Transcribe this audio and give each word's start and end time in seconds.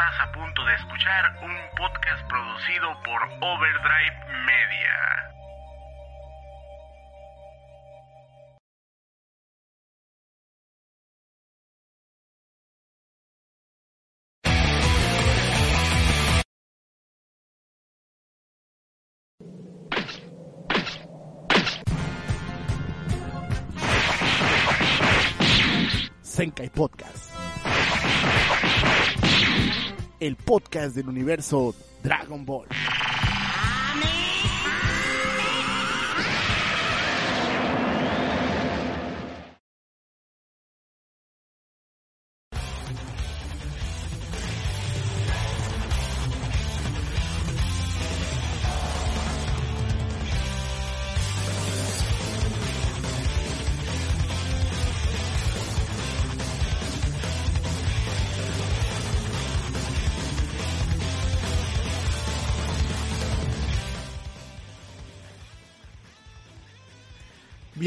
Estás 0.00 0.20
a 0.20 0.32
punto 0.32 0.64
de 0.64 0.74
escuchar 0.76 1.36
un 1.42 1.54
podcast 1.76 2.26
producido 2.26 2.88
por 3.04 3.22
Overdrive 3.42 4.16
Media. 4.46 4.96
Senkai 26.22 26.70
Podcast. 26.70 27.29
El 30.20 30.36
podcast 30.36 30.94
del 30.94 31.08
universo 31.08 31.74
Dragon 32.02 32.44
Ball. 32.44 32.66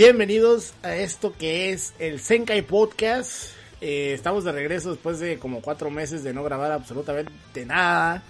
Bienvenidos 0.06 0.74
a 0.84 0.98
esto 0.98 1.32
que 1.32 1.70
es 1.70 1.94
el 1.98 2.20
Senkai 2.20 2.62
Podcast. 2.62 3.52
Eh, 3.80 4.12
estamos 4.14 4.44
de 4.44 4.52
regreso 4.52 4.92
después 4.92 5.18
de 5.20 5.40
como 5.40 5.62
cuatro 5.62 5.90
meses 5.90 6.26
de 6.26 6.34
no 6.34 6.44
grabar 6.44 6.74
absolutamente 6.74 7.66
nada. 7.66 8.22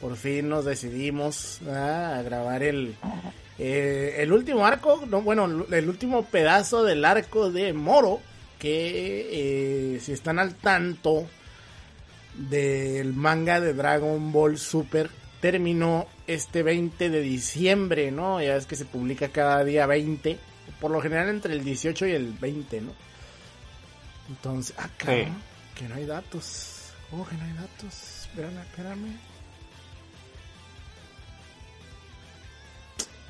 Por 0.00 0.16
fin 0.16 0.48
nos 0.48 0.64
decidimos 0.64 1.60
a 1.68 2.22
grabar 2.24 2.62
el, 2.62 2.94
eh, 3.58 4.14
el 4.20 4.32
último 4.32 4.64
arco, 4.64 5.04
no, 5.06 5.20
bueno, 5.20 5.66
el 5.70 5.88
último 5.90 6.24
pedazo 6.24 6.82
del 6.82 7.04
arco 7.04 7.50
de 7.50 7.74
Moro. 7.74 8.20
Que 8.58 9.96
eh, 9.96 10.00
si 10.00 10.12
están 10.12 10.38
al 10.38 10.54
tanto 10.54 11.26
del 12.38 13.12
manga 13.12 13.60
de 13.60 13.74
Dragon 13.74 14.32
Ball 14.32 14.56
Super, 14.56 15.10
terminó 15.42 16.06
este 16.26 16.62
20 16.62 17.10
de 17.10 17.20
diciembre, 17.20 18.12
¿no? 18.12 18.40
Ya 18.40 18.56
es 18.56 18.64
que 18.64 18.76
se 18.76 18.86
publica 18.86 19.28
cada 19.28 19.62
día 19.62 19.84
20 19.84 20.47
por 20.80 20.90
lo 20.90 21.00
general 21.00 21.28
entre 21.28 21.54
el 21.54 21.64
18 21.64 22.06
y 22.06 22.12
el 22.12 22.32
20, 22.32 22.80
¿no? 22.82 22.92
Entonces, 24.28 24.78
acá, 24.78 25.12
Sí. 25.12 25.26
que 25.74 25.88
no 25.88 25.94
hay 25.96 26.06
datos. 26.06 26.92
Oh, 27.12 27.26
que 27.26 27.36
no 27.36 27.44
hay 27.44 27.52
datos. 27.54 28.26
Espérame, 28.28 28.58
espérame. 28.60 29.16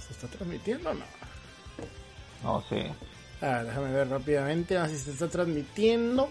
¿Se 0.06 0.12
está 0.12 0.27
transmitiendo 0.28 0.91
o 0.91 0.95
no? 0.95 1.05
No 2.42 2.64
sé. 2.69 2.91
A 3.41 3.47
ver, 3.58 3.67
déjame 3.67 3.92
ver 3.92 4.08
rápidamente, 4.08 4.77
a 4.77 4.83
ver 4.83 4.91
si 4.91 4.98
se 4.98 5.11
está 5.12 5.28
transmitiendo. 5.28 6.28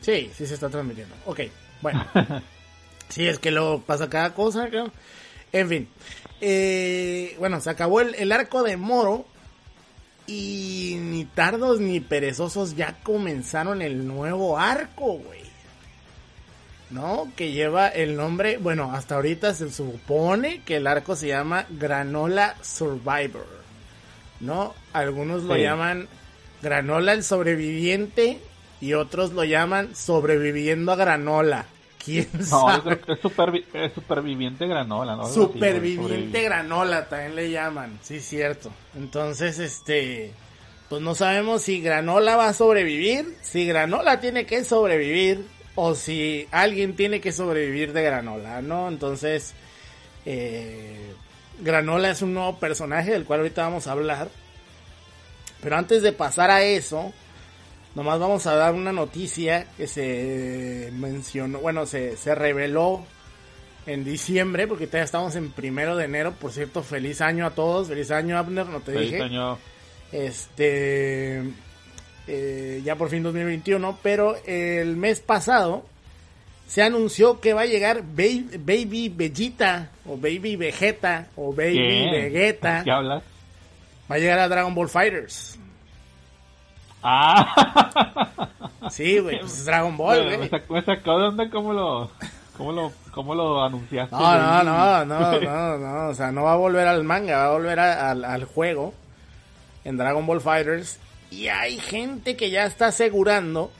Sí, 0.00 0.30
sí 0.34 0.46
se 0.46 0.54
está 0.54 0.68
transmitiendo. 0.68 1.14
Ok, 1.26 1.40
bueno. 1.82 2.04
sí, 3.08 3.26
es 3.28 3.38
que 3.38 3.50
luego 3.50 3.82
pasa 3.82 4.08
cada 4.08 4.34
cosa. 4.34 4.66
¿no? 4.68 4.90
En 5.52 5.68
fin. 5.68 5.88
Eh, 6.40 7.36
bueno, 7.38 7.60
se 7.60 7.70
acabó 7.70 8.00
el, 8.00 8.14
el 8.14 8.32
arco 8.32 8.62
de 8.62 8.76
Moro. 8.76 9.26
Y 10.26 10.96
ni 11.00 11.24
tardos 11.24 11.80
ni 11.80 11.98
perezosos 11.98 12.76
ya 12.76 12.96
comenzaron 13.02 13.82
el 13.82 14.06
nuevo 14.06 14.58
arco, 14.58 15.14
güey. 15.14 15.40
¿No? 16.90 17.32
Que 17.36 17.50
lleva 17.52 17.88
el 17.88 18.16
nombre, 18.16 18.56
bueno, 18.58 18.92
hasta 18.94 19.16
ahorita 19.16 19.54
se 19.54 19.70
supone 19.70 20.62
que 20.64 20.76
el 20.76 20.86
arco 20.86 21.16
se 21.16 21.28
llama 21.28 21.66
Granola 21.70 22.56
Survivor. 22.62 23.46
¿No? 24.40 24.74
Algunos 24.92 25.42
lo 25.44 25.54
Sí. 25.56 25.62
llaman 25.62 26.08
Granola 26.62 27.12
el 27.12 27.24
sobreviviente 27.24 28.38
y 28.80 28.92
otros 28.94 29.32
lo 29.32 29.44
llaman 29.44 29.94
Sobreviviendo 29.96 30.92
a 30.92 30.96
Granola. 30.96 31.66
¿Quién 32.04 32.28
No, 32.32 32.44
sabe? 32.44 33.00
es, 33.06 33.22
supervi- 33.22 33.64
es 33.72 33.92
superviviente 33.92 34.66
granola, 34.66 35.16
¿no? 35.16 35.28
Superviviente 35.28 36.42
granola 36.42 37.08
también 37.08 37.36
le 37.36 37.50
llaman, 37.50 37.98
sí, 38.02 38.20
cierto. 38.20 38.72
Entonces, 38.96 39.58
este, 39.58 40.32
pues 40.88 41.02
no 41.02 41.14
sabemos 41.14 41.62
si 41.62 41.80
granola 41.80 42.36
va 42.36 42.48
a 42.48 42.52
sobrevivir, 42.54 43.36
si 43.42 43.66
granola 43.66 44.20
tiene 44.20 44.46
que 44.46 44.64
sobrevivir 44.64 45.44
o 45.74 45.94
si 45.94 46.46
alguien 46.50 46.96
tiene 46.96 47.20
que 47.20 47.32
sobrevivir 47.32 47.92
de 47.92 48.02
granola, 48.02 48.62
¿no? 48.62 48.88
Entonces, 48.88 49.52
eh, 50.26 51.12
granola 51.60 52.10
es 52.10 52.22
un 52.22 52.34
nuevo 52.34 52.58
personaje 52.58 53.12
del 53.12 53.24
cual 53.24 53.40
ahorita 53.40 53.62
vamos 53.62 53.86
a 53.86 53.92
hablar. 53.92 54.28
Pero 55.62 55.76
antes 55.76 56.02
de 56.02 56.12
pasar 56.12 56.50
a 56.50 56.62
eso, 56.62 57.12
nomás 57.94 58.18
vamos 58.20 58.46
a 58.46 58.54
dar 58.54 58.74
una 58.74 58.92
noticia 58.92 59.66
que 59.76 59.86
se 59.86 60.90
mencionó, 60.92 61.58
bueno, 61.60 61.86
se, 61.86 62.16
se 62.16 62.34
reveló 62.34 63.04
en 63.86 64.04
diciembre, 64.04 64.66
porque 64.66 64.86
todavía 64.86 65.04
estamos 65.04 65.34
en 65.36 65.50
primero 65.50 65.96
de 65.96 66.04
enero. 66.04 66.32
Por 66.32 66.52
cierto, 66.52 66.82
feliz 66.82 67.20
año 67.20 67.46
a 67.46 67.50
todos, 67.50 67.88
feliz 67.88 68.10
año 68.10 68.38
Abner, 68.38 68.66
no 68.66 68.80
te 68.80 68.92
Feliz 68.92 69.10
dije. 69.12 69.22
año. 69.22 69.58
Este, 70.12 71.42
eh, 72.26 72.80
ya 72.84 72.96
por 72.96 73.08
fin 73.10 73.22
2021, 73.22 73.98
pero 74.02 74.36
el 74.46 74.96
mes 74.96 75.20
pasado 75.20 75.86
se 76.68 76.82
anunció 76.82 77.40
que 77.40 77.52
va 77.52 77.62
a 77.62 77.66
llegar 77.66 78.02
Baby, 78.02 78.58
Baby 78.58 79.08
Vegeta, 79.08 79.90
o 80.06 80.16
Baby 80.16 80.56
Vegeta, 80.56 81.28
o 81.36 81.52
Baby 81.52 81.74
¿Qué? 81.76 82.08
Vegeta. 82.12 82.82
¿Qué 82.84 82.90
hablas? 82.92 83.22
Va 84.10 84.16
a 84.16 84.18
llegar 84.18 84.38
a 84.38 84.48
Dragon 84.48 84.74
Ball 84.74 84.88
Fighters. 84.88 85.58
Ah, 87.02 88.48
Sí, 88.90 89.18
güey, 89.18 89.38
pues 89.40 89.52
es 89.58 89.64
Dragon 89.64 89.96
Ball, 89.96 90.26
me, 90.26 90.36
güey. 90.36 90.48
sacó, 90.48 90.74
me 90.74 90.82
sacó 90.82 91.18
de 91.18 91.28
onda 91.28 91.48
cómo 91.50 91.72
lo, 91.72 92.10
cómo 92.56 92.72
lo, 92.72 92.92
cómo 93.12 93.34
lo 93.34 93.62
anunciaste. 93.62 94.14
No, 94.14 94.36
no, 94.38 94.62
no, 94.64 95.04
no, 95.04 95.40
no, 95.40 95.78
no, 95.78 96.08
o 96.08 96.14
sea, 96.14 96.32
no 96.32 96.42
va 96.44 96.54
a 96.54 96.56
volver 96.56 96.86
al 96.88 97.04
manga, 97.04 97.36
va 97.38 97.46
a 97.46 97.50
volver 97.52 97.78
a- 97.78 98.10
al, 98.10 98.24
al 98.24 98.44
juego 98.44 98.92
en 99.84 99.96
Dragon 99.96 100.26
Ball 100.26 100.40
Fighters. 100.40 100.98
Y 101.30 101.46
hay 101.48 101.78
gente 101.78 102.36
que 102.36 102.50
ya 102.50 102.64
está 102.64 102.86
asegurando 102.86 103.70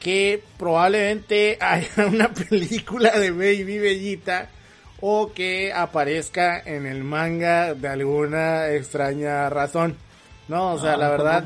que 0.00 0.42
probablemente 0.58 1.58
haya 1.60 2.06
una 2.06 2.28
película 2.28 3.10
de 3.18 3.30
Baby 3.30 3.78
Bellita 3.78 4.48
o 5.00 5.32
que 5.32 5.72
aparezca 5.72 6.58
en 6.60 6.86
el 6.86 7.04
manga 7.04 7.74
de 7.74 7.88
alguna 7.88 8.68
extraña 8.70 9.48
razón. 9.50 9.96
No, 10.52 10.74
o 10.74 10.78
sea, 10.78 10.92
Ah, 10.92 10.96
la 10.98 11.08
verdad 11.08 11.44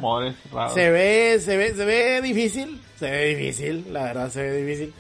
se 0.75 0.91
ve, 0.91 1.39
se 1.41 1.57
ve, 1.57 1.75
se 1.75 1.85
ve 1.85 2.21
difícil, 2.21 2.81
se 2.99 3.09
ve 3.09 3.37
difícil, 3.37 3.93
la 3.93 4.03
verdad 4.03 4.31
se 4.31 4.43
ve 4.43 4.63
difícil. 4.63 4.93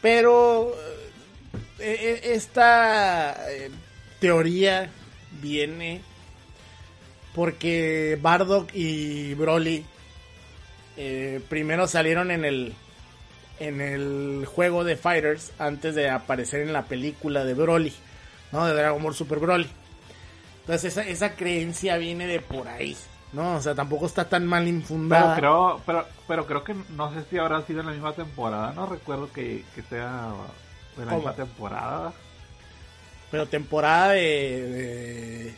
Pero 0.00 0.72
eh, 1.80 1.96
eh, 2.00 2.20
esta 2.34 3.50
eh, 3.50 3.68
teoría 4.20 4.88
viene 5.42 6.02
porque 7.34 8.16
Bardock 8.22 8.70
y 8.74 9.34
Broly 9.34 9.84
eh, 10.96 11.40
primero 11.48 11.88
salieron 11.88 12.30
en 12.30 12.44
el 12.44 12.74
en 13.58 13.80
el 13.80 14.46
juego 14.46 14.84
de 14.84 14.96
Fighters 14.96 15.50
antes 15.58 15.96
de 15.96 16.08
aparecer 16.08 16.60
en 16.60 16.72
la 16.72 16.84
película 16.84 17.44
de 17.44 17.54
Broly, 17.54 17.92
¿no? 18.52 18.66
De 18.66 18.72
Dragon 18.74 19.02
Ball 19.02 19.14
Super 19.16 19.40
Broly. 19.40 19.66
Entonces 20.60 20.92
esa, 20.92 21.08
esa 21.08 21.34
creencia 21.34 21.96
viene 21.96 22.28
de 22.28 22.38
por 22.40 22.68
ahí, 22.68 22.96
¿no? 23.32 23.56
O 23.56 23.60
sea, 23.60 23.74
tampoco 23.74 24.06
está 24.06 24.28
tan 24.28 24.46
mal 24.46 24.64
Pero 24.64 24.76
infundada. 24.76 25.36
creo, 25.36 25.80
pero, 25.86 26.04
pero 26.26 26.46
creo 26.46 26.64
que 26.64 26.74
no 26.96 27.12
sé 27.12 27.24
si 27.30 27.38
habrá 27.38 27.62
sido 27.62 27.80
en 27.80 27.86
la 27.86 27.92
misma 27.92 28.12
temporada. 28.12 28.72
No 28.74 28.86
recuerdo 28.86 29.30
que, 29.32 29.64
que 29.74 29.82
sea 29.82 30.28
de 30.96 31.04
la 31.04 31.10
¿Cómo? 31.12 31.16
misma 31.18 31.34
temporada. 31.34 32.12
Pero 33.30 33.46
temporada 33.46 34.12
de... 34.12 34.20
de- 34.22 35.54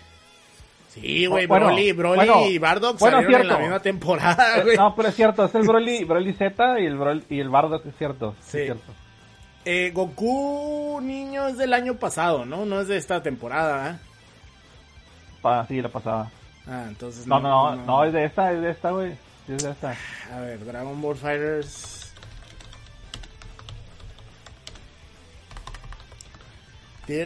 Sí, 0.93 1.25
güey, 1.27 1.47
Bueno, 1.47 1.67
Broly, 1.67 1.93
Broly 1.93 2.17
bueno, 2.17 2.47
y 2.49 2.59
Bardock 2.59 2.99
bueno, 2.99 3.19
salieron 3.19 3.43
en 3.43 3.49
la 3.49 3.59
misma 3.59 3.79
temporada, 3.81 4.61
güey. 4.65 4.77
No, 4.77 4.93
pero 4.97 5.09
es 5.09 5.15
cierto, 5.15 5.45
es 5.45 5.55
el 5.55 5.63
Broly, 5.63 6.03
Broly 6.03 6.33
Z 6.33 6.81
y 6.81 6.87
el, 6.87 6.97
Broly, 6.99 7.25
y 7.31 7.39
el 7.39 7.49
Bardock, 7.49 7.87
es 7.87 7.95
cierto. 7.97 8.35
Sí. 8.41 8.59
Es 8.59 8.65
cierto. 8.65 8.93
Eh, 9.65 9.93
Goku 9.95 10.99
niño 11.01 11.47
es 11.47 11.59
del 11.59 11.75
año 11.75 11.95
pasado, 11.95 12.45
¿no? 12.45 12.67
No 12.67 12.81
es 12.81 12.89
de 12.89 12.97
esta 12.97 13.23
temporada, 13.23 13.91
¿eh? 13.93 13.97
Sí, 15.69 15.81
la 15.81 15.89
pasada. 15.91 16.29
Ah, 16.67 16.85
entonces 16.89 17.27
no. 17.27 17.41
No, 17.41 17.77
no, 17.77 18.05
es 18.05 18.13
de 18.13 18.25
esta, 18.25 18.53
es 18.53 18.61
de 18.61 18.71
esta, 18.71 18.91
güey. 18.91 19.17
Es 19.49 19.63
de 19.63 19.71
esta. 19.71 19.97
A 20.35 20.41
ver, 20.41 20.65
Dragon 20.65 21.01
Ball 21.01 21.17
Fighters. 21.17 22.01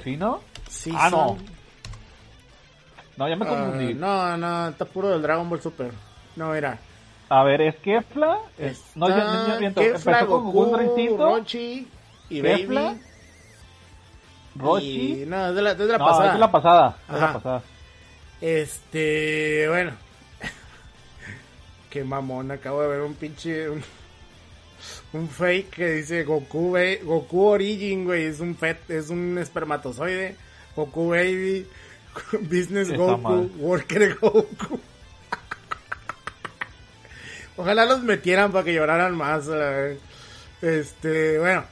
¿Sí, 0.03 0.17
no? 0.17 0.41
Ah, 0.95 1.11
no. 1.11 1.37
No, 3.17 3.29
ya 3.29 3.37
me 3.37 3.45
ah, 3.45 3.49
confundí. 3.49 3.95
No, 3.95 4.37
no, 4.37 4.69
está 4.69 4.85
puro 4.87 5.11
del 5.11 5.23
Dragon 5.23 5.49
Ball 5.49 5.61
Super. 5.61 5.93
No, 6.37 6.55
era. 6.55 6.79
A 7.29 7.43
ver, 7.45 7.61
es 7.61 7.77
Kefla. 7.77 8.39
Es... 8.59 8.83
No, 8.95 9.09
ya, 9.09 9.59
ya, 9.61 9.67
empezó 9.67 10.27
con 10.27 10.53
Goku, 10.53 10.77
Rincito, 10.77 11.17
Rochi 11.17 11.89
y 12.29 12.43
Kefla, 12.43 12.83
Baby. 12.83 13.01
Rochi. 14.57 15.23
Y... 15.23 15.27
No, 15.27 15.49
es 15.49 15.55
de 15.55 15.63
la, 15.63 15.71
es 15.73 15.79
de 15.79 15.87
la 15.87 15.99
no, 15.99 16.07
pasada. 16.07 16.27
Es 16.27 16.33
de 16.33 16.39
la 16.39 16.51
pasada. 16.51 16.97
Es 17.09 17.15
de 17.15 17.21
la 17.21 17.33
pasada. 17.33 17.63
Este, 18.45 19.67
bueno. 19.71 19.93
Qué 21.91 22.05
mamón, 22.05 22.51
acabo 22.51 22.83
de 22.83 22.89
ver 22.89 23.01
un 23.01 23.15
pinche. 23.15 23.71
Un, 23.71 23.83
un 25.15 25.31
fake 25.31 25.71
que 25.71 25.91
dice 25.93 26.25
Goku, 26.25 26.77
Goku 27.05 27.43
Origin, 27.43 28.05
güey. 28.05 28.27
Es 28.27 28.41
un 28.41 28.55
fet, 28.55 28.91
es 28.91 29.09
un 29.09 29.39
espermatozoide. 29.39 30.37
Goku 30.77 31.09
Baby. 31.09 31.67
Business 32.43 32.89
Está 32.91 32.99
Goku. 32.99 33.19
mal. 33.19 33.51
Worker 33.57 34.19
Goku. 34.19 34.79
Ojalá 37.57 37.87
los 37.87 38.03
metieran 38.03 38.53
para 38.53 38.65
que 38.65 38.75
lloraran 38.75 39.17
más. 39.17 39.49
Este, 40.61 41.39
bueno. 41.39 41.65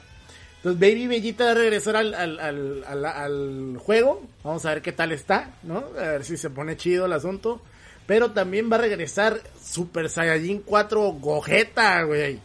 Entonces 0.65 0.81
Baby 0.81 1.09
Bellita 1.09 1.45
va 1.47 1.51
a 1.51 1.55
regresar 1.55 1.97
al, 1.97 2.15
al, 2.15 2.39
al, 2.39 2.85
al- 2.87 3.05
al 3.07 3.79
juego. 3.79 4.23
Vamos 4.45 4.65
a 4.65 4.71
ver 4.75 4.83
qué 4.83 4.93
tal 4.93 5.11
está, 5.11 5.51
¿no? 5.65 5.79
A 5.99 6.03
ver 6.03 6.25
si 6.25 6.37
se 6.37 6.51
pone 6.51 6.77
chido 6.77 7.07
el 7.07 7.13
asunto. 7.13 7.61
Pero 8.07 8.31
también 8.33 8.71
va 8.71 8.77
a 8.77 8.81
regresar 8.81 9.41
Super 9.61 10.09
Saiyajin 10.09 10.63
4 10.63 11.01
Gogeta, 11.21 12.03
güey. 12.03 12.39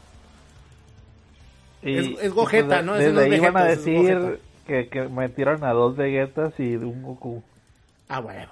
Y- 1.84 1.98
Es- 1.98 2.20
es 2.20 2.26
y 2.26 2.28
Gogeta, 2.30 2.68
pues, 2.68 2.86
¿no? 2.86 2.94
Desde 2.96 3.12
es 3.12 3.18
ahí 3.18 3.36
iban 3.36 3.58
a 3.58 3.64
decir 3.66 4.40
que, 4.66 4.88
que 4.90 5.02
metieron 5.10 5.64
a 5.64 5.72
dos 5.74 5.96
Vegetas 5.96 6.54
y 6.60 6.76
un 6.76 7.04
Goku. 7.04 7.44
Ah, 8.10 8.20
huevo. 8.20 8.52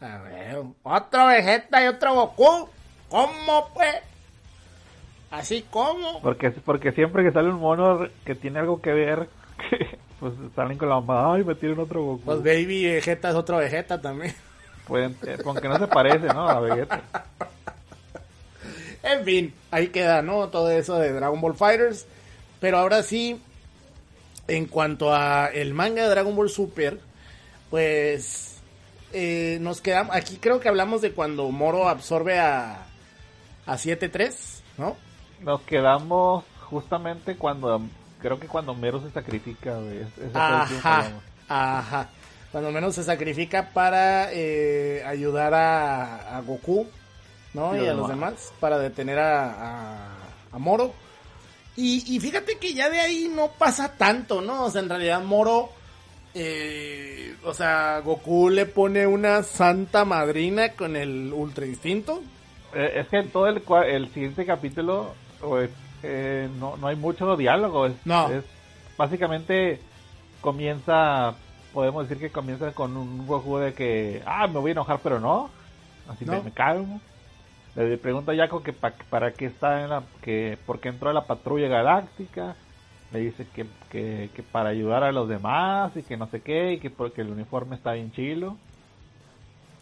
Ah, 0.00 0.20
huevo. 0.24 0.74
Otro 0.84 1.26
Vegeta 1.26 1.84
y 1.84 1.88
otro 1.88 2.14
Goku. 2.14 2.68
¿Cómo, 3.08 3.70
pues? 3.74 3.94
Así 5.32 5.64
como. 5.70 6.20
Porque, 6.20 6.50
porque 6.50 6.92
siempre 6.92 7.24
que 7.24 7.32
sale 7.32 7.48
un 7.48 7.58
mono 7.58 8.06
que 8.26 8.34
tiene 8.34 8.58
algo 8.58 8.82
que 8.82 8.92
ver, 8.92 9.30
pues 10.20 10.34
salen 10.54 10.76
con 10.76 10.90
la 10.90 11.00
mamá, 11.00 11.34
ay, 11.34 11.42
metieron 11.42 11.80
otro 11.80 12.04
Goku. 12.04 12.24
Pues 12.24 12.38
Baby 12.40 12.84
Vegeta 12.84 13.30
es 13.30 13.34
otro 13.34 13.56
Vegeta 13.56 13.98
también. 14.00 14.34
Pueden, 14.86 15.16
eh, 15.26 15.38
con 15.42 15.56
que 15.56 15.68
no 15.68 15.78
se 15.78 15.86
parece, 15.86 16.26
¿no? 16.26 16.46
A 16.46 16.60
Vegeta. 16.60 17.02
En 19.02 19.24
fin, 19.24 19.54
ahí 19.70 19.88
queda, 19.88 20.20
¿no? 20.20 20.48
Todo 20.50 20.70
eso 20.70 20.98
de 20.98 21.12
Dragon 21.14 21.40
Ball 21.40 21.56
Fighters. 21.56 22.06
Pero 22.60 22.76
ahora 22.76 23.02
sí, 23.02 23.40
en 24.48 24.66
cuanto 24.66 25.14
a 25.14 25.46
el 25.46 25.72
manga 25.72 26.02
de 26.02 26.10
Dragon 26.10 26.36
Ball 26.36 26.50
Super, 26.50 27.00
pues 27.70 28.60
eh, 29.14 29.56
nos 29.62 29.80
quedamos. 29.80 30.14
Aquí 30.14 30.36
creo 30.36 30.60
que 30.60 30.68
hablamos 30.68 31.00
de 31.00 31.12
cuando 31.12 31.50
Moro 31.50 31.88
absorbe 31.88 32.38
a, 32.38 32.84
a 33.64 33.74
7-3, 33.76 34.60
¿no? 34.76 34.96
Nos 35.42 35.60
quedamos 35.62 36.44
justamente 36.70 37.36
cuando, 37.36 37.82
creo 38.20 38.38
que 38.38 38.46
cuando 38.46 38.74
Mero 38.74 39.00
se 39.00 39.10
sacrifica, 39.10 39.76
güey. 39.76 40.00
Ajá. 41.48 42.08
Cuando 42.50 42.70
menos 42.70 42.94
se 42.94 43.02
sacrifica 43.02 43.70
para 43.72 44.30
eh, 44.32 45.02
ayudar 45.06 45.54
a, 45.54 46.36
a 46.36 46.40
Goku, 46.42 46.86
¿no? 47.54 47.74
Y 47.74 47.86
a 47.86 47.94
los 47.94 48.08
demás. 48.08 48.52
para 48.60 48.78
detener 48.78 49.18
a, 49.18 49.46
a, 49.50 50.08
a 50.52 50.58
Moro. 50.58 50.92
Y, 51.76 52.14
y 52.14 52.20
fíjate 52.20 52.58
que 52.58 52.74
ya 52.74 52.90
de 52.90 53.00
ahí 53.00 53.32
no 53.34 53.48
pasa 53.52 53.96
tanto, 53.96 54.42
¿no? 54.42 54.64
O 54.64 54.70
sea, 54.70 54.82
en 54.82 54.90
realidad 54.90 55.22
Moro, 55.22 55.70
eh, 56.34 57.34
o 57.44 57.54
sea, 57.54 58.00
Goku 58.00 58.50
le 58.50 58.66
pone 58.66 59.06
una 59.06 59.42
santa 59.42 60.04
madrina 60.04 60.74
con 60.74 60.94
el 60.94 61.32
Ultra 61.32 61.64
Instinto. 61.64 62.22
Eh, 62.74 63.00
es 63.00 63.08
que 63.08 63.16
en 63.18 63.30
todo 63.30 63.46
el, 63.46 63.62
el 63.86 64.12
siguiente 64.12 64.44
capítulo 64.44 65.14
pues, 65.42 65.70
eh, 66.02 66.48
no, 66.58 66.76
no 66.76 66.86
hay 66.88 66.96
mucho 66.96 67.36
diálogo. 67.36 67.86
Es, 67.86 67.94
No. 68.04 68.28
es- 68.30 68.44
básicamente 68.96 69.80
comienza, 70.40 71.36
podemos 71.72 72.08
decir 72.08 72.20
que 72.22 72.32
comienza 72.32 72.72
con 72.74 72.96
un 72.96 73.26
Goku 73.26 73.58
de 73.58 73.74
que, 73.74 74.22
ah, 74.26 74.46
me 74.48 74.60
voy 74.60 74.70
a 74.70 74.72
enojar, 74.72 75.00
pero 75.02 75.20
no. 75.20 75.50
Así 76.08 76.24
No. 76.24 76.32
me, 76.32 76.42
me 76.42 76.52
calmo. 76.52 77.00
Le 77.74 77.96
pregunta 77.98 78.32
a 78.32 78.36
Jaco 78.36 78.62
que 78.62 78.72
pa- 78.72 78.96
para 79.10 79.34
qué 79.34 79.46
está 79.46 79.82
en 79.82 79.90
la, 79.90 80.04
que, 80.22 80.58
por 80.66 80.80
qué 80.80 80.90
entró 80.90 81.10
a 81.10 81.12
la 81.14 81.26
patrulla 81.26 81.68
galáctica. 81.68 82.56
Le 83.12 83.20
dice 83.20 83.46
que, 83.50 83.66
que, 83.90 84.30
que 84.34 84.42
para 84.42 84.70
ayudar 84.70 85.04
a 85.04 85.12
los 85.12 85.28
demás 85.28 85.96
y 85.96 86.02
que 86.02 86.16
no 86.16 86.28
sé 86.30 86.42
qué, 86.42 86.74
y 86.74 86.80
que 86.80 86.90
porque 86.90 87.22
el 87.22 87.30
uniforme 87.30 87.76
está 87.76 87.92
bien 87.92 88.12
chilo. 88.12 88.58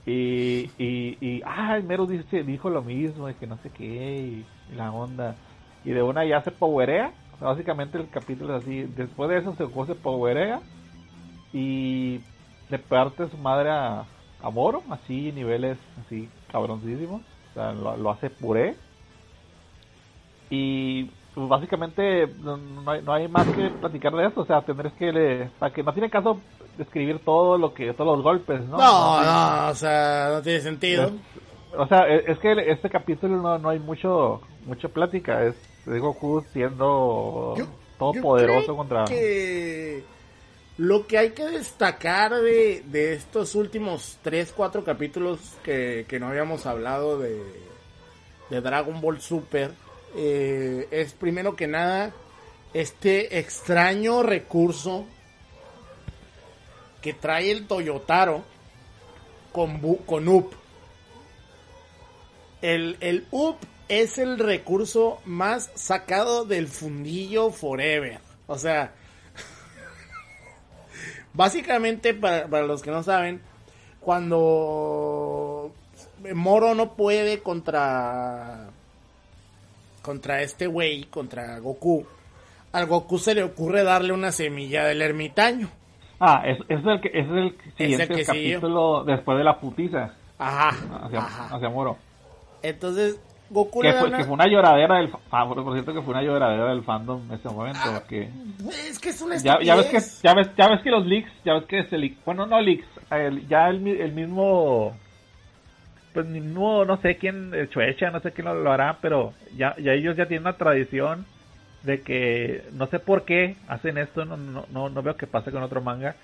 Y, 0.07 0.73
y, 0.79 1.19
y 1.21 1.43
ah, 1.45 1.77
el 1.77 1.85
mero 1.85 2.07
dice, 2.07 2.43
dijo 2.43 2.71
lo 2.71 2.83
mismo, 2.83 3.29
y 3.29 3.35
que 3.35 3.47
no 3.47 3.59
sé 3.59 3.71
qué, 3.71 3.85
y, 3.85 4.47
y 4.73 4.75
la 4.75 4.93
onda. 4.93 5.37
Y 5.85 5.91
de 5.91 6.03
una 6.03 6.25
ya 6.25 6.43
se 6.43 6.50
powerea. 6.50 7.12
O 7.35 7.38
sea, 7.38 7.49
básicamente 7.49 7.99
el 7.99 8.09
capítulo 8.11 8.56
es 8.56 8.62
así. 8.62 8.82
Después 8.97 9.31
de 9.31 9.38
eso 9.38 9.55
se, 9.56 9.67
se 9.87 9.94
powerea. 9.94 10.61
Y 11.53 12.21
le 12.69 12.79
parte 12.79 13.29
su 13.29 13.37
madre 13.38 13.71
a, 13.71 14.05
a 14.43 14.50
Moro, 14.50 14.82
así, 14.91 15.32
niveles 15.32 15.79
así 16.06 16.29
cabroncísimos. 16.53 17.23
O 17.50 17.55
sea, 17.55 17.73
lo, 17.73 17.97
lo 17.97 18.11
hace 18.11 18.31
puré. 18.31 18.77
Y 20.50 21.05
pues 21.35 21.49
básicamente 21.49 22.26
no, 22.43 22.56
no 22.56 22.91
hay, 22.91 23.03
no 23.03 23.12
hay 23.12 23.29
más 23.29 23.47
que 23.49 23.71
platicar 23.71 24.12
de 24.15 24.26
eso. 24.26 24.41
O 24.43 24.47
sea, 24.47 24.62
tendrás 24.62 24.93
que, 24.94 25.12
le, 25.12 25.47
para 25.59 25.73
que 25.73 25.83
no 25.83 25.93
tiene 25.93 26.11
caso 26.11 26.41
describir 26.76 27.21
todo 27.25 27.56
lo 27.59 27.73
que, 27.75 27.93
todos 27.94 28.17
los 28.17 28.23
golpes, 28.25 28.61
¿no? 28.69 28.76
No, 28.79 29.21
No, 29.23 29.69
o 29.71 29.75
sea, 29.75 30.31
no 30.35 30.43
tiene 30.43 30.61
sentido. 30.61 31.05
es- 31.05 31.12
o 31.76 31.87
sea, 31.87 32.09
e- 32.09 32.25
es 32.33 32.38
que 32.41 32.53
este 32.71 32.91
capítulo 32.91 33.37
no, 33.41 33.56
no 33.59 33.69
hay 33.69 33.79
mucho 33.79 34.41
mucha 34.67 34.88
plática. 34.88 35.44
Es, 35.44 35.55
es 35.87 36.00
Goku 36.00 36.44
siendo 36.53 37.55
Yo- 37.56 37.67
todopoderoso 37.99 38.77
contra. 38.77 39.05
que 39.05 40.03
lo 40.79 41.06
que 41.06 41.19
hay 41.19 41.31
que 41.31 41.44
destacar 41.47 42.35
de, 42.35 42.82
de 42.87 43.12
estos 43.15 43.55
últimos 43.55 44.19
3, 44.23 44.53
4 44.56 44.82
capítulos 44.85 45.38
que, 45.62 46.06
que 46.09 46.19
no 46.19 46.29
habíamos 46.29 46.65
hablado 46.67 47.19
de, 47.19 47.43
de 48.49 48.61
Dragon 48.61 49.00
Ball 49.00 49.21
Super 49.21 49.73
eh, 50.17 50.88
es 50.91 51.12
primero 51.12 51.55
que 51.56 51.67
nada 51.67 52.12
este 52.73 53.38
extraño 53.38 54.23
recurso 54.23 55.04
que 57.02 57.12
trae 57.14 57.50
el 57.50 57.66
Toyotaro 57.66 58.43
con, 59.52 59.81
con 60.07 60.28
UP. 60.28 60.52
El, 62.62 62.97
el 63.00 63.26
UP 63.31 63.57
es 63.90 64.18
el 64.18 64.38
recurso 64.38 65.18
más 65.25 65.70
sacado 65.75 66.44
del 66.44 66.68
fundillo 66.68 67.50
forever. 67.50 68.20
O 68.47 68.56
sea, 68.56 68.92
básicamente 71.35 72.14
para, 72.14 72.47
para 72.47 72.66
los 72.66 72.82
que 72.82 72.92
no 72.92 73.02
saben, 73.02 73.42
cuando 74.00 75.73
Moro 76.35 76.75
no 76.75 76.94
puede 76.94 77.40
contra 77.40 78.68
contra 80.02 80.40
este 80.42 80.66
güey, 80.66 81.04
contra 81.04 81.59
Goku, 81.59 82.06
al 82.73 82.87
Goku 82.87 83.18
se 83.18 83.35
le 83.35 83.42
ocurre 83.42 83.82
darle 83.82 84.12
una 84.12 84.32
semilla 84.32 84.85
del 84.85 85.02
ermitaño. 85.02 85.68
Ah, 86.20 86.42
es, 86.47 86.59
es 86.68 86.80
el 86.87 87.00
que 87.00 87.09
es 87.09 87.26
el 87.28 87.56
siguiente 87.76 88.09
que 88.09 88.25
siguió. 88.25 88.61
capítulo 88.61 89.04
después 89.04 89.37
de 89.37 89.44
la 89.44 89.59
putiza 89.59 90.14
Ajá, 90.38 90.76
hacia, 91.04 91.18
ajá. 91.18 91.56
hacia 91.56 91.68
Moro. 91.70 91.97
Entonces, 92.62 93.18
Goku 93.50 93.80
Que 93.80 93.92
fue, 93.95 94.09
una- 94.09 94.16
que 94.19 94.25
fue 94.25 94.35
una 94.35 94.47
lloradera 94.47 94.97
del 94.99 95.09
fa- 95.09 95.19
por 95.49 95.73
cierto 95.75 95.92
que 95.92 96.02
fue 96.02 96.14
una 96.14 96.23
lloradera 96.23 96.66
del 96.71 96.83
fandom 96.85 97.21
en 97.28 97.35
ese 97.37 97.49
momento 97.49 97.80
Ah, 97.85 98.02
que 98.09 98.28
Es 98.88 98.99
que 99.00 99.09
es 99.11 99.21
una 99.21 99.37
ya, 99.38 99.59
ya 99.61 99.75
ves 99.75 99.87
que 99.87 99.99
ya 100.23 100.35
ves 100.35 100.50
ya 100.57 100.69
ves 100.69 100.80
que 100.83 100.90
los 100.90 101.04
leaks 101.07 101.30
ya 101.45 101.54
ves 101.54 101.64
que 101.64 101.85
se 101.85 101.99
leak 101.99 102.14
bueno 102.25 102.47
no 102.47 102.61
leaks 102.61 102.87
el- 103.11 103.47
ya 103.49 103.69
el, 103.69 103.85
el 103.87 104.12
mismo 104.12 104.97
pues 106.12 106.26
mismo 106.26 106.85
no 106.85 106.97
sé 106.99 107.16
quién 107.16 107.52
Chuecha 107.71 108.11
no 108.11 108.21
sé 108.21 108.33
quién 108.33 108.47
lo, 108.47 108.54
lo 108.54 108.73
hará 108.73 108.99
pero 109.00 109.33
ya 109.57 109.75
ya 109.78 109.92
ellos 109.92 110.16
ya 110.16 110.26
tienen 110.26 110.42
una 110.47 110.57
tradición 110.57 111.26
de 111.83 112.02
que 112.02 112.62
no 112.73 112.87
sé 112.87 112.99
por 113.00 113.25
qué 113.25 113.57
hacen 113.69 113.99
esto 113.99 114.25
no 114.25 114.37
no 114.37 114.64
no, 114.71 114.88
no 114.90 115.02
veo 115.02 115.16
que 115.16 115.26
pase 115.26 115.50
con 115.50 115.62
otro 115.62 115.80
manga 115.80 116.14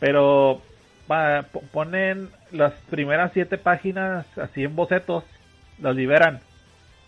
pero 0.00 0.60
po- 1.06 1.62
ponen 1.72 2.30
las 2.52 2.72
primeras 2.90 3.30
siete 3.32 3.58
páginas 3.58 4.26
así 4.38 4.64
en 4.64 4.74
bocetos 4.76 5.24
las 5.80 5.94
liberan 5.96 6.40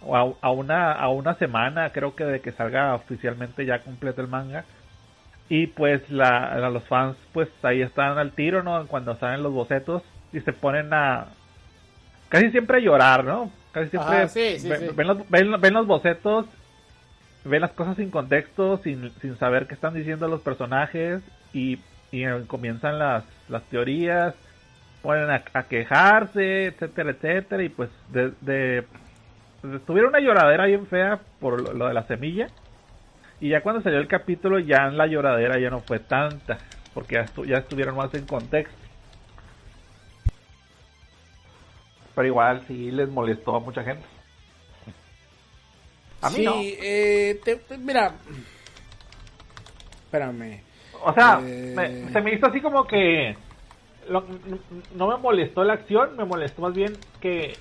a, 0.03 0.33
a 0.41 0.51
una 0.51 0.93
a 0.93 1.09
una 1.11 1.35
semana 1.35 1.91
creo 1.93 2.15
que 2.15 2.25
de 2.25 2.41
que 2.41 2.53
salga 2.53 2.95
oficialmente 2.95 3.67
ya 3.67 3.83
completo 3.83 4.21
el 4.23 4.29
manga. 4.29 4.65
Y 5.49 5.67
pues 5.69 6.09
la, 6.11 6.71
los 6.71 6.85
fans 6.85 7.17
pues 7.33 7.49
ahí 7.63 7.83
están 7.83 8.19
al 8.19 8.33
tiro 8.33 8.63
no 8.63 8.87
cuando 8.87 9.17
salen 9.17 9.43
los 9.43 9.53
bocetos 9.53 10.03
y 10.33 10.41
se 10.41 10.53
ponen 10.53 10.93
a 10.95 11.27
casi 12.29 12.51
siempre 12.51 12.79
a 12.79 12.81
llorar 12.81 13.25
no 13.25 13.51
casi 13.73 13.91
siempre 13.91 14.17
Ajá, 14.17 14.29
sí, 14.29 14.59
sí, 14.59 14.69
ven, 14.69 14.81
sí. 14.81 14.91
ven 14.97 15.07
los, 15.07 15.29
ven- 15.29 15.61
ven 15.61 15.75
los 15.75 15.87
bocetos 15.87 16.47
ven 17.45 17.61
las 17.61 17.73
cosas 17.73 17.97
sin 17.97 18.11
contexto 18.11 18.79
sin, 18.79 19.13
sin 19.21 19.37
saber 19.39 19.67
qué 19.67 19.75
están 19.75 19.95
diciendo 19.95 20.29
los 20.29 20.41
personajes 20.43 21.21
y 21.53 21.79
y 22.13 22.25
comienzan 22.49 22.99
las, 22.99 23.23
las 23.49 23.63
teorías, 23.69 24.35
ponen 25.01 25.31
a, 25.31 25.45
a 25.55 25.63
quejarse, 25.69 26.67
etcétera, 26.67 27.11
etcétera, 27.11 27.63
y 27.63 27.69
pues 27.69 27.89
de, 28.09 28.33
de, 28.41 28.85
tuvieron 29.87 30.11
una 30.11 30.21
lloradera 30.21 30.67
bien 30.67 30.87
fea 30.87 31.21
por 31.41 31.61
lo, 31.61 31.73
lo 31.73 31.89
de 31.89 31.95
la 31.95 32.05
semilla. 32.07 32.49
Y 33.41 33.49
ya 33.51 33.63
cuando 33.63 33.83
salió 33.83 33.99
el 33.99 34.09
capítulo, 34.09 34.59
ya 34.59 34.89
la 34.91 35.07
lloradera 35.07 35.59
ya 35.59 35.71
no 35.71 35.81
fue 35.81 35.99
tanta, 35.99 36.59
porque 36.93 37.15
ya, 37.17 37.25
estu- 37.27 37.47
ya 37.47 37.59
estuvieron 37.59 37.97
más 37.97 38.13
en 38.15 38.27
contexto. 38.27 38.77
Pero 42.15 42.27
igual 42.27 42.63
sí 42.67 42.91
les 42.91 43.09
molestó 43.09 43.57
a 43.57 43.61
mucha 43.61 43.83
gente. 43.83 44.05
A 46.23 46.29
mí 46.31 46.37
sí, 46.37 46.45
no. 46.45 46.55
eh, 46.59 47.41
te- 47.45 47.57
te- 47.57 47.79
mira. 47.79 48.13
Espérame. 50.05 50.61
O 51.03 51.15
sea, 51.15 51.41
Eh. 51.43 51.73
me- 51.75 52.13
se 52.13 52.21
me 52.21 52.35
hizo 52.35 52.47
así 52.47 52.61
como 52.61 52.87
que 52.87 53.37
lo- 54.09 54.27
no 54.97 55.09
me 55.09 55.17
molestó 55.17 55.65
la 55.65 55.75
acción, 55.75 56.17
me 56.17 56.25
molestó 56.25 56.61
más 56.63 56.75
bien 56.75 56.95
que 57.21 57.57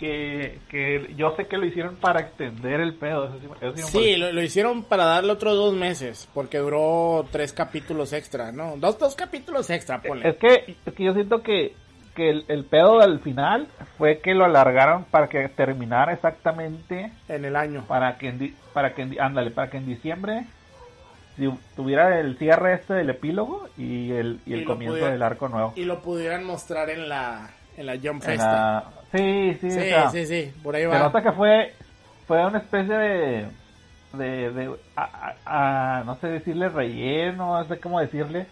que, 0.00 0.58
que 0.68 1.14
yo 1.16 1.36
sé 1.36 1.46
que 1.46 1.58
lo 1.58 1.66
hicieron 1.66 1.94
para 1.96 2.20
extender 2.22 2.80
el 2.80 2.94
pedo. 2.94 3.26
Eso 3.26 3.38
sí, 3.38 3.46
eso 3.60 3.76
sí 3.76 3.82
me 3.82 3.88
Sí, 3.88 3.98
molestó. 3.98 4.18
lo, 4.26 4.32
lo 4.32 4.42
hicieron 4.42 4.82
para 4.82 5.04
darle 5.04 5.30
otros 5.32 5.54
dos 5.56 5.74
meses, 5.74 6.28
porque 6.34 6.58
duró 6.58 7.26
tres 7.30 7.52
capítulos 7.52 8.12
extra, 8.12 8.50
¿no? 8.50 8.76
Dos, 8.78 8.98
dos 8.98 9.14
capítulos 9.14 9.70
extra, 9.70 10.00
ponle. 10.00 10.30
Es 10.30 10.36
que, 10.36 10.76
es 10.86 10.94
que 10.94 11.04
yo 11.04 11.12
siento 11.14 11.42
que, 11.42 11.74
que 12.16 12.30
el, 12.30 12.44
el 12.48 12.64
pedo 12.64 12.98
del 13.00 13.20
final 13.20 13.68
fue 13.98 14.18
que 14.20 14.34
lo 14.34 14.44
alargaron 14.46 15.04
para 15.04 15.28
que 15.28 15.48
terminara 15.50 16.12
exactamente 16.14 17.12
En 17.28 17.44
el 17.44 17.54
año. 17.54 17.84
para 17.86 18.16
que 18.18 18.28
en 18.28 18.38
di- 18.38 18.54
para 18.72 18.94
que 18.94 19.02
en 19.02 19.20
ándale 19.20 19.50
para 19.50 19.70
que 19.70 19.76
en 19.76 19.86
diciembre 19.86 20.46
si 21.36 21.48
tuviera 21.76 22.18
el 22.20 22.36
cierre 22.38 22.74
este 22.74 22.94
del 22.94 23.10
epílogo 23.10 23.68
y 23.78 24.10
el, 24.12 24.40
y 24.46 24.52
el 24.54 24.62
Y 24.62 24.64
comienzo 24.64 24.94
pudiera- 24.94 25.12
del 25.12 25.22
arco 25.22 25.48
nuevo. 25.48 25.72
Y 25.76 25.84
lo 25.84 26.00
pudieran 26.02 26.44
mostrar 26.44 26.90
en 26.90 27.08
la, 27.08 27.50
en 27.76 27.86
la 27.86 27.94
Jump 27.94 28.06
En 28.06 28.20
Festa. 28.22 28.52
la- 28.52 28.84
Sí, 29.12 29.54
sí, 29.60 29.70
Sí, 29.72 29.78
o 29.78 29.82
sea, 29.82 30.10
sí, 30.10 30.26
sí, 30.26 30.52
por 30.62 30.76
ahí 30.76 30.82
Se 30.82 30.88
va. 30.88 30.98
nota 31.00 31.20
que 31.22 31.32
fue, 31.32 31.74
fue 32.28 32.46
una 32.46 32.58
especie 32.58 32.94
de, 32.96 33.46
de, 34.12 34.50
de 34.52 34.74
a- 34.96 35.34
a- 35.44 35.98
a- 35.98 36.04
no 36.04 36.16
sé 36.16 36.28
decirle 36.28 36.68
relleno, 36.68 37.58
no 37.58 37.64
sé 37.66 37.80
cómo 37.80 37.98
decirle, 38.00 38.46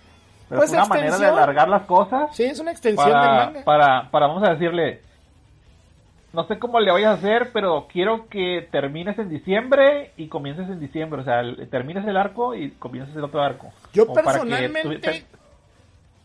pero 0.48 0.60
Pues 0.60 0.70
fue 0.70 0.78
una 0.78 0.87
manera 0.88 1.06
de 1.06 1.12
extensión. 1.12 1.38
alargar 1.38 1.68
las 1.68 1.82
cosas 1.82 2.34
Sí, 2.34 2.42
es 2.44 2.58
una 2.58 2.72
extensión 2.72 3.06
del 3.06 3.14
para, 3.16 3.44
manga. 3.44 3.64
para, 3.64 4.10
para, 4.10 4.26
vamos 4.26 4.42
a 4.48 4.52
decirle, 4.54 5.00
no 6.32 6.44
sé 6.48 6.58
cómo 6.58 6.80
le 6.80 6.90
vayas 6.90 7.10
a 7.10 7.18
hacer, 7.18 7.50
pero 7.52 7.87
quiero 7.90 8.28
que 8.28 8.66
termines 8.70 9.16
en 9.18 9.28
diciembre 9.30 10.10
y 10.16 10.26
comiences 10.28 10.68
en 10.68 10.80
diciembre, 10.80 11.20
o 11.20 11.25
sea, 11.25 11.40
el- 11.40 11.68
termines 11.70 12.04
el 12.06 12.16
arco 12.16 12.54
y 12.56 12.72
comiences 12.72 13.14
el 13.14 13.22
otro 13.25 13.40
arco. 13.42 13.70
Yo 13.92 14.06
Como 14.06 14.14
para 14.16 14.26
que 14.40 14.46
personalmente 14.46 15.00
tuvi- 15.00 15.25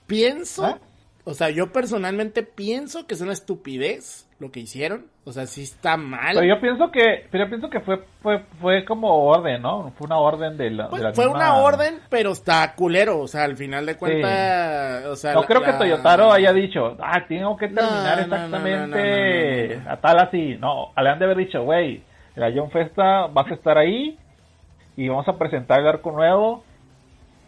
pienso, 0.08 0.66
¿Ah? 0.66 0.78
O 1.26 1.34
sea, 1.34 1.50
yo 1.50 1.72
personalmente 1.72 2.44
pienso 2.44 3.08
que 3.08 3.14
es 3.14 3.22
una 3.22 3.34
estupidez 3.34 4.28
lo 4.40 4.52
que 4.52 4.60
hicieron. 4.60 5.06
O 5.26 5.32
sea, 5.32 5.46
sí 5.46 5.64
está 5.64 5.96
mal. 5.96 6.34
Pero 6.34 6.46
yo 6.46 6.60
pienso 6.60 6.92
que, 6.92 7.28
pero 7.32 7.46
yo 7.46 7.50
pienso 7.50 7.70
que 7.70 7.80
fue, 7.80 8.04
fue, 8.22 8.44
fue 8.60 8.84
como 8.84 9.08
orden, 9.30 9.62
¿no? 9.62 9.94
Fue 9.98 10.06
una 10.06 10.18
orden 10.18 10.58
de 10.58 10.70
la, 10.70 10.90
Pues 10.90 11.02
de 11.02 11.08
la 11.08 11.14
fue 11.14 11.26
misma- 11.28 11.38
una 11.38 11.56
orden, 11.64 12.00
pero 12.10 12.32
está 12.34 12.76
culero. 12.76 13.20
O 13.20 13.28
sea, 13.30 13.46
al 13.46 13.56
final 13.56 13.86
de 13.86 13.96
cuentas, 13.96 15.06
o 15.06 15.16
sea, 15.16 15.34
No 15.34 15.42
la- 15.42 15.48
creo 15.48 15.62
que 15.62 15.72
la- 15.72 15.78
Toyotaro 15.78 16.34
haya 16.34 16.52
dicho, 16.52 16.98
ah, 17.02 17.24
tengo 17.26 17.56
que 17.56 17.68
terminar 17.70 18.18
no, 18.18 18.24
exactamente 18.36 19.78
no, 19.78 19.84
no, 19.86 19.92
a 19.92 19.98
tal 20.02 20.20
así. 20.20 20.58
No, 20.60 20.92
le 21.02 21.10
han 21.10 21.20
de 21.20 21.26
haber 21.26 21.38
dicho, 21.38 21.64
güey, 21.64 22.04
la 22.36 22.52
John 22.54 22.70
Festa 22.70 23.28
vas 23.28 23.50
a 23.50 23.54
estar 23.54 23.78
ahí 23.78 24.18
y 24.98 25.08
vamos 25.08 25.28
a 25.30 25.38
presentar 25.38 25.80
el 25.80 25.88
arco 25.88 26.12
nuevo. 26.12 26.66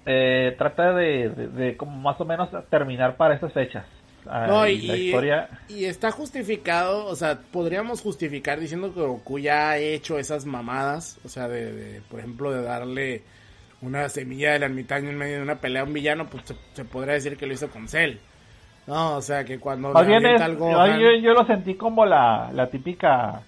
Eh, 0.06 0.54
trata 0.58 0.94
de, 0.94 1.30
de, 1.30 1.48
de 1.48 1.78
como 1.78 1.98
más 1.98 2.20
o 2.22 2.26
menos 2.26 2.50
terminar 2.70 3.16
para 3.18 3.36
esas 3.36 3.52
fechas. 3.54 3.86
Ah, 4.28 4.46
No, 4.48 4.68
y 4.68 4.72
y, 4.74 4.88
la 4.88 4.96
historia... 4.98 5.50
y 5.70 5.86
está 5.86 6.12
justificado, 6.12 7.06
o 7.06 7.16
sea, 7.16 7.40
podríamos 7.52 8.02
justificar 8.02 8.60
diciendo 8.60 8.94
que 8.94 9.02
Goku 9.02 9.40
ya 9.40 9.70
ha 9.72 9.78
hecho 9.78 10.18
esas 10.18 10.46
mamadas, 10.46 11.20
o 11.24 11.30
sea, 11.30 11.48
de, 11.48 11.72
de, 11.72 12.02
por 12.10 12.20
ejemplo, 12.20 12.52
de 12.52 12.64
darle 12.64 13.22
una 13.82 14.10
semilla 14.10 14.54
del 14.54 14.64
ermitaño 14.64 15.10
en 15.10 15.18
medio 15.18 15.38
de 15.38 15.44
una 15.44 15.56
pelea 15.56 15.82
a 15.84 15.86
un 15.86 15.94
villano, 15.94 16.26
pues 16.28 16.44
se, 16.46 16.56
se 16.74 16.86
podría 16.86 17.14
decir 17.14 17.38
que 17.38 17.46
lo 17.46 17.54
hizo 17.54 17.70
con 17.70 17.88
Cell. 17.88 18.18
No, 18.88 19.18
o 19.18 19.22
sea, 19.22 19.44
que 19.44 19.60
cuando 19.60 19.90
Más 19.92 20.04
le 20.04 20.10
bien 20.10 20.26
es, 20.26 20.42
avienta 20.42 20.46
al 20.46 20.58
yo, 20.58 20.60
Gohan- 20.78 21.00
yo- 21.00 21.22
yo 21.22 21.34
lo 21.34 21.46
sentí 21.46 21.76
como 21.76 22.06
la, 22.06 22.50
la 22.54 22.68
típica, 22.68 23.42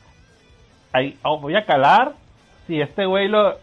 ahí, 0.92 1.18
oh, 1.24 1.40
voy 1.40 1.56
a 1.56 1.66
calar, 1.66 2.14
si 2.68 2.82
este 2.82 3.06
güey 3.06 3.28
lo 3.28 3.58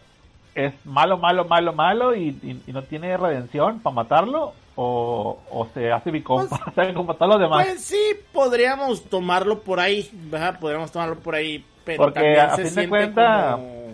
es 0.55 0.73
malo, 0.85 1.17
malo, 1.17 1.45
malo, 1.45 1.73
malo 1.73 2.15
y, 2.15 2.29
y- 2.41 2.61
y 2.65 2.71
no 2.73 2.81
tiene 2.83 3.15
redención 3.17 3.79
para 3.81 3.93
matarlo, 3.93 4.53
o, 4.77 5.37
o 5.51 5.67
se 5.73 5.91
hace 5.91 6.11
mi 6.11 6.21
compa, 6.21 6.59
o 6.67 6.71
sea, 6.73 6.93
como 6.93 7.13
todos 7.15 7.33
los 7.33 7.41
demás. 7.41 7.65
Pues 7.65 7.81
sí, 7.83 8.01
podríamos 8.33 9.03
tomarlo 9.05 9.59
por 9.61 9.79
ahí, 9.79 10.09
¿verdad? 10.13 10.59
Podríamos 10.59 10.91
tomarlo 10.91 11.15
por 11.19 11.35
ahí, 11.35 11.63
pero 11.83 12.03
Porque 12.05 12.19
también 12.19 12.39
a 12.39 12.49
se 12.55 12.63
fin 12.63 12.63
de 12.63 12.69
siente 12.71 12.89
cuenta- 12.89 13.51
como... 13.53 13.85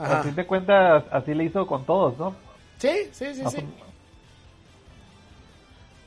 A 0.00 0.22
fin 0.22 0.34
de 0.36 0.46
cuentas, 0.46 1.04
así 1.10 1.34
le 1.34 1.44
hizo 1.44 1.66
con 1.66 1.84
todos, 1.84 2.16
¿no? 2.18 2.32
Sí, 2.78 3.08
sí, 3.10 3.34
sí, 3.34 3.42
No 3.42 3.50
sí. 3.50 3.56
son- 3.56 3.88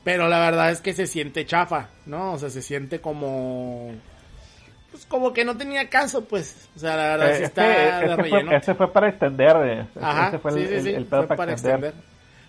Pero 0.04 0.28
la 0.28 0.38
verdad 0.40 0.70
es 0.70 0.80
que 0.80 0.94
se 0.94 1.06
siente 1.06 1.46
chafa, 1.46 1.88
¿no? 2.06 2.32
O 2.32 2.38
sea, 2.38 2.50
se 2.50 2.62
siente 2.62 3.00
como... 3.00 3.90
Pues 4.92 5.04
como 5.06 5.32
que 5.32 5.44
no 5.44 5.56
tenía 5.56 5.88
caso, 5.88 6.24
pues. 6.26 6.68
O 6.76 6.78
sea, 6.78 6.96
la 6.96 7.02
verdad 7.16 7.30
Eh, 7.32 7.36
sí 7.38 7.42
está 7.44 7.66
de 7.68 7.72
este 8.12 8.16
relleno. 8.16 8.46
fue, 8.50 8.56
este 8.58 8.74
fue 8.74 8.92
para 8.92 9.08
extender, 9.08 9.56
eh, 9.64 9.86
Ajá, 10.00 10.24
este 10.26 10.38
fue 10.38 10.52
sí, 10.52 10.58
el, 10.60 10.68
sí, 10.68 10.74
el- 10.74 10.82
sí, 10.82 10.90
el 10.90 11.06
pedo 11.06 11.26
fue 11.26 11.36
para 11.36 11.52
extender. 11.52 11.94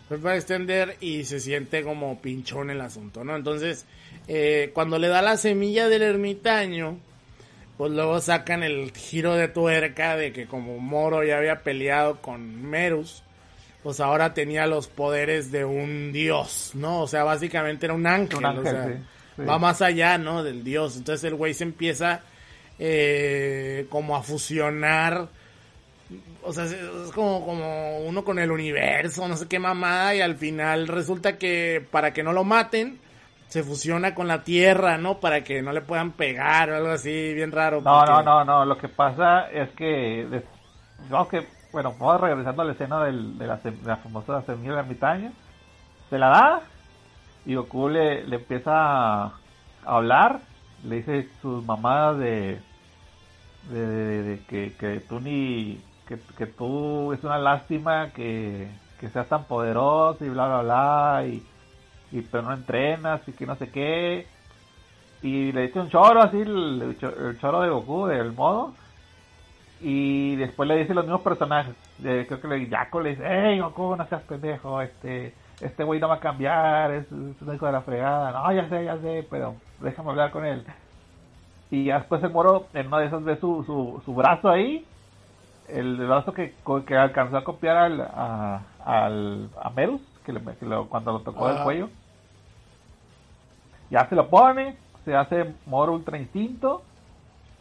Fue 0.09 0.17
para 0.19 0.35
extender 0.35 0.97
y 0.99 1.23
se 1.23 1.39
siente 1.39 1.81
como 1.83 2.21
pinchón 2.21 2.69
el 2.69 2.81
asunto, 2.81 3.23
¿no? 3.23 3.35
Entonces, 3.35 3.85
eh, 4.27 4.71
cuando 4.73 4.99
le 4.99 5.07
da 5.07 5.21
la 5.21 5.37
semilla 5.37 5.87
del 5.87 6.01
ermitaño, 6.03 6.97
pues 7.77 7.91
luego 7.93 8.19
sacan 8.19 8.61
el 8.63 8.91
giro 8.91 9.35
de 9.35 9.47
tuerca 9.47 10.15
de 10.17 10.31
que 10.33 10.45
como 10.45 10.77
Moro 10.77 11.23
ya 11.23 11.37
había 11.37 11.61
peleado 11.61 12.21
con 12.21 12.69
Merus, 12.69 13.23
pues 13.81 13.99
ahora 14.01 14.33
tenía 14.33 14.67
los 14.67 14.87
poderes 14.87 15.51
de 15.51 15.63
un 15.65 16.11
dios, 16.11 16.71
¿no? 16.73 17.01
O 17.01 17.07
sea, 17.07 17.23
básicamente 17.23 17.85
era 17.85 17.95
un 17.95 18.05
ángel, 18.05 18.37
Un 18.39 18.45
ángel, 18.45 18.67
o 18.67 18.69
sea, 18.69 19.45
va 19.45 19.57
más 19.57 19.81
allá, 19.81 20.17
¿no? 20.17 20.43
Del 20.43 20.63
dios. 20.63 20.97
Entonces 20.97 21.23
el 21.23 21.35
güey 21.35 21.53
se 21.53 21.63
empieza 21.63 22.21
eh, 22.79 23.85
como 23.89 24.15
a 24.15 24.23
fusionar 24.23 25.27
o 26.45 26.51
sea, 26.51 26.65
es 26.65 27.11
como, 27.15 27.45
como 27.45 27.99
uno 27.99 28.23
con 28.25 28.37
el 28.37 28.51
universo, 28.51 29.27
no 29.27 29.35
sé 29.37 29.47
qué 29.47 29.59
mamada, 29.59 30.13
y 30.13 30.21
al 30.21 30.35
final 30.35 30.87
resulta 30.87 31.37
que 31.37 31.85
para 31.89 32.11
que 32.11 32.21
no 32.21 32.33
lo 32.33 32.43
maten, 32.43 32.99
se 33.47 33.63
fusiona 33.63 34.13
con 34.13 34.27
la 34.27 34.43
tierra, 34.43 34.97
¿no? 34.97 35.19
Para 35.19 35.43
que 35.43 35.61
no 35.61 35.71
le 35.71 35.81
puedan 35.81 36.11
pegar 36.11 36.69
o 36.69 36.75
algo 36.75 36.89
así, 36.89 37.33
bien 37.33 37.51
raro. 37.51 37.81
No, 37.81 37.99
porque- 37.99 38.11
no, 38.11 38.23
no, 38.23 38.43
no. 38.45 38.65
Lo 38.65 38.77
que 38.77 38.89
pasa 38.89 39.49
es 39.51 39.69
que, 39.71 40.27
que, 41.31 41.47
bueno, 41.71 41.95
vamos 41.97 42.19
regresando 42.21 42.61
a 42.61 42.65
la 42.65 42.71
escena 42.73 43.03
del- 43.05 43.37
de, 43.37 43.47
la, 43.47 43.55
de 43.57 43.73
la 43.85 43.97
famosa 43.97 44.41
semilla. 44.41 44.83
Se 46.09 46.17
la 46.17 46.27
da 46.29 46.61
y 47.45 47.55
Goku 47.55 47.87
le, 47.89 48.25
le 48.27 48.35
empieza 48.35 48.71
a 48.73 49.33
hablar. 49.85 50.41
Le 50.83 50.97
dice 50.97 51.29
sus 51.41 51.63
mamadas 51.65 52.17
de, 52.19 52.59
de, 53.71 53.79
de- 53.87 54.23
de 54.23 54.39
que, 54.45 54.73
que 54.79 54.99
tú 55.01 55.19
ni. 55.19 55.79
Que, 56.07 56.19
que 56.37 56.45
tú 56.47 57.13
es 57.13 57.23
una 57.23 57.37
lástima 57.37 58.09
que, 58.11 58.67
que 58.99 59.09
seas 59.09 59.27
tan 59.29 59.45
poderoso 59.45 60.25
y 60.25 60.29
bla, 60.29 60.47
bla, 60.47 60.61
bla. 60.61 61.25
Y, 61.27 61.41
y 62.11 62.21
pero 62.21 62.43
no 62.43 62.53
entrenas 62.53 63.21
y 63.27 63.31
que 63.31 63.45
no 63.45 63.55
sé 63.55 63.69
qué 63.69 64.27
y 65.21 65.53
le 65.53 65.61
dice 65.67 65.79
un 65.79 65.89
choro 65.89 66.21
así, 66.21 66.37
el, 66.41 66.81
el 66.81 66.97
cho- 66.99 67.15
el 67.29 67.39
choro 67.39 67.61
de 67.61 67.69
Goku, 67.69 68.07
del 68.07 68.33
modo. 68.33 68.73
Y 69.81 70.35
después 70.37 70.67
le 70.67 70.77
dice 70.77 70.93
los 70.93 71.05
mismos 71.05 71.21
personajes. 71.21 71.75
Eh, 72.03 72.25
creo 72.27 72.41
que 72.41 72.47
le 72.47 72.67
Yaco 72.69 73.01
le 73.01 73.11
dice, 73.11 73.23
hey 73.25 73.59
Goku, 73.59 73.95
no 73.95 74.05
seas 74.07 74.21
pendejo, 74.23 74.81
este 74.81 75.33
este 75.59 75.83
güey 75.83 75.99
no 75.99 76.07
va 76.09 76.15
a 76.15 76.19
cambiar, 76.19 76.91
es, 76.91 77.05
es 77.07 77.11
un 77.41 77.55
hijo 77.55 77.65
de 77.65 77.71
la 77.71 77.81
fregada. 77.83 78.31
No, 78.31 78.51
ya 78.53 78.69
sé, 78.69 78.85
ya 78.85 78.99
sé, 79.01 79.27
pero 79.29 79.61
déjame 79.79 80.11
hablar 80.11 80.31
con 80.31 80.45
él. 80.45 80.65
Y 81.69 81.85
ya 81.85 81.99
después 81.99 82.23
el 82.23 82.31
moro 82.31 82.69
en 82.73 82.87
una 82.87 82.99
de 82.99 83.07
esas 83.07 83.23
ve 83.23 83.37
su, 83.39 83.63
su, 83.65 84.01
su 84.05 84.13
brazo 84.15 84.49
ahí, 84.49 84.87
el 85.67 85.97
brazo 85.97 86.33
que, 86.33 86.57
que 86.87 86.97
alcanzó 86.97 87.37
a 87.37 87.43
copiar 87.43 87.77
al, 87.77 88.01
a, 88.01 88.75
al, 88.79 89.51
a 89.61 89.69
Merus, 89.71 90.01
que, 90.25 90.33
le, 90.33 90.41
que 90.57 90.65
lo- 90.65 90.89
cuando 90.89 91.13
lo 91.13 91.21
tocó 91.23 91.47
del 91.47 91.61
cuello. 91.61 91.89
Ya 93.89 94.07
se 94.09 94.15
lo 94.15 94.29
pone, 94.29 94.77
se 95.05 95.15
hace 95.15 95.55
Moro 95.65 95.93
Ultra 95.93 96.17
Instinto, 96.17 96.83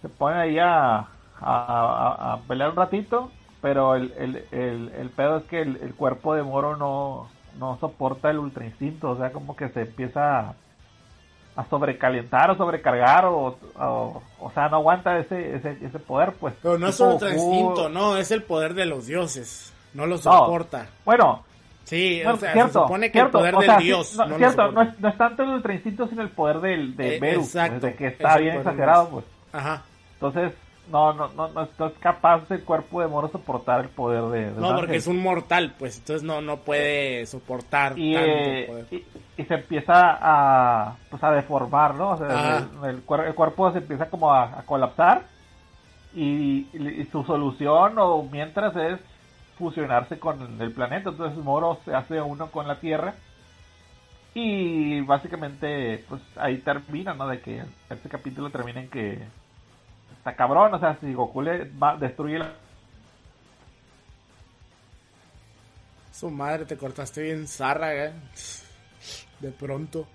se 0.02 0.08
pone 0.08 0.36
ahí 0.38 0.58
a, 0.58 0.98
a, 0.98 1.08
a- 1.40 2.32
a 2.34 2.46
pelear 2.46 2.70
un 2.70 2.76
ratito, 2.76 3.32
pero 3.60 3.94
el, 3.96 4.12
el, 4.18 4.48
el, 4.52 4.88
el 4.94 5.10
pedo 5.10 5.38
es 5.38 5.44
que 5.46 5.62
el, 5.62 5.76
el 5.78 5.94
cuerpo 5.96 6.34
de 6.34 6.42
Moro 6.42 6.76
no, 6.76 7.32
no 7.58 7.78
soporta 7.80 8.30
el 8.30 8.38
Ultra 8.38 8.64
Instinto, 8.64 9.10
o 9.10 9.16
sea, 9.16 9.32
como 9.32 9.54
que 9.56 9.68
se 9.70 9.82
empieza 9.82 10.38
a, 10.40 10.54
a 11.56 11.64
sobrecalentar 11.68 12.50
o 12.50 12.56
sobrecargar, 12.56 13.26
o, 13.26 13.58
o, 13.78 14.22
o 14.40 14.50
sea, 14.52 14.68
no 14.68 14.76
aguanta 14.76 15.18
ese, 15.18 15.56
ese, 15.56 15.76
ese 15.82 15.98
poder, 15.98 16.32
pues. 16.34 16.54
Pero 16.62 16.78
no 16.78 16.88
es 16.88 17.00
Goku- 17.00 17.32
instinto, 17.32 17.88
no, 17.88 18.16
es 18.16 18.30
el 18.30 18.42
poder 18.42 18.74
de 18.74 18.86
los 18.86 19.06
dioses. 19.06 19.72
No 19.94 20.06
lo 20.06 20.16
soporta. 20.18 20.86
Bueno, 21.04 21.44
Sí, 21.84 22.22
No, 22.24 22.34
o 22.34 22.36
sea, 22.36 22.52
cierto, 22.52 22.72
se 22.72 22.78
supone 22.86 23.06
que 23.08 23.18
cierto, 23.18 23.38
el 23.44 23.50
poder 23.50 23.54
del 23.56 23.66
sea, 23.66 23.78
sí, 23.78 23.84
dios. 23.84 24.16
no, 24.16 24.36
cierto, 24.36 24.82
es, 24.82 25.00
no 25.00 25.08
es 25.08 25.18
tanto 25.18 25.42
el 25.42 25.48
ultra 25.50 25.74
instinto, 25.74 26.06
sino 26.06 26.22
el 26.22 26.28
poder 26.30 26.60
del, 26.60 26.96
de 26.96 27.16
Eh, 27.16 27.20
Beru, 27.20 27.40
pues, 27.40 27.52
de 27.82 27.94
que 27.96 28.06
es 28.06 28.12
está 28.12 28.38
bien 28.38 28.56
exagerado, 28.56 29.08
pues. 29.10 29.24
Ajá. 29.52 29.82
Entonces, 30.14 30.52
no, 30.90 31.12
no, 31.14 31.28
no, 31.28 31.48
no, 31.48 31.68
no 31.78 31.86
es 31.86 31.92
capaz 32.00 32.50
el 32.50 32.64
cuerpo 32.64 33.00
de 33.00 33.06
Moro 33.08 33.28
soportar 33.28 33.80
el 33.80 33.88
poder 33.90 34.22
de, 34.24 34.52
de 34.52 34.60
No, 34.60 34.74
porque 34.76 34.96
es 34.96 35.06
un 35.06 35.22
mortal, 35.22 35.74
pues 35.78 35.98
entonces 35.98 36.22
no, 36.22 36.40
no 36.40 36.58
puede 36.58 37.24
soportar 37.26 37.98
y, 37.98 38.12
tanto 38.14 38.28
eh, 38.28 38.64
poder. 38.68 38.86
y, 38.90 39.42
y 39.42 39.44
se 39.44 39.54
empieza 39.54 39.92
a 40.20 40.96
pues 41.10 41.22
a 41.22 41.30
deformar, 41.30 41.94
¿no? 41.94 42.10
O 42.10 42.16
sea, 42.18 42.68
el, 42.82 42.88
el 42.90 43.02
el 43.26 43.34
cuerpo 43.34 43.70
se 43.72 43.78
empieza 43.78 44.10
como 44.10 44.32
a, 44.32 44.58
a 44.58 44.62
colapsar 44.66 45.22
y, 46.14 46.66
y- 46.72 47.00
y 47.00 47.04
su 47.12 47.22
solución 47.24 47.94
o 47.98 48.22
mientras 48.24 48.74
es 48.76 49.00
fusionarse 49.58 50.18
con 50.18 50.60
el 50.60 50.72
planeta, 50.72 51.10
entonces 51.10 51.38
Moro 51.38 51.78
se 51.84 51.94
hace 51.94 52.20
uno 52.20 52.50
con 52.50 52.66
la 52.66 52.80
Tierra 52.80 53.14
y 54.34 55.00
básicamente 55.02 56.04
pues 56.08 56.22
ahí 56.36 56.58
termina, 56.58 57.14
¿no? 57.14 57.28
De 57.28 57.40
que 57.40 57.62
este 57.90 58.08
capítulo 58.08 58.50
termina 58.50 58.80
en 58.80 58.88
que 58.88 59.22
está 60.22 60.36
cabrón, 60.36 60.72
o 60.72 60.78
sea, 60.78 60.96
si 61.00 61.12
Goku 61.12 61.42
le 61.42 61.68
va, 61.70 61.96
destruye 61.96 62.38
la 62.38 62.54
Su 66.12 66.30
madre, 66.30 66.64
te 66.64 66.76
cortaste 66.76 67.20
bien 67.20 67.48
zarra, 67.48 67.96
¿eh? 67.96 68.12
De 69.40 69.50
pronto. 69.50 70.06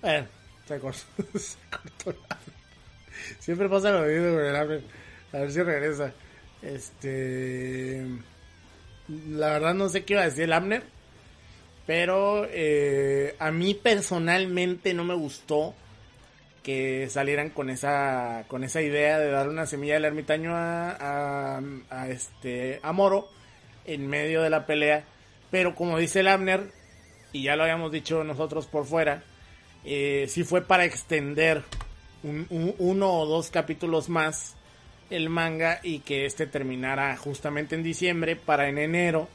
Bueno, 0.00 0.28
se 0.68 0.78
cortó, 0.78 1.38
se 1.38 1.56
cortó 1.68 2.10
el. 2.10 2.16
Siempre 3.40 3.68
pasa 3.68 3.90
lo 3.90 4.06
mismo 4.06 4.36
con 4.36 4.44
el 4.44 4.54
hambre. 4.54 4.82
A 5.32 5.38
ver 5.38 5.50
si 5.50 5.62
regresa. 5.62 6.12
Este. 6.62 8.06
La 9.30 9.48
verdad 9.54 9.74
no 9.74 9.88
sé 9.88 10.04
qué 10.04 10.12
iba 10.12 10.22
a 10.22 10.26
decir 10.26 10.44
el 10.44 10.52
Abner. 10.52 10.84
Pero 11.84 12.46
eh, 12.48 13.34
a 13.40 13.50
mí 13.50 13.74
personalmente 13.74 14.94
no 14.94 15.02
me 15.02 15.14
gustó 15.14 15.74
que 16.62 17.08
salieran 17.10 17.50
con 17.50 17.70
esa 17.70 18.44
con 18.48 18.62
esa 18.64 18.80
idea 18.82 19.18
de 19.18 19.30
dar 19.30 19.48
una 19.48 19.66
semilla 19.66 19.94
del 19.94 20.04
ermitaño 20.04 20.52
a, 20.54 21.60
este 22.08 22.78
a 22.82 22.92
Moro 22.92 23.28
en 23.84 24.06
medio 24.06 24.42
de 24.42 24.50
la 24.50 24.66
pelea. 24.66 25.04
Pero 25.50 25.74
como 25.74 25.98
dice 25.98 26.20
el 26.20 26.28
Abner 26.28 26.70
y 27.32 27.42
ya 27.44 27.56
lo 27.56 27.64
habíamos 27.64 27.90
dicho 27.92 28.22
nosotros 28.24 28.66
por 28.66 28.84
fuera 28.86 29.22
eh, 29.84 30.26
sí 30.28 30.44
fue 30.44 30.62
para 30.62 30.84
extender 30.84 31.62
un- 32.22 32.46
uno 32.78 33.12
o 33.12 33.26
dos 33.26 33.50
capítulos 33.50 34.08
más 34.08 34.54
el 35.10 35.28
manga 35.28 35.80
y 35.82 35.98
que 36.00 36.24
este 36.26 36.46
terminara 36.46 37.16
justamente 37.16 37.74
en 37.74 37.82
diciembre 37.82 38.36
para 38.36 38.68
en 38.68 38.78
enero 38.78 39.28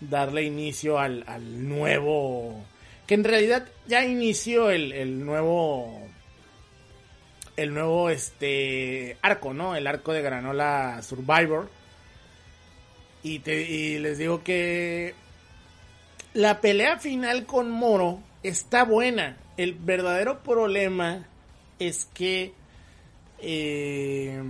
darle 0.00 0.42
inicio 0.44 0.98
al, 0.98 1.24
al 1.26 1.66
nuevo 1.68 2.62
que 3.06 3.14
en 3.14 3.24
realidad 3.24 3.66
ya 3.88 4.04
inició 4.04 4.70
el, 4.70 4.92
el 4.92 5.24
nuevo 5.24 6.06
el 7.60 7.74
nuevo 7.74 8.08
este 8.08 9.18
arco, 9.20 9.52
¿no? 9.52 9.76
El 9.76 9.86
arco 9.86 10.14
de 10.14 10.22
Granola 10.22 11.02
Survivor. 11.02 11.68
Y, 13.22 13.38
les 13.98 14.16
digo 14.16 14.42
que 14.42 15.14
la 16.32 16.62
pelea 16.62 16.98
final 16.98 17.44
con 17.44 17.70
Moro 17.70 18.20
está 18.42 18.84
buena. 18.84 19.36
El 19.58 19.74
verdadero 19.74 20.42
problema 20.42 21.28
es 21.78 22.06
que 22.14 22.54
eh, 23.40 24.42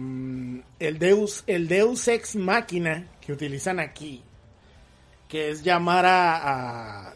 el 0.79 0.99
Deus 1.01 1.43
el 1.49 1.67
Deus 1.67 2.07
ex 2.07 2.37
máquina 2.37 3.09
que 3.21 3.33
utilizan 3.33 3.81
aquí, 3.81 4.23
que 5.27 5.51
es 5.51 5.65
llamar 5.65 6.07
a, 6.07 7.15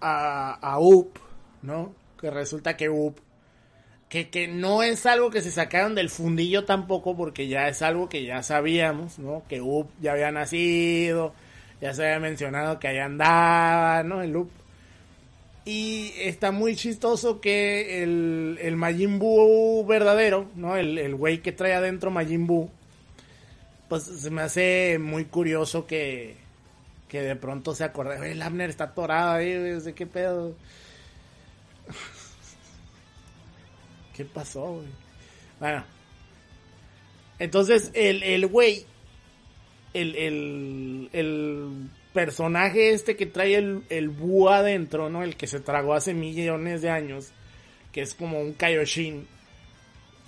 a, 0.00 0.54
a 0.60 0.78
Up, 0.80 1.20
¿no? 1.62 1.94
Que 2.20 2.32
resulta 2.32 2.76
que 2.76 2.88
Up 2.88 3.20
que, 4.12 4.28
que 4.28 4.46
no 4.46 4.82
es 4.82 5.06
algo 5.06 5.30
que 5.30 5.40
se 5.40 5.50
sacaron 5.50 5.94
del 5.94 6.10
fundillo 6.10 6.66
tampoco, 6.66 7.16
porque 7.16 7.48
ya 7.48 7.68
es 7.68 7.80
algo 7.80 8.10
que 8.10 8.26
ya 8.26 8.42
sabíamos, 8.42 9.18
¿no? 9.18 9.42
Que 9.48 9.62
Up 9.62 9.88
ya 10.02 10.12
había 10.12 10.30
nacido, 10.30 11.32
ya 11.80 11.94
se 11.94 12.04
había 12.04 12.20
mencionado 12.20 12.78
que 12.78 12.88
ahí 12.88 12.98
andaba, 12.98 14.02
¿no? 14.02 14.20
El 14.20 14.36
Up. 14.36 14.50
Y 15.64 16.12
está 16.18 16.52
muy 16.52 16.76
chistoso 16.76 17.40
que 17.40 18.02
el, 18.02 18.58
el 18.60 18.76
Majin 18.76 19.18
Buu 19.18 19.86
verdadero, 19.86 20.46
¿no? 20.56 20.76
El, 20.76 20.98
el 20.98 21.14
güey 21.14 21.38
que 21.38 21.52
trae 21.52 21.72
adentro 21.72 22.10
Majin 22.10 22.46
Buu, 22.46 22.68
pues 23.88 24.02
se 24.02 24.28
me 24.28 24.42
hace 24.42 24.98
muy 25.00 25.24
curioso 25.24 25.86
que, 25.86 26.36
que 27.08 27.22
de 27.22 27.36
pronto 27.36 27.74
se 27.74 27.84
acorde, 27.84 28.20
oye, 28.20 28.32
el 28.32 28.42
Abner 28.42 28.68
está 28.68 28.84
atorado 28.84 29.36
ahí, 29.36 29.78
qué 29.94 30.06
pedo. 30.06 30.54
¿Qué 34.22 34.28
pasó, 34.32 34.74
güey? 34.74 34.86
Bueno. 35.58 35.84
Entonces, 37.40 37.90
el, 37.92 38.22
el 38.22 38.46
güey, 38.46 38.86
el, 39.94 40.14
el, 40.14 41.10
el 41.12 41.88
personaje 42.12 42.92
este 42.92 43.16
que 43.16 43.26
trae 43.26 43.56
el, 43.56 43.82
el 43.88 44.10
búho 44.10 44.50
adentro, 44.50 45.10
¿no? 45.10 45.24
El 45.24 45.34
que 45.34 45.48
se 45.48 45.58
tragó 45.58 45.94
hace 45.94 46.14
millones 46.14 46.82
de 46.82 46.90
años, 46.90 47.32
que 47.90 48.02
es 48.02 48.14
como 48.14 48.40
un 48.40 48.52
Kaioshin. 48.52 49.26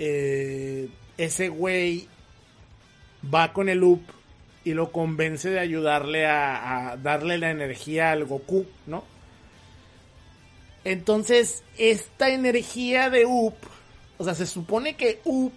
Eh, 0.01 0.89
ese 1.17 1.51
güey 1.51 2.09
va 3.33 3.53
con 3.53 3.69
el 3.69 3.85
Up 3.85 4.03
y 4.65 4.75
lo 4.75 4.91
convence 4.91 5.51
de 5.51 5.61
ayudarle 5.61 6.27
a 6.27 6.99
darle 7.01 7.39
la 7.39 7.53
energía 7.53 8.11
al 8.11 8.25
Goku, 8.25 8.67
¿no? 8.89 9.05
Entonces, 10.83 11.63
esta 11.79 12.31
energía 12.31 13.09
de 13.09 13.25
Up, 13.25 13.55
o 14.19 14.25
sea, 14.25 14.35
se 14.35 14.47
supone 14.47 14.97
que 14.97 15.21
Up 15.25 15.53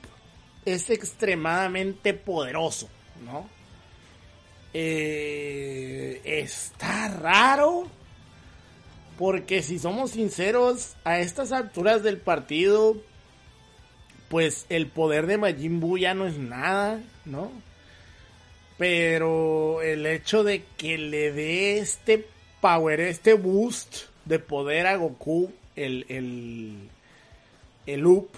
es 0.65 0.89
extremadamente 0.89 2.13
poderoso, 2.13 2.89
¿no? 3.25 3.47
Eh, 4.73 6.21
está 6.25 7.07
raro, 7.07 7.87
porque 9.17 9.61
si 9.61 9.79
somos 9.79 10.11
sinceros, 10.11 10.95
a 11.03 11.19
estas 11.19 11.51
alturas 11.51 12.03
del 12.03 12.17
partido, 12.17 12.97
pues 14.29 14.65
el 14.69 14.87
poder 14.87 15.25
de 15.25 15.37
Majin 15.37 15.79
Buu 15.79 15.97
ya 15.97 16.13
no 16.13 16.27
es 16.27 16.37
nada, 16.37 17.01
¿no? 17.25 17.51
Pero 18.77 19.81
el 19.81 20.05
hecho 20.05 20.43
de 20.43 20.63
que 20.77 20.97
le 20.97 21.31
dé 21.31 21.79
este 21.79 22.27
power, 22.61 22.99
este 22.99 23.33
boost 23.33 24.03
de 24.25 24.39
poder 24.39 24.85
a 24.85 24.97
Goku, 24.97 25.51
el, 25.75 26.05
el, 26.09 26.89
el 27.87 28.05
Up, 28.05 28.29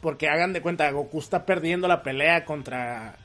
porque 0.00 0.28
hagan 0.28 0.52
de 0.52 0.62
cuenta, 0.62 0.90
Goku 0.90 1.18
está 1.18 1.46
perdiendo 1.46 1.88
la 1.88 2.02
pelea 2.02 2.44
contra, 2.44 3.16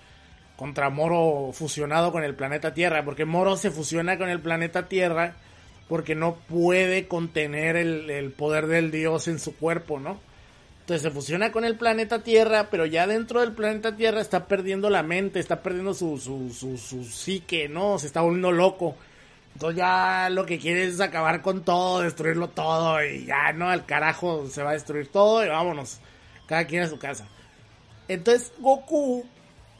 contra 0.55 0.89
Moro 0.89 1.51
fusionado 1.53 2.11
con 2.11 2.23
el 2.23 2.35
planeta 2.35 2.73
Tierra, 2.73 3.03
porque 3.03 3.25
Moro 3.25 3.57
se 3.57 3.71
fusiona 3.71 4.17
con 4.17 4.29
el 4.29 4.39
planeta 4.39 4.87
Tierra 4.87 5.35
porque 5.87 6.15
no 6.15 6.35
puede 6.35 7.07
contener 7.07 7.75
el, 7.75 8.09
el 8.09 8.31
poder 8.31 8.67
del 8.67 8.91
dios 8.91 9.27
en 9.27 9.39
su 9.39 9.55
cuerpo, 9.55 9.99
¿no? 9.99 10.19
Entonces 10.81 11.03
se 11.03 11.11
fusiona 11.11 11.51
con 11.51 11.63
el 11.63 11.75
planeta 11.77 12.23
Tierra, 12.23 12.67
pero 12.71 12.85
ya 12.85 13.07
dentro 13.07 13.41
del 13.41 13.51
planeta 13.51 13.95
Tierra 13.95 14.19
está 14.19 14.47
perdiendo 14.47 14.89
la 14.89 15.03
mente, 15.03 15.39
está 15.39 15.61
perdiendo 15.61 15.93
su, 15.93 16.17
su, 16.17 16.49
su, 16.53 16.77
su 16.77 17.03
psique, 17.03 17.69
¿no? 17.69 17.99
Se 17.99 18.07
está 18.07 18.21
volviendo 18.21 18.51
loco. 18.51 18.95
Entonces 19.53 19.77
ya 19.77 20.29
lo 20.29 20.45
que 20.45 20.59
quiere 20.59 20.85
es 20.85 20.99
acabar 20.99 21.41
con 21.41 21.63
todo, 21.63 22.01
destruirlo 22.01 22.49
todo 22.49 23.03
y 23.03 23.25
ya, 23.25 23.53
¿no? 23.53 23.69
Al 23.69 23.85
carajo 23.85 24.47
se 24.47 24.63
va 24.63 24.71
a 24.71 24.73
destruir 24.73 25.07
todo 25.11 25.45
y 25.45 25.49
vámonos. 25.49 25.99
Cada 26.51 26.67
quien 26.67 26.83
a 26.83 26.89
su 26.89 26.99
casa. 26.99 27.29
Entonces 28.09 28.51
Goku 28.59 29.23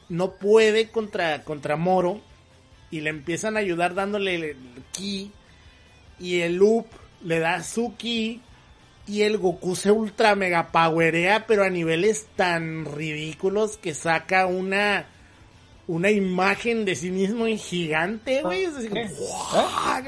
no 0.08 0.36
puede 0.36 0.88
contra, 0.88 1.44
contra 1.44 1.76
Moro 1.76 2.22
y 2.90 3.02
le 3.02 3.10
empiezan 3.10 3.58
a 3.58 3.60
ayudar 3.60 3.94
dándole 3.94 4.36
el 4.36 4.56
ki 4.94 5.34
y 6.18 6.40
el 6.40 6.56
Loop 6.56 6.86
le 7.26 7.40
da 7.40 7.62
su 7.62 7.98
ki 7.98 8.42
y 9.06 9.22
el 9.24 9.38
Goku 9.38 9.76
se 9.76 9.92
ultra 9.92 10.34
mega 10.36 10.72
powerea 10.72 11.46
pero 11.46 11.66
a 11.66 11.70
niveles 11.70 12.28
tan 12.38 12.86
ridículos 12.86 13.76
que 13.76 13.94
saca 13.94 14.46
una 14.46 15.08
una 15.88 16.10
imagen 16.10 16.86
de 16.86 16.96
sí 16.96 17.12
mismo 17.12 17.48
en 17.48 17.58
gigante, 17.58 18.44
güey. 18.44 18.64
Es 18.64 18.78
así 18.78 18.88
como. 18.88 19.02
¡guau! 19.10 20.04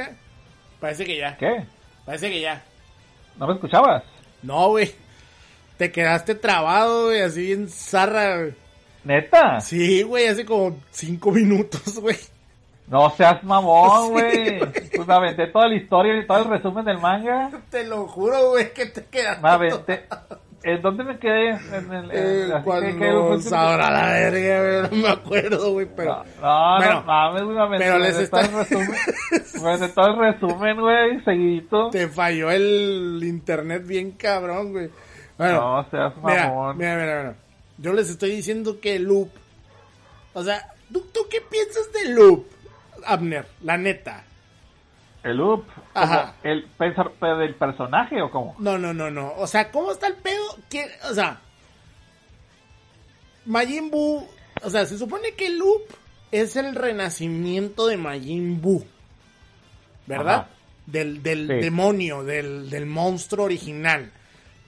Parece 0.80 1.04
que 1.04 1.18
ya, 1.18 1.36
¿Qué? 1.36 1.66
parece 2.06 2.30
que 2.30 2.40
ya. 2.40 2.64
¿No 3.38 3.48
me 3.48 3.54
escuchabas? 3.56 4.06
No, 4.42 4.70
güey. 4.70 5.04
Te 5.84 5.92
quedaste 5.92 6.36
trabado, 6.36 7.08
güey, 7.08 7.20
así 7.24 7.52
en 7.52 7.68
zarra, 7.68 8.38
güey. 8.38 8.54
¿Neta? 9.04 9.60
Sí, 9.60 10.02
güey, 10.04 10.28
hace 10.28 10.46
como 10.46 10.78
cinco 10.92 11.30
minutos, 11.32 12.00
güey. 12.00 12.16
No 12.88 13.10
seas 13.10 13.44
mamón, 13.44 14.06
Sí, 14.08 14.12
güey. 14.14 14.60
Pues 14.96 15.06
me 15.06 15.14
aventé 15.14 15.48
toda 15.48 15.68
la 15.68 15.76
historia 15.76 16.18
y 16.18 16.26
todo 16.26 16.38
el 16.38 16.50
resumen 16.52 16.86
del 16.86 17.00
manga. 17.00 17.52
Te 17.70 17.86
lo 17.86 18.08
juro, 18.08 18.52
güey, 18.52 18.72
que 18.72 18.86
te 18.86 19.04
quedaste. 19.04 19.42
Me 19.42 19.50
aventé. 19.50 20.06
¿En 20.64 20.82
dónde 20.82 21.04
me 21.04 21.20
quedé? 21.20 21.50
En 21.50 21.92
el, 21.94 22.12
Eh, 22.14 22.54
cuando 22.64 23.40
sabrá 23.42 23.92
la 23.92 24.06
verga, 24.14 24.88
güey, 24.88 25.02
no 25.02 25.08
me 25.10 25.14
acuerdo, 25.14 25.74
güey, 25.74 25.88
pero... 25.94 26.24
No, 26.42 26.78
Bueno, 26.78 26.94
no 26.94 27.04
mames, 27.04 27.44
güey, 27.44 27.70
me 27.70 27.78
pero 27.78 28.00
les 28.00 28.18
está- 28.18 28.40
el 28.40 28.54
resumen, 28.54 28.90
me 29.62 29.78
de 29.80 29.90
todo 29.90 30.08
el 30.08 30.18
resumen, 30.34 30.80
güey, 30.80 31.22
seguidito. 31.26 31.90
Te 31.90 32.08
falló 32.08 32.50
el 32.52 33.20
internet 33.24 33.86
bien 33.86 34.12
cabrón, 34.12 34.72
güey. 34.72 34.90
Bueno, 35.44 35.82
No 35.84 35.90
seas 35.90 36.16
mamón. 36.18 36.78
mira, 36.78 36.96
mira, 36.96 37.18
mira. 37.24 37.36
Yo 37.78 37.94
les 37.94 38.10
estoy 38.10 38.32
diciendo 38.32 38.80
que 38.80 39.00
loop... 39.00 39.30
O 40.34 40.44
sea, 40.44 40.74
¿tú, 40.92 41.02
tú 41.14 41.22
qué 41.30 41.42
piensas 41.42 41.92
del 41.92 42.16
loop, 42.16 42.46
Abner? 43.06 43.46
La 43.62 43.78
neta. 43.78 44.24
El 45.24 45.38
loop. 45.38 45.66
Ajá. 45.94 46.36
El 46.44 46.68
del 47.40 47.56
personaje 47.56 48.22
o 48.22 48.30
cómo? 48.32 48.56
No, 48.60 48.78
no, 48.78 48.94
no, 48.94 49.10
no. 49.12 49.34
O 49.38 49.48
sea, 49.48 49.72
¿cómo 49.72 49.92
está 49.92 50.08
el 50.08 50.16
pedo? 50.16 50.44
¿Qué- 50.70 50.90
O 51.10 51.14
sea, 51.14 51.40
Majin 53.46 53.90
Buu. 53.92 54.28
O 54.64 54.70
sea, 54.70 54.86
se 54.86 54.98
supone 54.98 55.32
que 55.34 55.50
Loop 55.50 55.82
es 56.32 56.56
el 56.56 56.76
renacimiento 56.76 57.88
de 57.88 57.98
Majin 57.98 58.62
Buu. 58.62 58.86
¿Verdad? 60.08 60.36
Ajá. 60.36 60.48
Del, 60.86 61.24
del 61.24 61.48
Sí. 61.48 61.54
demonio, 61.56 62.24
del, 62.24 62.70
del 62.70 62.86
monstruo 62.86 63.46
original. 63.46 64.12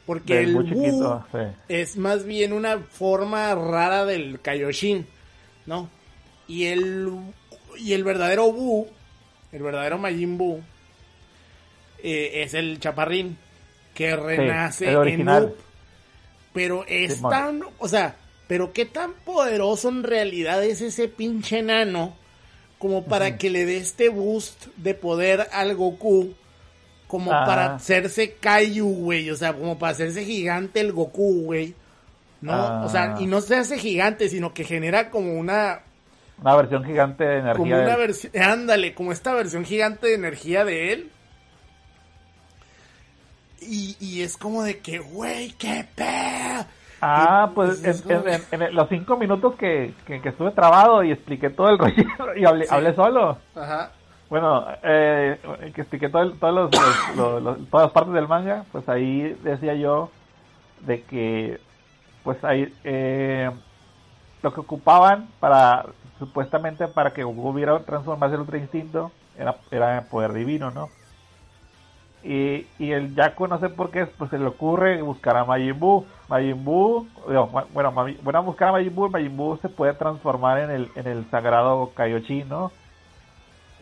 Porque 0.05 0.41
el 0.41 0.63
chiquito, 0.65 1.25
sí. 1.31 1.39
es 1.67 1.97
más 1.97 2.25
bien 2.25 2.53
una 2.53 2.77
forma 2.77 3.55
rara 3.55 4.05
del 4.05 4.39
Kaioshin, 4.39 5.07
¿no? 5.65 5.89
Y 6.47 6.65
el, 6.65 7.11
y 7.77 7.93
el 7.93 8.03
verdadero 8.03 8.51
Buu, 8.51 8.87
el 9.51 9.63
verdadero 9.63 9.97
Majin 9.97 10.37
Buu, 10.37 10.61
eh, 12.03 12.43
es 12.43 12.53
el 12.53 12.79
chaparrín 12.79 13.35
que 13.95 14.15
renace 14.15 14.91
en. 14.91 15.25
Loop. 15.25 15.55
Pero 16.53 16.85
es 16.87 17.21
tan, 17.21 17.63
o 17.79 17.87
sea, 17.87 18.15
pero 18.47 18.71
qué 18.73 18.85
tan 18.85 19.13
poderoso 19.13 19.89
en 19.89 20.03
realidad 20.03 20.63
es 20.63 20.81
ese 20.81 21.07
pinche 21.07 21.59
enano 21.59 22.15
como 22.77 23.05
para 23.05 23.37
que 23.37 23.49
le 23.49 23.65
dé 23.65 23.77
este 23.77 24.09
boost 24.09 24.67
de 24.77 24.93
poder 24.93 25.47
al 25.51 25.75
Goku 25.75 26.33
como 27.07 27.31
Ah. 27.31 27.43
para 27.45 27.75
hacerse 27.75 28.33
Kaiju, 28.39 28.85
güey, 29.03 29.29
o 29.29 29.35
sea, 29.35 29.53
como 29.53 29.77
para 29.77 29.91
hacerse 29.93 30.23
gigante 30.25 30.79
el 30.81 30.91
Goku, 30.91 31.43
güey. 31.45 31.73
¿No? 32.41 32.83
O 32.85 32.89
sea, 32.89 33.15
Ah. 33.15 33.21
y 33.21 33.25
no 33.27 33.41
se 33.41 33.55
hace 33.55 33.77
gigante, 33.79 34.29
sino 34.29 34.53
que 34.53 34.63
genera 34.65 35.09
como 35.09 35.33
una 35.33 35.79
Una 36.41 36.55
versión 36.55 36.83
gigante 36.83 37.23
de 37.23 37.39
energía. 37.39 37.53
como 37.57 37.75
una 37.81 37.95
versión, 37.95 38.31
ándale, 38.39 38.93
como 38.93 39.11
esta 39.11 39.33
versión 39.33 39.65
gigante 39.65 40.07
de 40.07 40.15
energía 40.15 40.65
de 40.65 40.93
él. 40.93 41.11
Y, 43.61 43.95
y 43.99 44.21
es 44.21 44.37
como 44.37 44.63
de 44.63 44.79
que, 44.79 44.99
güey, 44.99 45.51
qué 45.53 45.87
pedo. 45.95 46.65
Ah, 47.01 47.47
Y- 47.49 47.55
pues 47.55 47.83
y 47.83 47.89
es 47.89 48.05
en, 48.05 48.17
como- 48.19 48.27
en- 48.27 48.41
en- 48.51 48.61
en 48.61 48.75
los 48.75 48.89
cinco 48.89 49.17
minutos 49.17 49.55
que, 49.55 49.93
que, 50.05 50.21
que 50.21 50.29
estuve 50.29 50.51
trabado 50.51 51.03
y 51.03 51.11
expliqué 51.11 51.49
todo 51.49 51.69
el 51.69 51.77
rollo 51.79 52.03
y 52.35 52.45
hablé, 52.45 52.65
Sí. 52.67 52.73
hablé 52.73 52.93
solo. 52.93 53.37
Ajá. 53.55 53.91
Bueno, 54.29 54.65
eh, 54.81 55.39
que 55.73 55.81
expliqué 55.81 56.09
todo 56.09 56.31
todos 56.33 56.71
los, 57.15 57.69
todas 57.69 57.85
las 57.85 57.91
partes 57.91 58.13
del 58.13 58.27
manga, 58.27 58.65
pues 58.71 58.89
ahí 58.89 59.37
decía 59.43 59.75
yo 59.75 60.09
de 60.81 61.03
que, 61.03 61.59
pues 62.23 62.43
ahí, 62.43 62.73
eh, 62.83 63.51
lo 64.41 64.53
que 64.53 64.59
ocupaban 64.61 65.27
para, 65.39 65.85
supuestamente 66.17 66.87
para 66.87 67.13
que 67.13 67.23
hubiera 67.23 67.79
transformarse 67.83 68.35
en 68.35 68.41
Ultra 68.41 68.57
Instinto, 68.57 69.11
era, 69.37 69.57
era 69.69 70.01
poder 70.09 70.33
divino, 70.33 70.71
¿no? 70.71 70.89
Y, 72.23 72.65
y 72.79 72.91
el 72.91 73.13
Yaku, 73.13 73.45
no 73.45 73.59
sé 73.59 73.69
por 73.69 73.91
qué, 73.91 74.07
pues 74.07 74.31
se 74.31 74.39
le 74.39 74.47
ocurre 74.47 74.99
buscar 75.03 75.37
a 75.37 75.45
Majin 75.45 75.79
Buu. 75.79 76.07
Majin 76.27 76.65
Buu, 76.65 77.07
bueno, 77.71 77.91
bueno, 78.23 78.43
buscar 78.43 78.69
a 78.69 78.71
Majin 78.71 78.95
Buu, 78.95 79.09
Majin 79.09 79.37
Buu 79.37 79.57
se 79.57 79.69
puede 79.69 79.93
transformar 79.93 80.57
en 80.59 80.71
el, 80.71 80.91
en 80.95 81.05
el 81.05 81.29
sagrado 81.29 81.91
Kaioshin, 81.93 82.49
¿no? 82.49 82.71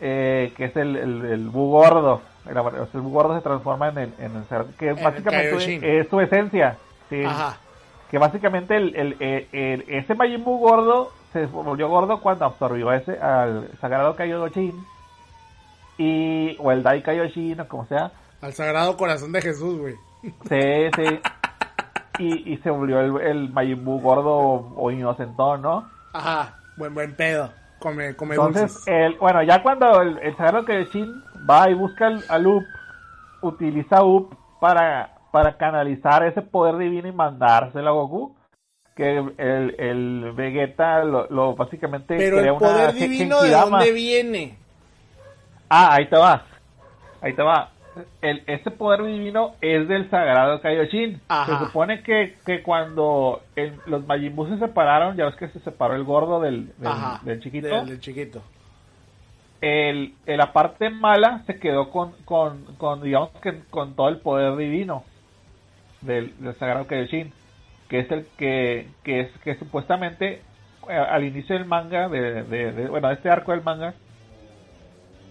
Eh, 0.00 0.52
que 0.56 0.64
es 0.66 0.76
el, 0.76 0.96
el, 0.96 1.24
el 1.24 1.48
Buu 1.48 1.70
gordo. 1.70 2.20
El, 2.46 2.56
el 2.56 3.00
Buu 3.00 3.12
gordo 3.12 3.34
se 3.36 3.42
transforma 3.42 3.88
en 3.88 3.98
el, 3.98 4.12
en 4.18 4.36
el 4.36 4.44
que 4.78 4.92
básicamente 4.92 6.00
es 6.00 6.08
su 6.08 6.20
esencia. 6.20 6.76
Sí. 7.08 7.22
Ajá. 7.24 7.56
Que 8.10 8.18
básicamente 8.18 8.76
el, 8.76 8.94
el, 8.96 9.16
el- 9.20 9.48
el- 9.52 9.84
ese 9.88 10.14
Majin 10.14 10.44
Buu 10.44 10.58
gordo 10.58 11.10
se 11.32 11.46
volvió 11.46 11.88
gordo 11.88 12.20
cuando 12.20 12.44
absorbió 12.44 12.92
ese 12.92 13.18
al 13.18 13.68
sagrado 13.80 14.14
Kaioshin. 14.14 14.72
Y, 15.98 16.56
o 16.58 16.72
el 16.72 16.82
Dai 16.82 17.02
Kaioshin, 17.02 17.60
o 17.60 17.68
como 17.68 17.86
sea. 17.86 18.10
Al 18.40 18.52
sagrado 18.52 18.96
corazón 18.96 19.32
de 19.32 19.40
Jesús, 19.42 19.78
güey. 19.78 19.94
Sí, 20.22 20.90
sí. 20.96 21.20
Y, 22.18 22.52
y 22.52 22.56
se 22.58 22.70
volvió 22.70 23.00
el, 23.00 23.20
el 23.26 23.48
Majin 23.50 23.84
Buu 23.84 24.00
gordo 24.00 24.72
o 24.76 24.90
inocentón, 24.90 25.62
¿no? 25.62 25.88
Ajá. 26.12 26.56
Buen, 26.76 26.94
buen 26.94 27.14
pedo. 27.16 27.50
Come, 27.84 28.16
come 28.16 28.34
Entonces, 28.34 28.62
dulces. 28.72 28.88
el, 28.88 29.18
bueno, 29.18 29.42
ya 29.42 29.62
cuando 29.62 30.00
el, 30.00 30.16
el 30.22 30.34
Sagrado 30.38 30.64
Kaioshin 30.64 31.22
va 31.48 31.68
y 31.68 31.74
busca 31.74 32.06
al- 32.06 32.24
a 32.30 32.38
Loop, 32.38 32.64
utiliza 33.42 33.98
a 33.98 34.04
Up 34.04 34.34
para, 34.58 35.10
para 35.30 35.58
canalizar 35.58 36.24
ese 36.24 36.40
poder 36.40 36.78
divino 36.78 37.06
y 37.08 37.12
mandárselo 37.12 37.90
a 37.90 37.92
Goku. 37.92 38.34
Que 38.96 39.18
el, 39.18 39.74
el 39.78 40.32
Vegeta 40.34 41.04
lo, 41.04 41.26
lo 41.28 41.54
básicamente 41.54 42.16
Pero 42.16 42.38
crea 42.38 42.52
el 42.52 42.58
poder 42.58 42.92
Gen- 42.94 43.10
divino, 43.10 43.42
¿de 43.42 43.50
dónde 43.50 43.92
viene? 43.92 44.58
Ah, 45.68 45.94
ahí 45.96 46.08
te 46.08 46.16
va. 46.16 46.42
Ahí 47.20 47.34
te 47.34 47.42
va. 47.42 47.70
El, 48.22 48.42
ese 48.46 48.70
poder 48.70 49.02
divino 49.04 49.52
es 49.60 49.86
del 49.88 50.10
sagrado 50.10 50.60
Kaioshin. 50.60 51.20
Ajá. 51.28 51.58
Se 51.58 51.64
supone 51.66 52.02
que, 52.02 52.36
que 52.44 52.62
cuando 52.62 53.42
el- 53.56 53.78
los 53.86 54.06
Majin 54.06 54.34
Buu 54.34 54.48
se 54.48 54.58
separaron, 54.58 55.16
ya 55.16 55.26
ves 55.26 55.36
que 55.36 55.48
se 55.48 55.60
separó 55.60 55.94
el 55.94 56.04
gordo 56.04 56.40
del, 56.40 56.72
del, 57.22 57.40
chiquito. 57.40 57.68
Del, 57.68 57.86
del 57.86 58.00
chiquito. 58.00 58.42
el, 59.60 60.14
el- 60.26 60.38
la 60.38 60.52
parte 60.52 60.90
mala 60.90 61.42
se 61.46 61.58
quedó 61.58 61.90
con, 61.90 62.12
con, 62.24 62.64
con, 62.78 63.02
digamos 63.02 63.30
que 63.42 63.60
con 63.70 63.94
todo 63.94 64.08
el 64.08 64.18
poder 64.18 64.56
divino 64.56 65.04
del, 66.00 66.34
del 66.38 66.54
sagrado 66.56 66.86
Kaioshin, 66.86 67.32
que 67.88 68.00
es 68.00 68.10
el 68.10 68.26
que, 68.36 68.88
que 69.04 69.20
es 69.20 69.30
que 69.44 69.54
supuestamente 69.56 70.42
eh, 70.88 70.92
al 70.96 71.24
inicio 71.24 71.54
del 71.56 71.64
manga, 71.64 72.08
de, 72.08 72.42
de- 72.42 72.72
de- 72.72 72.88
bueno, 72.88 73.08
de 73.08 73.14
este 73.14 73.30
arco 73.30 73.52
del 73.52 73.62
manga, 73.62 73.94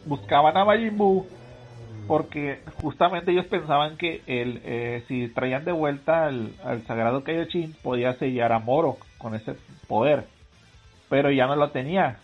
buscaban 0.05 0.55
a 0.57 0.65
Majin 0.65 0.97
Buu 0.97 1.27
porque 2.07 2.59
justamente 2.81 3.31
ellos 3.31 3.45
pensaban 3.45 3.97
que 3.97 4.21
el, 4.27 4.61
eh, 4.63 5.03
si 5.07 5.27
traían 5.29 5.65
de 5.65 5.71
vuelta 5.71 6.25
al, 6.25 6.51
al 6.63 6.81
sagrado 6.83 7.23
Kaioshin 7.23 7.73
podía 7.81 8.13
sellar 8.13 8.51
a 8.51 8.59
Moro 8.59 8.97
con 9.17 9.35
ese 9.35 9.55
poder, 9.87 10.25
pero 11.09 11.31
ya 11.31 11.47
no 11.47 11.55
lo 11.55 11.69
tenía, 11.71 12.17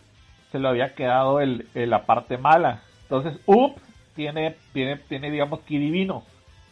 se 0.52 0.60
lo 0.60 0.70
había 0.70 0.96
quedado 0.96 1.40
el, 1.42 1.68
la 1.74 2.06
parte 2.06 2.38
mala. 2.38 2.82
Entonces, 3.04 3.40
Up 3.46 3.76
tiene, 4.16 4.56
tiene, 4.74 4.98
tiene, 4.98 5.32
digamos, 5.32 5.62
ki 5.62 5.78
divino 5.78 6.24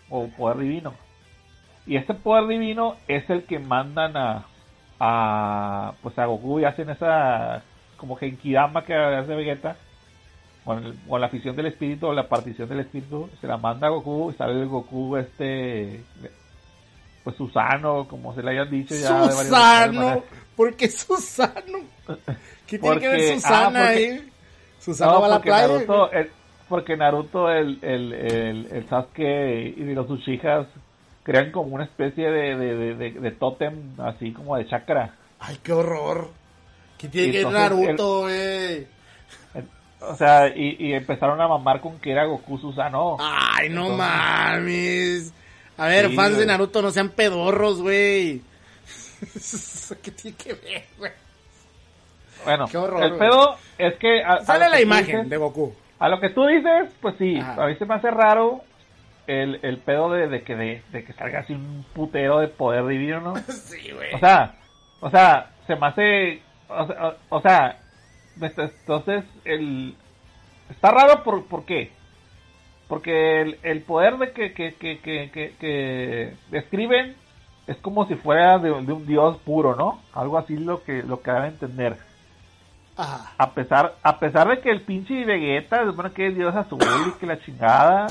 o 0.10 0.28
poder 0.28 0.58
divino. 0.58 0.94
Y 1.86 1.96
este 1.96 2.14
poder 2.14 2.48
divino 2.48 2.96
es 3.08 3.30
el 3.30 3.44
que 3.44 3.60
mandan 3.60 4.18
a, 4.18 4.46
a 5.00 5.94
pues 6.02 6.18
a 6.20 6.26
Goku 6.26 6.60
y 6.60 6.66
hacen 6.66 6.90
esa 6.90 7.64
como 7.96 8.16
Genkidama 8.16 8.84
que 8.84 8.94
hace 8.94 9.36
Vegeta 9.36 9.78
con, 10.68 10.84
el- 10.86 10.96
con 11.08 11.22
la 11.22 11.30
fusión 11.30 11.56
del 11.56 11.68
espíritu 11.68 12.08
o 12.08 12.14
la 12.14 12.28
partición 12.28 12.68
del 12.68 12.82
espíritu 12.82 13.30
se 13.42 13.48
la 13.48 13.58
manda 13.58 13.88
a 13.88 13.90
Goku 13.90 14.32
y 14.32 14.36
sale 14.36 14.52
el 14.62 14.68
Goku 14.68 15.16
este 15.18 16.02
pues 17.24 17.36
Susano 17.38 18.08
como 18.08 18.36
se 18.36 18.44
le 18.44 18.52
hayan 18.52 18.70
dicho 18.70 18.94
ya 18.94 19.14
de 19.14 19.34
varias- 19.34 19.50
varias 19.50 19.96
Susano. 19.96 20.24
¿Por 20.56 20.76
qué 20.76 20.90
Susano? 20.90 21.80
¿Qué 22.68 22.80
tiene 22.80 23.00
que 23.00 23.08
ver 23.08 23.18
Porque- 23.18 23.34
Susana 23.36 23.66
ah, 23.66 23.88
porque- 23.88 24.10
ahí? 24.12 24.30
Susana 24.80 25.12
No, 25.14 25.20
va 25.22 25.26
a 25.26 25.30
la 25.30 25.36
porque 25.38 25.50
playa. 25.50 25.68
Naruto, 25.68 26.12
el- 26.12 26.32
porque 26.70 26.98
Naruto, 26.98 27.50
el, 27.50 27.80
el, 27.82 28.14
el, 28.14 28.68
el 28.72 28.88
Sasuke 28.90 29.74
y 29.78 29.94
los 29.94 30.10
Uchihas 30.10 30.68
crean 31.24 31.52
como 31.52 31.74
una 31.76 31.86
especie 31.86 32.30
de, 32.30 32.56
de, 32.58 32.76
de, 32.76 32.96
de, 32.96 33.12
de 33.12 33.32
tótem, 33.32 33.94
así 34.00 34.32
como 34.34 34.58
de 34.58 34.68
chakra. 34.68 35.16
Ay, 35.40 35.58
qué 35.64 35.72
horror. 35.72 36.30
¿Qué 36.98 37.08
tiene 37.08 37.32
que 37.32 37.46
ver 37.46 37.54
Naruto, 37.54 38.20
güey? 38.22 38.86
O 40.02 40.16
sea, 40.16 40.48
y, 40.48 40.76
y 40.80 40.94
empezaron 40.94 41.42
a 41.42 41.48
mamar 41.48 41.82
con 41.82 42.00
que 42.00 42.12
era 42.12 42.26
Goku 42.26 42.58
Susano. 42.60 43.18
Ay, 43.20 43.70
no 43.70 43.88
Entonces- 43.92 43.98
mames. 43.98 45.34
A 45.78 45.86
ver, 45.88 46.10
Sí, 46.10 46.16
fans 46.16 46.38
de. 46.38 46.46
Naruto, 46.46 46.82
no 46.82 46.92
sean 46.92 47.10
pedorros, 47.10 47.82
güey. 47.82 48.42
¿Qué 50.02 50.12
tiene 50.12 50.38
que 50.38 50.54
ver, 50.54 50.86
güey? 50.98 51.12
Bueno, 52.46 52.66
horror, 52.66 53.04
el 53.04 53.10
güey. 53.10 53.20
pedo 53.20 53.56
es 53.78 53.96
que... 53.96 54.24
A, 54.24 54.40
Sale 54.46 54.70
la 54.70 54.78
que 54.78 54.84
imagen 54.84 55.06
dices- 55.24 55.30
de 55.30 55.38
Goku. 55.38 55.74
A 56.00 56.10
lo 56.10 56.20
que 56.20 56.30
tú 56.30 56.46
dices, 56.46 56.92
pues 57.02 57.16
sí, 57.18 57.40
Ajá. 57.40 57.64
a 57.64 57.68
mí 57.68 57.76
se 57.76 57.86
me 57.86 57.96
hace 57.96 58.12
raro 58.12 58.62
el, 59.26 59.60
el 59.64 59.78
pedo 59.80 60.12
de, 60.12 60.28
de 60.28 60.44
que 60.44 60.56
de, 60.56 60.84
de 60.92 61.04
que 61.04 61.14
salga 61.14 61.40
así 61.40 61.54
un 61.54 61.84
putero 61.94 62.40
de 62.40 62.48
poder 62.48 62.86
divino, 62.86 63.20
¿no? 63.20 63.36
Sí, 63.52 63.92
güey. 63.92 64.14
O 64.14 64.20
sea, 64.20 64.54
o 65.02 65.10
sea, 65.10 65.50
se 65.66 65.76
me 65.76 65.88
hace, 65.88 66.42
o 66.70 66.86
sea, 66.88 67.08
o- 67.08 67.16
o 67.38 67.42
sea, 67.42 67.80
entonces 68.42 69.24
el 69.46 69.96
está 70.70 70.92
raro 70.92 71.24
por, 71.24 71.46
¿por 71.46 71.66
qué? 71.66 71.92
Porque 72.88 73.42
el, 73.42 73.60
el 73.64 73.82
poder 73.82 74.18
de 74.18 74.32
que, 74.32 74.54
que, 74.54 74.76
que, 74.76 75.00
que, 75.00 75.54
que, 75.60 76.36
describen 76.50 77.16
es 77.68 77.78
como 77.78 78.08
si 78.08 78.16
fuera 78.16 78.60
de, 78.60 78.70
de 78.70 78.94
un 78.94 79.06
dios 79.06 79.38
puro, 79.40 79.76
¿no? 79.76 80.02
Algo 80.14 80.38
así 80.38 80.58
lo 80.58 80.84
que 80.84 81.04
lo 81.04 81.22
que 81.22 81.32
a 81.32 81.48
entender. 81.48 81.98
Ajá. 82.96 83.34
A 83.38 83.52
pesar, 83.52 83.96
a 84.02 84.20
pesar 84.20 84.48
de 84.48 84.60
que 84.60 84.72
el 84.72 84.82
pinche 84.82 85.26
Vegeta, 85.26 85.86
supone 85.86 86.12
que 86.12 86.28
es 86.28 86.36
Dios 86.36 86.56
azul 86.56 86.80
y 87.08 87.20
que 87.20 87.26
la 87.26 87.40
chingada. 87.40 88.08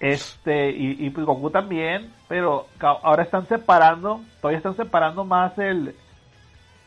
Este, 0.00 0.70
y, 0.70 1.06
y 1.06 1.10
pues 1.10 1.26
Goku 1.26 1.50
también, 1.50 2.12
pero 2.28 2.68
ahora 2.80 3.24
están 3.24 3.48
separando, 3.48 4.20
todavía 4.40 4.58
están 4.58 4.76
separando 4.76 5.24
más 5.24 5.58
el. 5.58 5.94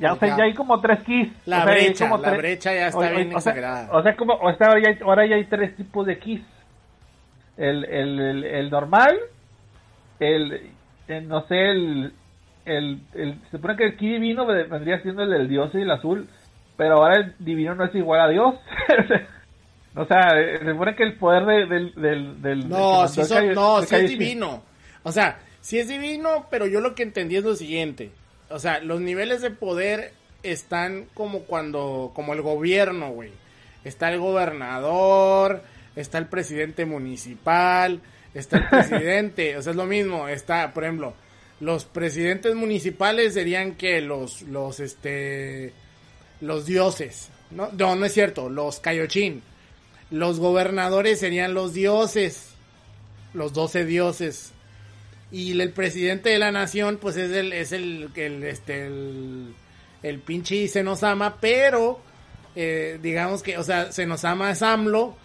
Ya, 0.01 0.13
o 0.13 0.15
sea, 0.17 0.35
Ya. 0.35 0.43
hay 0.45 0.53
como 0.55 0.81
tres 0.81 0.99
keys. 1.03 1.29
La 1.45 1.59
o 1.59 1.63
sea, 1.63 1.73
brecha, 1.73 2.09
como 2.09 2.21
la 2.23 2.31
brecha 2.31 2.73
ya 2.73 2.87
está 2.87 2.97
o- 2.97 3.15
bien 3.15 3.35
o 3.35 3.39
sea. 3.39 3.87
O 3.91 4.01
sea, 4.03 4.15
como, 4.15 4.33
o 4.33 4.53
sea, 4.55 4.67
ahora, 4.67 4.79
ya 4.81 4.89
hay, 4.89 4.97
ahora 5.03 5.25
ya 5.27 5.35
hay 5.35 5.45
tres 5.45 5.75
tipos 5.75 6.05
de 6.07 6.17
keys. 6.17 6.41
El, 7.57 7.85
el, 7.85 8.19
el, 8.19 8.43
el 8.43 8.69
normal, 8.71 9.15
el, 10.19 10.71
el, 11.07 11.27
no 11.27 11.45
sé, 11.47 11.55
el, 11.69 12.13
el, 12.65 12.99
el, 13.13 13.35
se 13.51 13.57
supone 13.57 13.75
que 13.75 13.85
el 13.85 13.97
ki 13.97 14.07
divino 14.13 14.45
ve- 14.45 14.63
vendría 14.63 14.99
siendo 15.01 15.23
el 15.23 15.29
del 15.29 15.47
dios 15.47 15.69
y 15.75 15.81
el 15.81 15.91
azul, 15.91 16.27
pero 16.77 16.95
ahora 17.03 17.17
el 17.17 17.35
divino 17.39 17.75
no 17.75 17.85
es 17.85 17.93
igual 17.93 18.21
a 18.21 18.29
Dios. 18.29 18.55
o 19.95 20.05
sea, 20.05 20.31
se 20.31 20.71
supone 20.71 20.95
que 20.95 21.03
el 21.03 21.13
poder 21.17 21.45
de- 21.45 21.65
del, 21.67 21.93
del, 21.95 22.41
del 22.41 22.69
No, 22.69 23.03
mandó 23.03 23.07
son- 23.07 23.53
no, 23.53 23.81
sí 23.83 23.95
es 23.95 24.09
divino. 24.09 24.63
O 25.03 25.11
sea, 25.11 25.39
sí 25.59 25.77
es 25.77 25.87
divino, 25.87 26.47
pero 26.49 26.65
yo 26.65 26.79
lo 26.79 26.95
que 26.95 27.03
entendí 27.03 27.35
es 27.35 27.43
lo 27.43 27.55
siguiente. 27.55 28.11
O 28.51 28.59
sea, 28.59 28.79
los 28.79 29.01
niveles 29.01 29.41
de 29.41 29.51
poder 29.51 30.13
están 30.43 31.07
como 31.13 31.41
cuando, 31.41 32.11
como 32.13 32.33
el 32.33 32.41
gobierno, 32.41 33.11
güey. 33.11 33.31
Está 33.83 34.11
el 34.11 34.19
gobernador, 34.19 35.63
está 35.95 36.17
el 36.17 36.27
presidente 36.27 36.85
municipal, 36.85 38.01
está 38.33 38.57
el 38.57 38.67
presidente, 38.69 39.57
o 39.57 39.61
sea, 39.61 39.71
es 39.71 39.77
lo 39.77 39.85
mismo. 39.85 40.27
Está, 40.27 40.73
por 40.73 40.83
ejemplo, 40.83 41.13
los 41.59 41.85
presidentes 41.85 42.55
municipales 42.55 43.33
serían 43.33 43.75
que 43.75 44.01
los, 44.01 44.43
los, 44.43 44.79
este, 44.79 45.73
los 46.41 46.65
dioses. 46.65 47.29
No, 47.49 47.69
no, 47.71 47.95
no 47.95 48.05
es 48.05 48.13
cierto, 48.13 48.49
los 48.49 48.79
Kaioshin. 48.79 49.41
Los 50.09 50.39
gobernadores 50.39 51.19
serían 51.19 51.53
los 51.53 51.73
dioses 51.73 52.51
los 53.33 53.53
12 53.53 53.85
dioses. 53.85 54.51
Y 55.31 55.59
el 55.59 55.71
presidente 55.71 56.29
de 56.29 56.39
la 56.39 56.51
nación, 56.51 56.97
pues 57.01 57.15
es 57.15 57.31
el, 57.31 57.53
es 57.53 57.71
el, 57.71 58.09
el, 58.15 58.43
este, 58.43 58.85
el, 58.87 59.53
el 60.03 60.19
pinche 60.19 60.67
Senosama, 60.67 61.37
pero, 61.39 62.01
eh, 62.55 62.99
digamos 63.01 63.41
que, 63.41 63.57
o 63.57 63.63
sea, 63.63 63.91
Senosama 63.91 64.51
es 64.51 64.61
AMLO, 64.61 65.15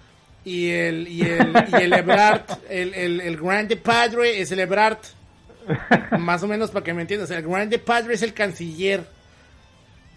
y 0.44 0.70
el, 0.70 1.08
y 1.08 1.22
el, 1.22 1.52
y 1.72 1.82
el 1.82 1.92
Ebrard, 1.92 2.44
el, 2.70 2.94
el, 2.94 3.20
el 3.20 3.36
Grande 3.36 3.76
Padre 3.76 4.40
es 4.40 4.52
el 4.52 4.60
Ebrard. 4.60 4.98
Más 6.20 6.40
o 6.44 6.46
menos 6.46 6.70
para 6.70 6.84
que 6.84 6.94
me 6.94 7.02
entiendas, 7.02 7.28
el 7.32 7.42
Grande 7.42 7.80
Padre 7.80 8.14
es 8.14 8.22
el 8.22 8.32
canciller 8.32 9.04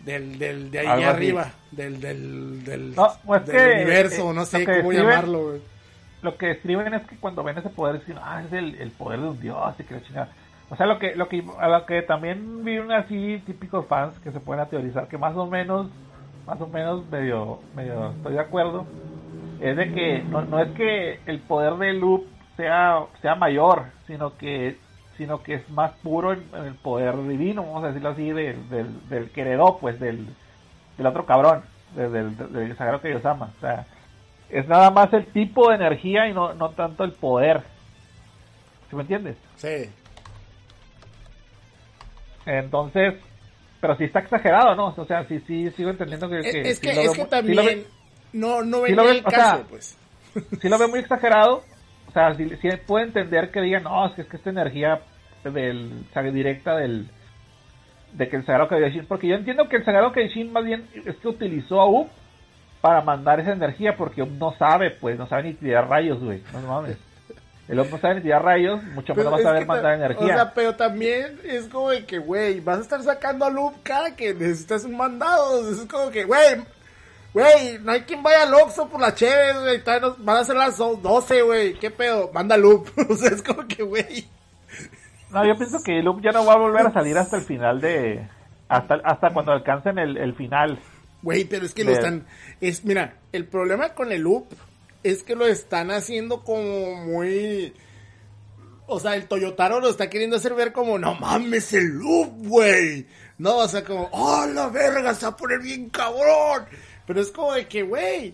del, 0.06 0.38
del, 0.38 0.70
de 0.70 0.80
ahí 0.80 0.88
Algo 0.88 1.10
así. 1.10 1.16
arriba, 1.16 1.54
del, 1.72 2.00
del, 2.00 2.64
del, 2.64 2.96
No, 2.96 3.12
pues 3.26 3.46
del 3.48 3.56
que, 3.56 3.64
universo, 3.64 4.30
eh, 4.30 4.34
no 4.36 4.46
sé 4.46 4.66
cómo 4.66 4.92
llamarlo, 4.92 5.44
güey. 5.50 5.62
Lo 6.22 6.38
que 6.38 6.52
escriben 6.52 6.94
es 6.94 7.06
que 7.06 7.18
cuando 7.18 7.44
ven 7.44 7.58
ese 7.58 7.70
poder 7.70 8.00
dicen 8.00 8.18
ah 8.22 8.44
es 8.46 8.52
el, 8.54 8.76
el 8.76 8.92
poder 8.92 9.22
de 9.22 9.28
un 9.30 9.40
dios 9.40 9.80
y 9.80 9.84
que 9.84 9.96
la 9.96 10.02
chingada. 10.02 10.30
O 10.70 10.76
sea 10.76 10.86
lo 10.86 11.00
que 11.00 11.16
lo 11.16 11.28
que 11.30 11.44
a 11.60 11.68
lo 11.68 11.86
que 11.86 12.02
también 12.02 12.64
vieron 12.64 12.92
así 12.92 13.42
típicos 13.46 13.86
fans 13.88 14.20
que 14.20 14.32
se 14.32 14.40
pueden 14.40 14.68
teorizar 14.70 15.08
que 15.08 15.18
más 15.18 15.36
o 15.36 15.48
menos 15.48 15.88
más 16.46 16.60
o 16.62 16.68
menos 16.68 17.10
medio 17.10 17.60
medio 17.76 18.12
estoy 18.12 18.34
de 18.34 18.40
acuerdo 18.40 18.86
es 19.62 19.76
de 19.76 19.92
que 19.94 20.24
no, 20.24 20.42
no 20.44 20.60
es 20.60 20.70
que 20.72 21.20
el 21.26 21.40
poder 21.40 21.76
de 21.76 21.94
Loop 21.94 22.26
sea 22.56 23.00
sea 23.22 23.36
mayor 23.36 23.86
sino 24.06 24.38
que 24.38 24.78
sino 25.18 25.42
que 25.42 25.56
es 25.56 25.70
más 25.70 25.92
puro 26.04 26.34
en, 26.34 26.44
el 26.66 26.76
poder 26.76 27.16
divino 27.28 27.64
vamos 27.64 27.84
a 27.84 27.88
decirlo 27.88 28.10
así 28.10 28.30
del 28.32 28.70
del, 28.70 29.10
del 29.10 29.32
pues 29.80 30.00
del 30.00 30.28
del 30.98 31.08
otro 31.08 31.26
cabrón 31.26 31.64
del, 31.96 32.12
del, 32.12 32.54
del 32.54 32.78
sagrado 32.78 33.02
que 33.02 33.20
ama. 33.24 33.52
O 33.58 33.60
sea 33.62 33.86
es 34.50 34.68
nada 34.68 34.90
más 34.92 35.12
el 35.14 35.26
tipo 35.28 35.70
de 35.70 35.76
energía 35.76 36.28
y 36.28 36.34
no, 36.34 36.54
no 36.54 36.70
tanto 36.72 37.04
el 37.04 37.12
poder. 37.14 37.62
¿Sí 38.90 38.96
me 38.96 39.04
entiendes? 39.04 39.38
Sí. 39.58 39.90
Entonces, 42.46 43.16
pero 43.80 43.96
sí 43.98 44.06
está 44.06 44.20
exagerado, 44.20 44.76
¿no? 44.76 44.88
O 44.98 45.06
sea, 45.06 45.26
sí, 45.26 45.40
sí, 45.46 45.70
sigo 45.72 45.90
entendiendo 45.90 46.30
que... 46.30 46.40
Es- 46.40 46.52
que 46.52 46.62
es 46.70 46.80
sí 46.80 46.88
que, 46.88 46.94
lo 46.96 47.02
es 47.02 47.06
veo 47.08 47.14
que 47.14 47.24
sí 47.24 47.30
también 47.30 47.56
lo 47.58 47.64
ve- 47.66 47.86
no, 48.34 48.62
no 48.64 48.78
sí 48.78 48.84
ven 48.84 48.96
lo 48.96 49.04
ven, 49.04 49.16
el 49.18 49.26
o 49.26 49.30
caso, 49.30 49.58
sea, 49.58 49.66
pues. 49.70 49.98
sí 50.62 50.70
lo 50.70 50.78
veo 50.78 50.88
muy 50.90 51.00
exagerado. 51.00 51.64
O 52.08 52.12
sea, 52.12 52.34
sí, 52.36 52.50
sí 52.62 52.70
puedo 52.88 53.06
entender 53.06 53.52
que 53.52 53.62
digan, 53.62 53.84
no, 53.84 54.08
es 54.08 54.14
que, 54.14 54.22
es 54.22 54.28
que 54.28 54.38
esta 54.38 54.50
energía 54.50 55.02
del, 55.44 56.04
o 56.10 56.14
sea, 56.14 56.24
directa 56.24 56.76
del... 56.76 57.10
De 58.14 58.28
que 58.28 58.38
el 58.38 58.46
Sagrado 58.46 58.68
Kaioshin, 58.70 59.06
porque 59.06 59.28
yo 59.28 59.36
entiendo 59.36 59.70
que 59.70 59.76
el 59.76 59.86
Sagrado 59.86 60.12
Kaioshin 60.12 60.52
más 60.52 60.66
bien 60.66 60.90
es 61.06 61.16
que 61.18 61.28
utilizó 61.28 61.80
a 61.80 61.88
Up 61.88 62.10
para 62.82 63.02
mandar 63.02 63.40
esa 63.40 63.52
energía, 63.52 63.96
porque 63.98 64.26
no 64.26 64.54
sabe, 64.58 64.92
pues, 64.92 65.18
no 65.18 65.28
sabe 65.28 65.44
ni 65.44 65.54
tirar 65.54 65.90
rayos, 65.90 66.20
güey, 66.20 66.42
no 66.54 66.62
mames. 66.62 66.98
El 67.70 67.80
Up 67.80 67.88
no 67.92 68.00
sabe 68.00 68.16
ni 68.16 68.22
tirar 68.22 68.44
rayos, 68.44 68.84
mucho 68.96 69.14
menos 69.14 69.32
va 69.32 69.38
a 69.38 69.44
saber 69.44 69.66
mandar 69.68 69.94
energía. 69.94 70.26
O 70.26 70.28
sea, 70.28 70.54
pero 70.56 70.76
también 70.76 71.40
es 71.44 71.68
como 71.68 71.92
de 71.92 72.04
que, 72.04 72.18
güey, 72.18 72.62
vas 72.62 72.80
a 72.80 72.82
estar 72.82 73.04
sacando 73.04 73.46
a 73.46 73.50
Loop 73.52 73.76
cada 73.84 74.16
que 74.16 74.34
necesitas 74.34 74.86
un 74.86 74.98
mandado. 74.98 75.70
Es 75.70 75.86
como 75.86 76.10
que, 76.10 76.24
güey, 76.24 76.64
güey, 77.32 77.78
no 77.84 77.92
hay 77.92 78.02
quien 78.02 78.24
vaya 78.24 78.42
al 78.44 78.54
Oxxo 78.56 78.90
por 78.90 79.00
la 79.00 79.14
chévere, 79.14 79.60
güey. 79.60 79.84
Van 80.18 80.38
a 80.38 80.44
ser 80.44 80.56
las 80.56 80.78
12, 80.78 81.42
güey. 81.44 81.74
¿Qué 81.76 81.92
pedo? 81.92 82.32
Manda 82.34 82.58
Loop. 82.58 82.90
o 83.10 83.16
sea, 83.16 83.30
es 83.30 83.44
como 83.44 83.68
que, 83.68 83.84
güey. 83.84 84.28
No, 85.30 85.46
yo 85.46 85.56
pienso 85.56 85.78
que 85.84 86.02
Loop 86.02 86.22
ya 86.22 86.32
no 86.32 86.44
va 86.46 86.54
a 86.54 86.58
volver 86.58 86.88
a 86.88 86.92
salir 86.92 87.16
hasta 87.20 87.38
el 87.38 87.44
final 87.44 87.80
de... 87.82 88.28
Hasta, 88.68 88.96
hasta 89.04 89.30
cuando 89.32 89.52
alcancen 89.52 90.00
el, 90.00 90.18
el 90.18 90.34
final. 90.34 90.80
Güey, 91.22 91.44
pero 91.46 91.66
es 91.66 91.74
que 91.74 91.84
lo 91.84 91.92
están. 91.92 92.26
Es, 92.62 92.84
mira, 92.86 93.18
el 93.32 93.46
problema 93.46 93.90
con 93.94 94.12
el 94.12 94.22
loop 94.22 94.48
es 95.04 95.24
que 95.24 95.36
lo 95.36 95.48
están 95.48 95.92
haciendo 95.92 96.44
como 96.44 96.96
muy. 97.06 97.74
O 98.88 99.00
sea, 99.00 99.16
el 99.16 99.28
Toyotaro 99.28 99.80
lo 99.80 99.90
está 99.90 100.10
queriendo 100.10 100.38
hacer 100.38 100.54
ver 100.56 100.72
como, 100.72 100.98
no 100.98 101.14
mames, 101.16 101.74
el 101.74 101.90
loop, 101.90 102.48
güey. 102.48 103.06
No, 103.38 103.58
o 103.58 103.68
sea, 103.68 103.84
como, 103.84 104.10
oh, 104.12 104.46
la 104.48 104.68
verga, 104.70 105.14
se 105.14 105.26
va 105.26 105.32
a 105.32 105.38
poner 105.38 105.60
bien 105.60 105.90
cabrón. 105.90 106.66
Pero 107.06 107.22
es 107.22 107.32
como 107.32 107.54
de 107.54 107.68
que, 107.68 107.84
güey, 107.84 108.34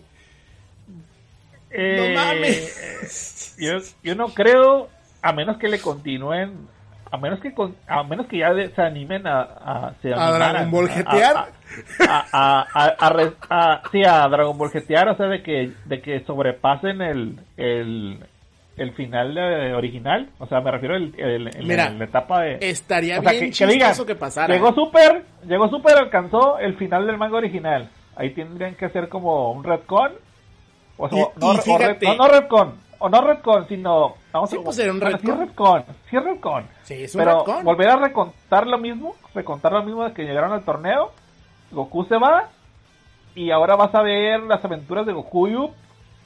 Eh, 1.70 1.96
no 2.14 2.20
mames. 2.20 3.54
Yo, 3.58 3.78
yo 4.02 4.14
no 4.14 4.28
creo, 4.32 4.88
a 5.22 5.32
menos 5.32 5.58
que 5.58 5.68
le 5.68 5.78
continúen, 5.80 6.68
a 7.16 7.18
menos 7.18 7.40
que 7.40 7.52
con- 7.54 7.74
a 7.88 8.02
menos 8.02 8.26
que 8.26 8.38
ya 8.38 8.52
de- 8.52 8.68
se 8.74 8.82
animen 8.82 9.26
a, 9.26 9.40
a, 9.40 9.92
se 10.02 10.12
¿A 10.12 10.28
animaran 10.28 10.52
Dragon 10.52 10.70
Ball 10.70 10.88
GTR? 10.88 11.36
a- 13.50 13.82
sí, 13.90 14.02
a 14.04 14.28
Dragon 14.28 14.56
Ball 14.58 14.70
GTR, 14.70 15.08
o 15.10 15.16
sea, 15.16 15.26
de 15.26 15.42
que, 15.42 15.72
de 15.84 16.00
que 16.00 16.20
sobrepasen 16.20 17.00
el, 17.02 17.40
el, 17.56 18.18
el 18.76 18.92
final 18.92 19.36
eh, 19.38 19.74
original, 19.74 20.28
o 20.38 20.46
sea, 20.46 20.60
me 20.60 20.70
refiero 20.70 20.96
el, 20.96 21.14
el- 21.18 21.50
Mira, 21.66 21.90
la 21.90 22.04
etapa 22.04 22.42
de... 22.42 22.58
estaría 22.60 23.18
o 23.18 23.22
sea, 23.22 23.32
bien 23.32 23.50
que, 23.50 23.58
que 23.58 23.66
digan, 23.66 23.94
que 24.06 24.14
pasara. 24.14 24.54
Llegó 24.54 24.74
super, 24.74 25.24
llegó 25.46 25.68
super, 25.68 25.96
alcanzó 25.96 26.58
el 26.58 26.76
final 26.76 27.06
del 27.06 27.16
manga 27.18 27.36
original. 27.38 27.88
Ahí 28.16 28.30
tendrían 28.30 28.74
que 28.74 28.86
hacer 28.86 29.08
como 29.08 29.52
un 29.52 29.62
retcon. 29.64 30.12
O 30.96 31.08
sea, 31.08 31.18
Y- 31.18 31.26
no, 31.40 31.52
y 31.54 31.56
o 31.58 31.78
ret- 31.78 32.02
no, 32.02 32.14
no 32.16 32.28
retcon. 32.28 32.85
O 32.98 33.08
no 33.08 33.20
retcon, 33.20 33.68
sino... 33.68 34.14
Vamos 34.32 34.50
Sí, 34.50 34.56
a, 34.56 34.62
pues, 34.62 34.78
era 34.78 34.92
un 34.92 35.00
bueno, 35.00 35.18
sí 35.18 35.26
retcon. 35.30 35.84
Sí 36.10 36.18
retcon. 36.18 36.66
Sí, 36.84 36.94
es 37.04 37.14
un 37.14 37.18
Pero 37.20 37.38
retcon. 37.38 37.64
volver 37.64 37.88
a 37.90 37.96
recontar 37.96 38.66
lo 38.66 38.78
mismo, 38.78 39.16
recontar 39.34 39.72
lo 39.72 39.82
mismo 39.82 40.04
de 40.04 40.12
que 40.12 40.22
llegaron 40.24 40.52
al 40.52 40.64
torneo. 40.64 41.12
Goku 41.70 42.04
se 42.06 42.16
va. 42.16 42.48
Y 43.34 43.50
ahora 43.50 43.76
vas 43.76 43.94
a 43.94 44.02
ver 44.02 44.40
las 44.40 44.64
aventuras 44.64 45.04
de 45.06 45.12
Goku 45.12 45.48
y 45.48 45.56
Up 45.56 45.72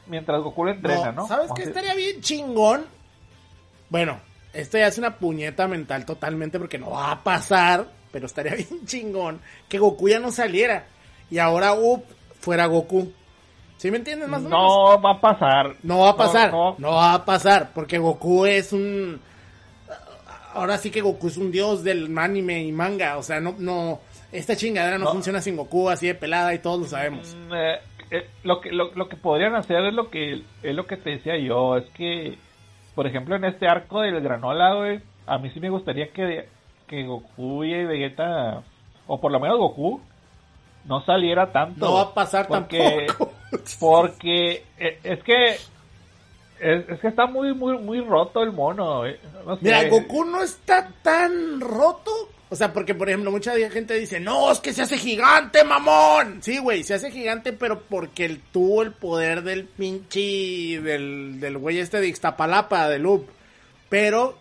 mientras 0.07 0.41
Goku 0.43 0.65
lo 0.65 0.71
entrena, 0.71 1.11
¿no? 1.13 1.27
¿Sabes 1.27 1.51
O 1.51 1.55
qué 1.55 1.65
estaría 1.65 1.95
bien 1.95 2.21
chingón? 2.21 2.87
Bueno, 3.89 4.21
esto 4.53 4.79
ya 4.79 4.87
es 4.87 4.99
una 4.99 5.17
puñeta 5.17 5.67
mental 5.67 6.05
totalmente 6.05 6.59
porque 6.61 6.79
no 6.79 6.91
va 6.91 7.11
a 7.13 7.23
pasar, 7.25 7.87
pero 8.13 8.27
estaría 8.27 8.55
bien 8.57 8.87
chingón 8.87 9.41
que 9.69 9.79
Goku 9.79 10.09
ya 10.09 10.21
no 10.21 10.31
saliera 10.31 10.85
y 11.31 11.39
ahora 11.39 11.73
Up 11.75 12.05
fuera 12.41 12.67
Goku. 12.67 13.13
¿Sí 13.81 13.91
me 13.91 13.97
entiendes 13.97 14.29
más 14.29 14.41
o 14.41 14.45
menos? 14.45 14.59
No 14.61 15.01
va 15.01 15.11
a 15.13 15.21
pasar. 15.23 15.75
No 15.83 15.99
va 16.01 16.11
a 16.11 16.17
pasar, 16.17 16.53
No, 16.53 16.73
no, 16.73 16.77
no. 16.79 16.91
va 16.97 17.15
a 17.15 17.25
pasar, 17.25 17.71
porque 17.75 17.97
Goku 17.97 18.45
es 18.45 18.75
un... 18.75 19.19
Ahora 20.53 20.77
sí 20.77 20.91
que 20.91 21.01
Goku 21.01 21.29
es 21.29 21.39
un 21.39 21.51
dios 21.51 21.83
del 21.83 22.17
anime 22.19 22.63
y 22.63 22.73
manga, 22.73 23.17
o 23.17 23.23
sea, 23.23 23.41
no, 23.41 23.55
no, 23.59 24.01
esta 24.33 24.55
chingadera 24.55 24.99
no, 24.99 25.07
No. 25.07 25.13
funciona 25.13 25.41
sin 25.41 25.57
Goku 25.57 25.89
así 25.89 26.09
de 26.09 26.15
pelada 26.15 26.53
y 26.53 26.59
todos 26.59 26.81
lo 26.81 26.87
sabemos. 26.87 27.35
Mm, 27.35 27.55
eh, 27.55 27.79
eh, 28.11 28.29
lo 28.43 28.61
que 28.61 28.71
lo, 28.71 28.93
lo 28.95 29.09
que 29.09 29.17
podrían 29.17 29.55
hacer 29.55 29.83
es 29.87 29.95
lo 29.95 30.11
que 30.11 30.43
es 30.63 30.75
lo 30.75 30.87
que 30.87 30.99
te 30.99 31.11
decía 31.11 31.39
yo 31.39 31.77
es 31.79 31.85
que 31.95 32.37
por 32.95 33.07
ejemplo 33.07 33.35
en 33.37 33.45
este 33.47 33.67
arco 33.67 34.01
del 34.03 34.21
granola 34.21 34.75
güey 34.75 35.01
a 35.27 35.39
mí 35.39 35.49
sí 35.51 35.61
me 35.61 35.71
gustaría 35.71 36.09
que 36.09 36.49
que 36.89 37.05
Goku 37.07 37.63
y 37.65 37.85
Vegeta 37.87 38.63
o 39.07 39.21
por 39.21 39.31
lo 39.31 39.39
menos 39.41 39.59
Goku 39.59 40.01
no 40.85 41.05
saliera 41.05 41.53
tanto 41.53 41.87
No 41.87 41.95
va 41.95 42.03
a 42.03 42.15
pasar 42.15 42.49
porque 42.49 43.07
tampoco. 43.07 43.33
porque 43.81 44.65
eh, 44.79 44.99
es 45.05 45.23
que 45.23 45.55
Es, 46.61 46.89
es 46.89 47.01
que 47.01 47.09
está 47.09 47.27
muy, 47.27 47.55
muy, 47.55 47.79
muy 47.79 48.01
roto 48.01 48.43
el 48.43 48.53
mono. 48.53 49.07
eh. 49.07 49.19
No 49.47 49.55
sé. 49.57 49.65
Mira, 49.65 49.89
Goku 49.89 50.25
no 50.25 50.43
está 50.43 50.91
tan 51.03 51.61
roto. 51.61 52.11
O 52.53 52.57
sea, 52.57 52.73
porque, 52.73 52.95
por 52.97 53.09
ejemplo, 53.09 53.31
mucha 53.31 53.53
gente 53.71 53.95
dice, 53.95 54.19
no, 54.19 54.51
es 54.51 54.59
que 54.59 54.73
se 54.73 54.83
hace 54.83 54.99
gigante, 54.99 55.63
mamón. 55.63 56.43
Sí, 56.43 56.59
güey, 56.59 56.83
se 56.83 56.95
hace 56.95 57.11
gigante, 57.13 57.53
pero 57.53 57.81
porque 57.83 58.25
él 58.25 58.43
tuvo 58.53 58.83
el 58.83 58.91
poder 58.93 59.43
del 59.45 59.65
pinche, 59.67 60.81
del, 60.83 61.39
del 61.39 61.59
güey 61.59 61.79
este 61.79 62.01
de 62.01 62.09
Ixtapalapa, 62.09 62.89
de 62.89 62.99
Loop. 62.99 63.29
Pero, 63.89 64.37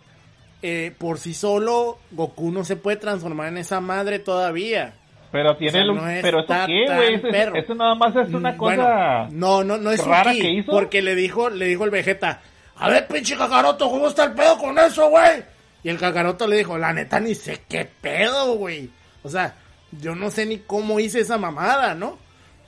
eh, 0.60 0.92
por 0.98 1.18
sí 1.18 1.32
solo, 1.34 1.98
Goku 2.10 2.50
no 2.50 2.64
se 2.64 2.74
puede 2.76 2.96
transformar 2.96 3.46
en 3.48 3.58
esa 3.58 3.80
madre 3.80 4.18
todavía. 4.18 4.94
Pero 5.32 5.56
tiene 5.56 5.70
O 5.70 5.72
sea, 5.72 5.80
el- 5.82 5.94
no 5.94 6.22
pero 6.22 6.40
eso 6.40 6.54
qué, 6.66 6.84
güey, 6.86 7.58
eso, 7.58 7.74
nada 7.74 7.94
más 7.94 8.16
es 8.16 8.34
una 8.34 8.56
cosa 8.56 8.76
bueno, 8.76 9.28
no, 9.30 9.64
no, 9.64 9.76
no 9.76 9.90
es 9.92 10.04
rara 10.04 10.32
que 10.32 10.50
hizo. 10.50 10.72
Porque 10.72 11.02
le 11.02 11.14
dijo, 11.14 11.50
le 11.50 11.66
dijo 11.66 11.84
el 11.84 11.90
Vegeta, 11.90 12.40
a 12.76 12.88
ver, 12.88 13.06
pinche 13.06 13.36
Kakaroto, 13.36 13.88
¿cómo 13.88 14.08
está 14.08 14.24
el 14.24 14.32
pedo 14.32 14.58
con 14.58 14.76
eso, 14.78 15.08
güey? 15.08 15.44
Y 15.84 15.88
el 15.88 15.98
Kakaroto 15.98 16.46
le 16.48 16.56
dijo, 16.56 16.76
la 16.78 16.92
neta 16.92 17.20
ni 17.20 17.34
sé 17.34 17.62
qué 17.68 17.88
pedo, 18.00 18.54
güey. 18.56 18.90
O 19.22 19.28
sea, 19.28 19.54
yo 19.92 20.14
no 20.14 20.30
sé 20.30 20.46
ni 20.46 20.58
cómo 20.58 20.98
hice 20.98 21.20
esa 21.20 21.38
mamada, 21.38 21.94
¿no? 21.94 22.18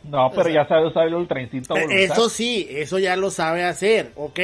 No, 0.04 0.30
pero 0.30 0.42
o 0.42 0.44
sea, 0.44 0.52
ya 0.62 0.68
sabe 0.68 0.86
usar 0.86 1.06
el 1.06 1.14
ultra 1.14 1.40
instinto 1.40 1.74
voluntad. 1.74 1.96
Eso 1.96 2.28
sí, 2.28 2.66
eso 2.70 2.98
ya 2.98 3.16
lo 3.16 3.30
sabe 3.30 3.64
hacer, 3.64 4.12
ok. 4.16 4.40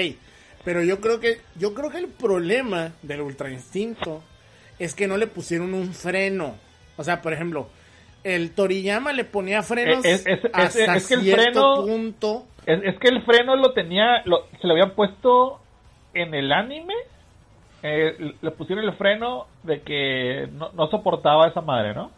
Pero 0.65 0.83
yo 0.83 1.01
creo 1.01 1.21
que, 1.21 1.41
yo 1.57 1.73
creo 1.75 1.91
que 1.91 1.99
el 1.99 2.09
problema 2.09 2.93
del 3.03 3.21
ultra 3.23 3.51
instinto 3.51 4.23
es 4.79 4.95
que 4.95 5.07
no 5.09 5.17
le 5.17 5.27
pusieron 5.27 5.73
un 5.75 5.93
freno. 5.95 6.55
O 6.97 7.05
sea, 7.05 7.23
por 7.23 7.33
ejemplo, 7.33 7.69
el 8.25 8.53
Toriyama 8.55 9.13
le 9.13 9.25
ponía 9.25 9.63
frenos 9.63 10.05
Eh, 10.05 10.13
es- 10.13 10.27
es- 10.27 10.45
es- 10.45 10.51
hasta 10.53 10.97
es 10.97 11.09
que 11.09 11.15
el 11.15 11.21
freno- 11.33 11.85
punto. 11.87 12.45
Es, 12.67 12.99
que 12.99 13.09
el 13.09 13.23
freno 13.23 13.57
lo 13.57 13.73
tenía, 13.73 14.23
lo- 14.27 14.47
se 14.61 14.67
lo 14.67 14.73
habían 14.75 14.95
puesto 14.95 15.61
en 16.15 16.35
el 16.35 16.53
anime. 16.53 16.95
eh, 17.81 18.35
le 18.43 18.51
pusieron 18.51 18.85
el 18.85 18.93
freno 18.95 19.47
de 19.63 19.83
que 19.83 20.49
no, 20.53 20.71
no 20.73 20.89
soportaba 20.89 21.47
esa 21.47 21.61
madre, 21.61 21.95
¿no? 21.95 22.11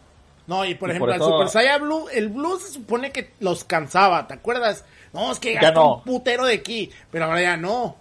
No, 0.46 0.64
y 0.64 0.74
por 0.74 0.88
Y 0.88 0.92
ejemplo, 0.92 1.12
al 1.12 1.20
eso- 1.20 1.30
Super 1.32 1.48
Saiyan 1.48 1.82
Blue, 1.82 2.08
el 2.14 2.30
Blue 2.30 2.58
se 2.58 2.72
supone 2.72 3.12
que 3.12 3.32
los 3.40 3.64
cansaba, 3.64 4.26
¿te 4.26 4.32
acuerdas? 4.32 4.86
No, 5.12 5.30
es 5.30 5.38
que 5.38 5.52
gasta 5.52 5.72
no. 5.72 5.96
un 5.96 6.02
putero 6.04 6.46
de 6.46 6.54
aquí, 6.54 6.90
pero 7.10 7.26
ahora 7.26 7.42
ya 7.42 7.56
no. 7.58 7.94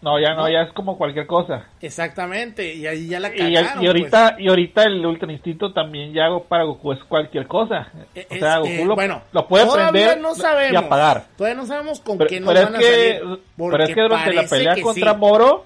No, 0.00 0.18
ya 0.20 0.32
no, 0.34 0.42
No. 0.42 0.48
ya 0.48 0.62
es 0.62 0.72
como 0.74 0.96
cualquier 0.96 1.26
cosa. 1.26 1.64
Exactamente, 1.80 2.72
y 2.74 2.86
ahí 2.86 3.08
ya 3.08 3.18
la 3.18 3.32
cagaron. 3.32 3.82
y 3.82 3.86
ahorita 3.88 4.36
y 4.38 4.48
ahorita 4.48 4.84
el 4.84 5.04
ultra 5.04 5.32
instinto 5.32 5.72
también 5.72 6.12
ya 6.12 6.28
para 6.48 6.62
Goku 6.64 6.92
es 6.92 7.02
cualquier 7.04 7.46
cosa. 7.48 7.90
pues. 8.14 8.26
O 8.30 8.34
sea, 8.36 8.58
Goku 8.58 8.70
eh, 8.70 8.84
lo, 8.84 8.94
bueno, 8.94 9.22
lo 9.32 9.48
puede 9.48 9.66
prender 9.70 10.20
no 10.20 10.34
sabemos, 10.36 10.72
y 10.72 10.76
apagar. 10.86 11.24
Todavía 11.36 11.56
no 11.60 11.66
sabemos 11.66 12.00
con 12.00 12.16
Pero, 12.18 12.30
qué 12.30 12.38
nos 12.40 12.54
van 12.54 12.56
es 12.56 12.74
a 12.74 12.78
que, 12.78 13.18
salir. 13.20 13.40
pero 13.56 13.82
es 13.84 13.94
que 13.94 14.00
durante 14.02 14.32
la 14.34 14.42
pelea 14.44 14.76
contra 14.82 15.12
sí, 15.12 15.18
Moro, 15.18 15.64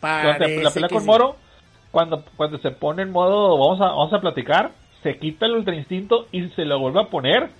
durante 0.00 0.62
la 0.62 0.70
pelea 0.70 0.88
con 0.88 1.00
sí. 1.00 1.06
Moro, 1.06 1.36
cuando, 1.90 2.24
cuando 2.36 2.58
se 2.58 2.70
pone 2.70 3.02
en 3.02 3.10
modo 3.10 3.58
vamos 3.58 3.80
a, 3.80 3.86
vamos 3.86 4.12
a 4.12 4.20
platicar, 4.20 4.70
se 5.02 5.18
quita 5.18 5.46
el 5.46 5.52
ultra 5.52 5.74
instinto 5.74 6.26
y 6.32 6.48
se 6.50 6.64
lo 6.64 6.78
vuelve 6.78 7.00
a 7.00 7.04
poner. 7.06 7.50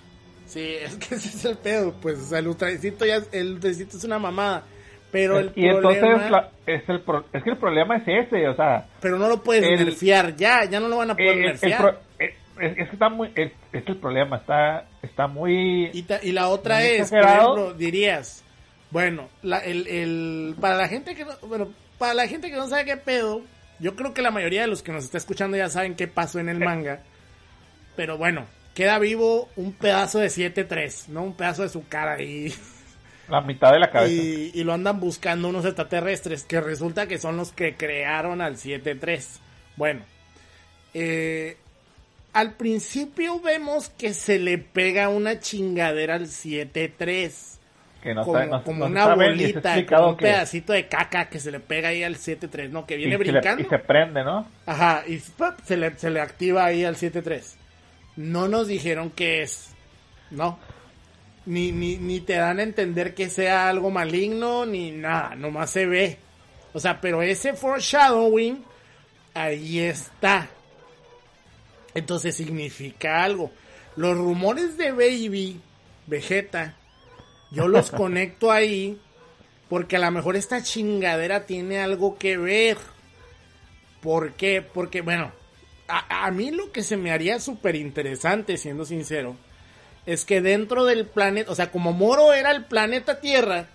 Sí, 0.45 0.75
es 0.81 0.95
que 0.97 1.15
ese 1.15 1.27
es 1.29 1.43
el 1.45 1.57
pedo, 1.57 1.93
pues, 2.01 2.19
o 2.19 2.25
sea, 2.25 2.39
el 2.39 2.47
ultrainstinto 2.47 3.05
ya, 3.05 3.15
es- 3.17 3.29
el 3.33 3.53
ultrainstinto 3.53 3.97
es 3.97 4.03
una 4.03 4.19
mamada. 4.19 4.63
Pero 5.15 5.39
el 5.39 5.51
y 5.55 5.69
problema, 5.69 5.95
entonces 6.07 6.31
la- 6.31 6.49
es, 6.65 6.89
el 6.89 6.99
pro- 7.01 7.25
es 7.31 7.43
que 7.43 7.49
el 7.51 7.57
problema 7.57 7.95
es 7.97 8.03
ese, 8.07 8.47
o 8.49 8.55
sea, 8.55 8.85
pero 8.99 9.17
no 9.17 9.27
lo 9.29 9.41
puedes 9.43 9.63
el- 9.63 9.85
nerfear 9.85 10.35
ya, 10.35 10.65
ya 10.65 10.79
no 10.79 10.87
lo 10.89 10.97
van 10.97 11.11
a 11.11 11.15
poder 11.15 11.29
el- 11.31 11.37
el 11.39 11.45
nerfear. 11.45 11.81
pro- 11.81 11.99
eh, 12.19 12.35
es, 12.59 12.77
es 12.77 12.87
que 12.89 12.93
está 12.93 13.09
muy, 13.09 13.31
es, 13.35 13.51
es 13.71 13.87
el 13.87 13.97
problema 13.97 14.37
está, 14.37 14.85
está 15.01 15.27
muy, 15.27 15.89
Y, 15.93 16.03
ta- 16.03 16.19
y 16.21 16.31
la 16.33 16.49
otra 16.49 16.83
es, 16.83 17.09
por 17.09 17.19
ejemplo, 17.21 17.73
dirías, 17.73 18.43
bueno, 18.91 19.29
la, 19.41 19.59
el, 19.59 19.87
el, 19.87 20.55
para 20.59 20.75
la 20.75 20.87
gente 20.89 21.15
que 21.15 21.23
no, 21.25 21.31
bueno, 21.47 21.69
para 21.97 22.13
la 22.13 22.27
gente 22.27 22.49
que 22.49 22.57
no 22.57 22.67
sabe 22.67 22.83
qué 22.85 22.97
pedo, 22.97 23.41
yo 23.79 23.95
creo 23.95 24.13
que 24.13 24.21
la 24.21 24.31
mayoría 24.31 24.61
de 24.61 24.67
los 24.67 24.83
que 24.83 24.91
nos 24.91 25.03
está 25.05 25.17
escuchando 25.17 25.55
ya 25.57 25.69
saben 25.69 25.95
qué 25.95 26.07
pasó 26.07 26.39
en 26.39 26.49
el 26.49 26.59
manga. 26.59 26.99
Pero 27.95 28.17
bueno, 28.17 28.45
queda 28.73 28.99
vivo 28.99 29.47
un 29.55 29.71
pedazo 29.73 30.19
de 30.19 30.27
7-3, 30.27 31.07
¿no? 31.09 31.23
Un 31.23 31.35
pedazo 31.37 31.63
de 31.63 31.69
su 31.69 31.87
cara 31.87 32.15
ahí. 32.15 32.53
la 33.29 33.41
mitad 33.41 33.71
de 33.71 33.79
la 33.79 33.89
cabeza. 33.89 34.13
Y, 34.13 34.51
y 34.53 34.63
lo 34.63 34.73
andan 34.73 34.99
buscando 34.99 35.49
unos 35.49 35.65
extraterrestres 35.65 36.43
que 36.43 36.61
resulta 36.61 37.07
que 37.07 37.17
son 37.17 37.37
los 37.37 37.51
que 37.51 37.75
crearon 37.75 38.41
al 38.41 38.55
7-3. 38.57 39.25
Bueno, 39.75 40.01
eh, 40.93 41.57
al 42.33 42.53
principio 42.53 43.39
vemos 43.39 43.89
que 43.89 44.13
se 44.13 44.39
le 44.39 44.57
pega 44.57 45.09
una 45.09 45.39
chingadera 45.39 46.15
al 46.15 46.27
7-3. 46.27 47.51
que 48.03 48.13
no 48.13 48.21
como 48.23 48.37
sabe- 48.37 48.47
no- 48.51 48.63
como 48.63 48.79
no 48.81 48.85
una 48.87 49.15
bolita, 49.15 49.85
como 49.87 50.09
un 50.09 50.17
pedacito 50.17 50.73
de 50.73 50.87
caca 50.87 51.25
que 51.27 51.39
se 51.39 51.49
le 51.51 51.59
pega 51.59 51.89
ahí 51.89 52.03
al 52.03 52.17
7-3, 52.17 52.69
¿no? 52.69 52.85
Que 52.85 52.97
viene 52.97 53.15
y, 53.15 53.17
se 53.17 53.23
le- 53.23 53.31
brincando. 53.31 53.63
y 53.63 53.65
se 53.65 53.79
prende, 53.79 54.23
¿no? 54.23 54.47
Ajá, 54.67 55.03
y 55.07 55.19
se 55.63 55.75
le, 55.77 55.97
se 55.97 56.09
le 56.11 56.21
activa 56.21 56.65
ahí 56.65 56.83
al 56.85 56.95
7-3. 56.97 57.55
No 58.17 58.47
nos 58.47 58.67
dijeron 58.67 59.09
qué 59.09 59.41
es, 59.41 59.71
¿no? 60.29 60.59
Ni, 61.45 61.71
ni, 61.71 61.97
ni 61.97 62.21
te 62.21 62.33
dan 62.33 62.59
a 62.59 62.63
entender 62.63 63.13
que 63.13 63.29
sea 63.29 63.69
algo 63.69 63.91
maligno, 63.91 64.65
ni 64.65 64.91
nada, 64.91 65.35
nomás 65.35 65.69
se 65.69 65.85
ve. 65.85 66.17
O 66.73 66.79
sea, 66.79 66.99
pero 66.99 67.21
ese 67.21 67.53
foreshadowing, 67.53 68.63
ahí 69.33 69.79
está. 69.79 70.49
Entonces 71.93 72.35
significa 72.35 73.23
algo. 73.23 73.51
Los 73.95 74.17
rumores 74.17 74.77
de 74.77 74.91
Baby, 74.91 75.61
Vegeta, 76.07 76.75
yo 77.51 77.67
los 77.67 77.91
conecto 77.91 78.51
ahí 78.51 78.99
porque 79.69 79.95
a 79.95 79.99
lo 79.99 80.11
mejor 80.11 80.35
esta 80.35 80.61
chingadera 80.61 81.45
tiene 81.45 81.79
algo 81.79 82.17
que 82.17 82.37
ver. 82.37 82.77
¿Por 84.01 84.33
qué? 84.33 84.61
Porque, 84.61 85.01
bueno, 85.01 85.31
a, 85.87 86.25
a 86.25 86.31
mí 86.31 86.51
lo 86.51 86.71
que 86.71 86.83
se 86.83 86.97
me 86.97 87.11
haría 87.11 87.39
súper 87.39 87.75
interesante, 87.75 88.57
siendo 88.57 88.85
sincero, 88.85 89.35
es 90.05 90.25
que 90.25 90.41
dentro 90.41 90.85
del 90.85 91.05
planeta, 91.05 91.51
o 91.51 91.55
sea, 91.55 91.71
como 91.71 91.93
Moro 91.93 92.33
era 92.33 92.51
el 92.51 92.65
planeta 92.65 93.19
Tierra, 93.19 93.65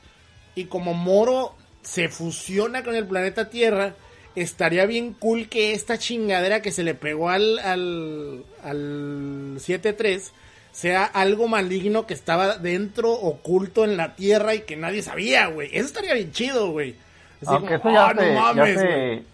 y 0.55 0.65
como 0.67 0.95
Moro 0.95 1.55
se 1.83 2.09
fusiona 2.09 2.83
con 2.85 2.95
el 2.95 3.07
planeta 3.07 3.49
Tierra, 3.51 3.95
estaría 4.37 4.87
bien 4.87 5.13
cool 5.15 5.49
que 5.49 5.73
esta 5.73 5.99
chingadera 5.99 6.63
que 6.63 6.71
se 6.73 6.83
le 6.85 6.95
pegó 6.95 7.31
al, 7.31 7.59
al, 7.59 8.45
al 8.63 9.57
7-3 9.57 10.31
sea 10.73 11.05
algo 11.05 11.49
maligno 11.49 12.07
que 12.07 12.15
estaba 12.15 12.57
dentro, 12.57 13.13
oculto 13.13 13.85
en 13.85 13.97
la 13.97 14.15
Tierra 14.15 14.55
y 14.55 14.61
que 14.61 14.77
nadie 14.77 15.03
sabía, 15.03 15.47
güey. 15.49 15.69
Eso 15.73 15.87
estaría 15.87 16.15
bien 16.15 16.31
chido, 16.33 16.71
güey. 16.71 16.95
Así 17.43 17.47
aunque 17.49 17.79
como, 17.81 17.91
eso 17.91 17.91
ya 17.91 18.09
"Ah, 18.09 18.15
no 18.15 18.23
se, 18.23 18.33
mames, 18.35 18.75
ya 18.77 18.83
güey". 18.83 19.19
se, 19.19 19.25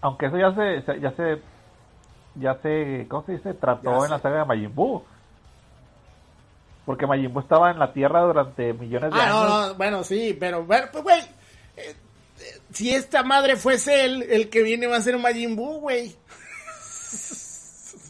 aunque 0.00 0.26
eso 0.26 0.38
ya 0.38 0.54
se, 0.54 1.00
ya 1.00 1.10
se, 1.12 1.38
ya 2.34 2.54
se, 2.62 3.06
¿cómo 3.08 3.24
se 3.26 3.32
dice? 3.32 3.54
Trató 3.54 3.98
Ya 4.00 4.04
en 4.06 4.10
la 4.10 4.18
saga 4.18 4.38
de 4.40 4.44
Majin 4.46 4.74
Buu. 4.74 5.02
Porque 6.84 7.06
Majin 7.06 7.32
Buu 7.32 7.40
estaba 7.42 7.70
en 7.70 7.78
la 7.78 7.92
Tierra 7.92 8.22
durante 8.22 8.72
millones 8.72 9.12
de 9.12 9.18
Ah, 9.20 9.24
años. 9.24 9.34
no, 9.48 9.68
no, 9.68 9.74
bueno, 9.74 10.02
sí, 10.04 10.36
pero, 10.38 10.64
bueno, 10.64 10.86
pues, 10.90 11.04
güey, 11.04 11.20
eh, 11.76 11.94
eh, 12.40 12.58
si 12.72 12.90
esta 12.94 13.22
madre 13.22 13.56
fuese 13.56 14.04
él, 14.04 14.22
el 14.28 14.48
que 14.50 14.62
viene 14.62 14.86
va 14.88 14.96
a 14.96 15.00
ser 15.00 15.16
Majin 15.18 15.54
Buu, 15.56 15.80
güey. 15.80 16.14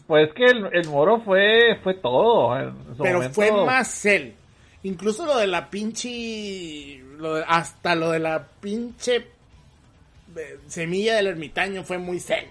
Pues 0.06 0.32
que 0.34 0.44
el, 0.44 0.68
el 0.72 0.88
Moro 0.88 1.20
fue, 1.20 1.78
fue 1.82 1.94
todo. 1.94 2.58
En 2.58 2.74
su 2.96 3.02
Pero 3.02 3.14
momento. 3.18 3.34
fue 3.34 3.52
más 3.64 4.04
él. 4.04 4.34
Incluso 4.82 5.24
lo 5.24 5.38
de 5.38 5.46
la 5.46 5.70
pinche, 5.70 6.98
lo 7.18 7.34
de- 7.36 7.44
hasta 7.46 7.94
lo 7.94 8.10
de 8.10 8.18
la 8.18 8.44
pinche 8.60 9.28
eh, 10.36 10.58
semilla 10.66 11.14
del 11.16 11.28
ermitaño 11.28 11.84
fue 11.84 11.98
muy 11.98 12.16
él. 12.28 12.46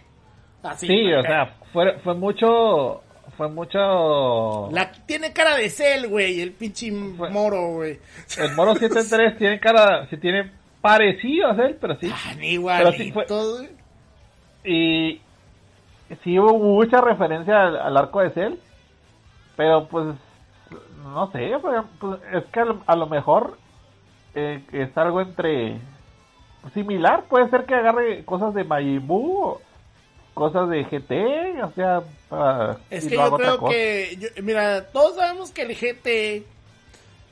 Así. 0.63 0.87
Sí, 0.87 1.13
o 1.13 1.21
sea, 1.21 1.55
fue, 1.73 1.99
fue 1.99 2.13
mucho, 2.15 3.03
fue 3.41 3.49
mucho. 3.49 4.69
La, 4.71 4.91
tiene 5.07 5.33
cara 5.33 5.55
de 5.55 5.67
Cell, 5.71 6.05
güey, 6.07 6.41
el 6.41 6.51
pinche 6.51 6.91
Fue- 7.17 7.31
moro, 7.31 7.69
güey. 7.71 7.99
El 8.37 8.53
Moro 8.53 8.75
73 8.75 9.35
tiene 9.39 9.59
cara, 9.59 10.05
sí 10.11 10.17
tiene 10.17 10.51
parecido 10.79 11.47
a 11.47 11.55
él, 11.65 11.75
pero 11.81 11.95
sí. 11.99 12.07
Ah, 12.13 12.33
Pero 12.37 12.91
sí 12.91 13.11
fue-. 13.11 13.25
Y 14.63 15.21
sí 16.23 16.37
hubo 16.37 16.59
mucha 16.59 17.01
referencia 17.01 17.63
al, 17.63 17.77
al 17.77 17.97
arco 17.97 18.19
de 18.21 18.29
Cell, 18.29 18.53
pero 19.55 19.87
pues 19.87 20.13
no 21.03 21.31
sé, 21.31 21.51
pues, 21.99 22.19
es 22.33 22.43
que 22.45 22.59
a 22.59 22.65
lo, 22.65 22.83
a 22.85 22.95
lo 22.95 23.07
mejor 23.07 23.57
eh, 24.35 24.63
es 24.71 24.95
algo 24.95 25.21
entre 25.21 25.79
similar, 26.75 27.23
puede 27.23 27.49
ser 27.49 27.65
que 27.65 27.73
agarre 27.73 28.23
cosas 28.23 28.53
de 28.53 28.63
Majin 28.65 29.07
Buu, 29.07 29.43
o 29.45 29.61
cosas 30.33 30.69
de 30.69 30.83
GT, 30.85 31.61
o 31.63 31.71
sea, 31.73 32.01
para- 32.29 32.77
Es 32.89 33.07
que 33.07 33.15
yo 33.15 33.31
creo 33.37 33.63
que, 33.65 34.17
yo- 34.19 34.43
mira, 34.43 34.85
todos 34.87 35.15
sabemos 35.15 35.51
que 35.51 35.61
el 35.63 35.75
GT 35.75 36.45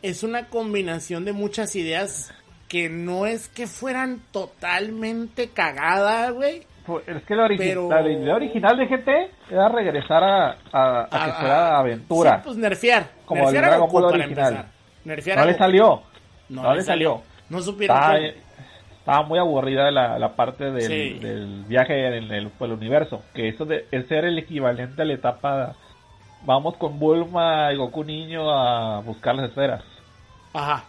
es 0.02 0.24
una 0.24 0.48
combinación 0.48 1.26
de 1.26 1.34
muchas 1.34 1.76
ideas 1.76 2.34
que 2.68 2.90
no 2.90 3.26
es 3.26 3.48
que 3.50 3.66
fueran 3.68 4.22
totalmente 4.32 5.50
cagadas, 5.50 6.34
güey. 6.34 6.64
Es 7.08 7.24
que 7.24 7.36
la, 7.36 7.46
origi- 7.46 7.58
Pero- 7.58 7.90
la 7.90 8.02
idea 8.10 8.36
original 8.36 8.78
de 8.78 8.88
GT 8.88 9.32
era 9.52 9.70
regresar 9.70 10.24
a, 10.24 10.58
a- 10.72 11.08
a 11.12 11.26
que 11.26 11.32
fuera 11.34 11.78
aventura. 11.80 12.36
Sí, 12.38 12.42
pues 12.46 12.58
nerfear. 12.58 13.08
Como 13.26 13.44
nerfear 13.44 13.74
el 13.74 13.80
Goku 13.82 13.94
para 13.94 14.08
original. 14.08 14.30
empezar. 14.48 14.66
Nerfear 15.06 15.38
no 15.38 15.44
a 15.44 15.46
le 15.46 15.52
Goku. 15.54 15.64
salió. 15.64 16.02
No, 16.50 16.64
no 16.64 16.72
le 16.72 16.78
le 16.78 16.84
salió. 16.84 17.22
No 17.50 17.62
supieron 17.62 17.96
Está, 17.98 18.08
cómo. 18.18 18.49
Estaba 19.00 19.24
muy 19.24 19.40
aburrida 19.40 19.90
la, 19.92 20.20
la 20.20 20.36
parte 20.36 20.72
del, 20.72 20.82
Sí. 20.82 21.20
del 21.20 21.64
viaje 21.66 22.08
en 22.18 22.32
el, 22.32 22.52
el 22.60 22.72
universo. 22.72 23.24
Que 23.34 23.48
eso 23.50 23.66
de 23.66 23.86
es 23.92 24.08
ser 24.08 24.26
el 24.26 24.38
equivalente 24.38 25.02
a 25.02 25.06
la 25.06 25.14
etapa. 25.14 25.76
Vamos 26.46 26.78
con 26.78 27.00
Bulma 27.00 27.72
y 27.74 27.78
Goku 27.78 28.04
niño 28.04 28.50
a 28.52 29.02
buscar 29.02 29.36
las 29.36 29.50
esferas. 29.50 29.84
Ajá. 30.54 30.84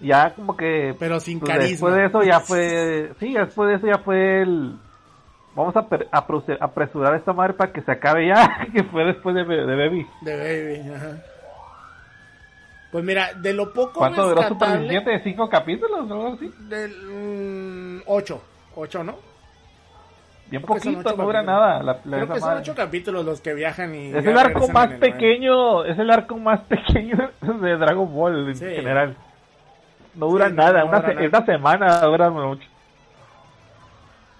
Ya 0.00 0.30
como 0.34 0.56
que. 0.56 0.94
Pero 0.98 1.20
sin 1.20 1.40
pues, 1.40 1.50
carisma. 1.52 1.90
después 1.90 1.94
de 1.94 2.04
eso 2.06 2.22
ya 2.22 2.40
fue. 2.40 3.12
Sí, 3.20 3.32
después 3.34 3.68
de 3.68 3.74
eso 3.76 3.86
ya 3.86 3.98
fue 4.02 4.42
el. 4.42 4.76
Vamos 5.54 5.74
a 5.74 5.80
a 5.80 6.64
apresurar 6.64 7.14
esta 7.14 7.32
madre 7.32 7.54
para 7.54 7.72
que 7.72 7.80
se 7.80 7.90
acabe 7.92 8.26
ya. 8.28 8.66
Que 8.74 8.84
fue 8.84 9.04
después 9.04 9.34
de, 9.34 9.44
de 9.44 9.76
Baby. 9.76 10.06
De 10.22 10.36
Baby, 10.36 10.94
ajá. 10.94 11.22
Pues 12.96 13.04
mira, 13.04 13.34
de 13.34 13.52
lo 13.52 13.74
poco 13.74 13.98
¿Cuánto 13.98 14.22
duró 14.26 14.36
Super 14.44 14.52
rescatable... 14.52 14.82
Viviente? 14.84 15.20
¿Cinco 15.22 15.50
capítulos 15.50 16.10
o 16.10 16.14
algo 16.14 16.28
así? 16.32 16.50
Del, 16.60 16.96
mm, 16.96 18.02
ocho. 18.06 18.40
Ocho, 18.74 19.04
¿no? 19.04 19.16
Bien 20.46 20.62
Creo 20.62 20.76
poquito, 20.78 21.14
no 21.14 21.24
dura 21.24 21.42
nada. 21.42 21.82
La, 21.82 22.00
la- 22.06 22.16
Creo 22.16 22.32
que 22.32 22.40
son 22.40 22.56
ocho 22.56 22.74
capítulos 22.74 23.26
los 23.26 23.42
que 23.42 23.52
viajan 23.52 23.94
y... 23.94 24.16
Es 24.16 24.24
el 24.24 24.38
arco 24.38 24.66
más 24.68 24.92
el 24.92 24.98
pequeño, 24.98 25.84
es 25.84 25.98
el 25.98 26.10
arco 26.10 26.38
más 26.38 26.60
pequeño 26.70 27.18
de 27.42 27.76
Dragon 27.76 28.14
Ball 28.14 28.48
en 28.48 28.56
Sí. 28.56 28.64
general. 28.64 29.14
No 30.14 30.28
dura 30.28 30.46
Sí, 30.48 30.54
no, 30.54 30.62
nada, 30.62 30.80
no 30.80 30.86
una, 30.86 30.96
dura 31.00 31.08
se- 31.10 31.14
nada. 31.16 31.28
una 31.28 31.44
semana 31.44 32.00
dura 32.00 32.30
mucho. 32.30 32.66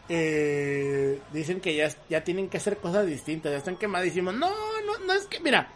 Eh, 0.09 1.21
dicen 1.31 1.61
que 1.61 1.77
ya, 1.77 1.89
ya 2.09 2.23
tienen 2.25 2.49
que 2.49 2.57
hacer 2.57 2.79
cosas 2.79 3.05
distintas, 3.07 3.53
ya 3.53 3.59
están 3.59 3.77
quemadísimos. 3.77 4.33
No, 4.33 4.49
no, 4.49 4.99
no 5.07 5.13
es 5.13 5.27
que, 5.27 5.41
mira, 5.41 5.69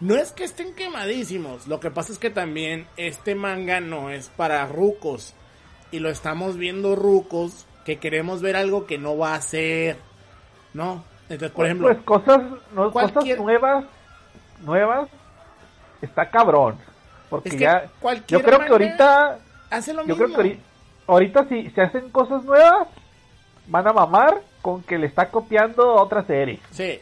no 0.00 0.14
es 0.16 0.32
que 0.32 0.44
estén 0.44 0.74
quemadísimos. 0.74 1.66
Lo 1.66 1.80
que 1.80 1.90
pasa 1.90 2.12
es 2.12 2.18
que 2.18 2.30
también 2.30 2.86
este 2.96 3.34
manga 3.34 3.80
no 3.80 4.10
es 4.10 4.28
para 4.28 4.66
rucos. 4.66 5.34
Y 5.90 5.98
lo 6.00 6.10
estamos 6.10 6.56
viendo 6.56 6.94
rucos 6.96 7.66
que 7.84 7.98
queremos 7.98 8.42
ver 8.42 8.56
algo 8.56 8.86
que 8.86 8.98
no 8.98 9.16
va 9.16 9.34
a 9.34 9.40
ser. 9.40 9.96
¿No? 10.74 11.04
Entonces, 11.28 11.50
por 11.50 11.66
ejemplo, 11.66 11.88
pues 11.88 12.02
cosas, 12.04 12.40
no, 12.74 12.90
cualquier- 12.92 13.36
cosas 13.38 13.44
nuevas, 13.44 13.84
nuevas, 14.60 15.08
está 16.00 16.30
cabrón. 16.30 16.76
Porque 17.28 17.50
Es 17.50 17.54
que 17.56 17.60
ya, 17.60 17.84
cualquier 18.00 18.40
yo 18.40 18.46
creo 18.46 18.58
que 18.60 18.68
ahorita, 18.72 19.38
hace 19.70 19.92
lo 19.92 20.02
yo 20.02 20.08
mismo. 20.08 20.16
creo 20.16 20.28
que 20.28 20.36
ahorita, 20.36 20.62
ahorita 21.06 21.48
si 21.48 21.70
se 21.70 21.82
hacen 21.82 22.10
cosas 22.10 22.42
nuevas, 22.44 22.88
van 23.66 23.86
a 23.88 23.92
mamar 23.92 24.40
con 24.62 24.82
que 24.82 24.96
le 24.96 25.06
está 25.06 25.30
copiando 25.30 25.94
otra 25.96 26.22
serie. 26.24 26.60
Sí. 26.70 26.98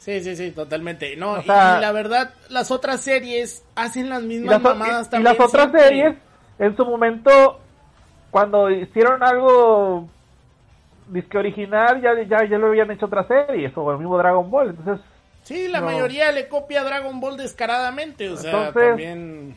Sí, 0.00 0.20
sí, 0.22 0.34
sí, 0.34 0.50
totalmente. 0.52 1.14
No, 1.16 1.32
O 1.34 1.38
y- 1.40 1.44
sea- 1.44 1.76
y, 1.78 1.80
la 1.82 1.92
verdad, 1.92 2.34
las 2.48 2.70
otras 2.70 3.00
series 3.02 3.62
hacen 3.76 4.08
las 4.08 4.22
mismas 4.22 4.54
las, 4.54 4.62
mamadas 4.62 5.04
y- 5.04 5.08
y 5.08 5.10
también. 5.10 5.36
las 5.38 5.46
otras 5.46 5.64
siempre. 5.70 5.80
series, 5.82 6.16
en 6.58 6.76
su 6.76 6.84
momento, 6.86 7.60
cuando 8.30 8.70
hicieron 8.70 9.22
algo 9.22 10.08
disque 11.08 11.36
original, 11.38 12.00
ya, 12.00 12.10
ya, 12.26 12.48
ya 12.48 12.56
lo 12.58 12.68
habían 12.68 12.90
hecho 12.90 13.06
otras 13.06 13.26
series, 13.28 13.76
o 13.76 13.92
el 13.92 13.98
mismo 13.98 14.16
Dragon 14.18 14.50
Ball. 14.50 14.70
Entonces, 14.70 15.04
Sí, 15.42 15.68
la 15.68 15.80
No. 15.80 15.86
mayoría 15.86 16.30
le 16.32 16.48
copia 16.48 16.84
Dragon 16.84 17.18
Ball 17.18 17.36
descaradamente, 17.38 18.28
o 18.28 18.36
sea, 18.36 18.50
Entonces- 18.68 18.88
también 18.88 19.56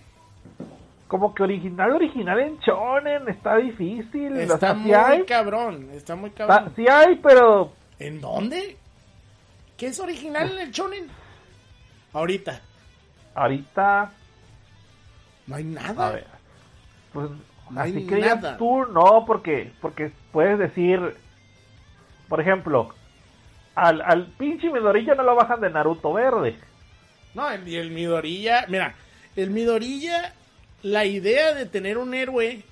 como 1.09 1.35
que 1.35 1.43
original, 1.43 1.91
original 1.91 2.39
en 2.39 2.57
Shonen 2.59 3.27
está 3.27 3.57
difícil. 3.57 4.33
o 4.33 4.39
está 4.39 4.57
sea, 4.57 4.73
muy 4.73 4.89
sí 4.89 4.93
hay, 4.93 5.23
cabrón, 5.23 5.89
está 5.93 6.15
muy 6.15 6.29
está- 6.29 6.47
cabrón. 6.47 6.73
sí 6.75 6.85
hay, 6.89 7.17
pero 7.17 7.71
¿En 7.99 8.19
dónde? 8.21 8.77
¿Qué 9.77 9.87
es 9.87 9.99
original 9.99 10.51
en 10.51 10.59
el 10.59 10.71
shonen? 10.71 11.07
Ahorita, 12.13 12.61
ahorita, 13.33 14.11
no 15.47 15.55
hay 15.55 15.63
nada. 15.63 16.07
a 16.07 16.11
ver, 16.11 16.27
pues 17.11 17.29
No 17.69 17.81
así 17.81 18.05
que 18.05 18.15
digas 18.15 18.57
tú, 18.57 18.85
no, 18.85 19.23
porque, 19.25 19.71
porque 19.81 20.11
puedes 20.31 20.59
decir, 20.59 20.99
por 22.29 22.39
ejemplo, 22.39 22.93
al, 23.75 24.01
al 24.01 24.27
pinche 24.27 24.69
Midorilla 24.69 25.15
no 25.15 25.23
lo 25.23 25.35
bajan 25.35 25.59
de 25.61 25.69
Naruto 25.71 26.13
Verde. 26.13 26.55
No, 27.33 27.49
el, 27.49 27.67
y 27.67 27.77
el 27.77 27.89
Midorilla, 27.89 28.65
mira, 28.69 28.93
el 29.35 29.49
Midorilla, 29.49 30.33
la 30.83 31.05
idea 31.05 31.53
de 31.53 31.65
tener 31.65 31.97
un 31.97 32.13
héroe 32.13 32.63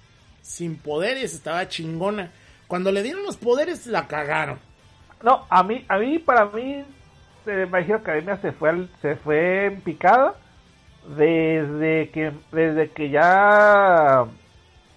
sin 0.43 0.78
poderes 0.78 1.34
estaba 1.34 1.68
chingona. 1.68 2.32
Cuando 2.68 2.91
le 2.91 3.02
dieron 3.04 3.24
los 3.24 3.38
poderes, 3.38 3.88
la 3.88 4.08
cagaron. 4.08 4.60
No, 5.24 5.46
a 5.50 5.64
mí, 5.64 5.86
a 5.88 5.98
mí, 5.98 6.20
para 6.20 6.46
mí, 6.46 6.84
My 7.46 7.80
Hero 7.80 7.98
Academia 7.98 8.38
se 8.38 8.52
fue, 8.52 8.70
al- 8.70 8.90
se 9.02 9.16
fue 9.18 9.66
en 9.66 9.82
picada 9.82 10.34
desde 11.16 12.10
que, 12.12 12.32
desde 12.52 12.90
que 12.92 13.10
ya, 13.10 14.26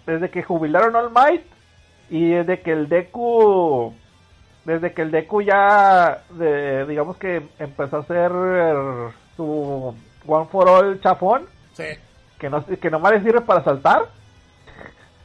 desde 0.07 0.31
que 0.31 0.43
jubilaron 0.43 0.95
All 0.97 1.11
Might 1.11 1.43
y 2.11 2.31
desde 2.31 2.61
que 2.61 2.73
el 2.73 2.89
Deku, 2.89 3.95
desde 4.65 4.93
que 4.93 5.03
el 5.03 5.11
Deku 5.11 5.43
ya, 5.43 6.23
de- 6.31 6.87
digamos 6.87 7.17
que 7.17 7.43
empezó 7.59 7.97
a 7.97 8.01
hacer 8.01 8.31
su 9.37 9.95
One 10.27 10.47
for 10.51 10.69
All 10.69 11.01
chafón, 11.01 11.47
Sí. 11.73 11.85
que 12.39 12.49
no, 12.51 12.65
que 12.65 12.91
nomás 12.91 13.13
le 13.13 13.23
sirve 13.23 13.41
para 13.41 13.65
saltar 13.65 14.03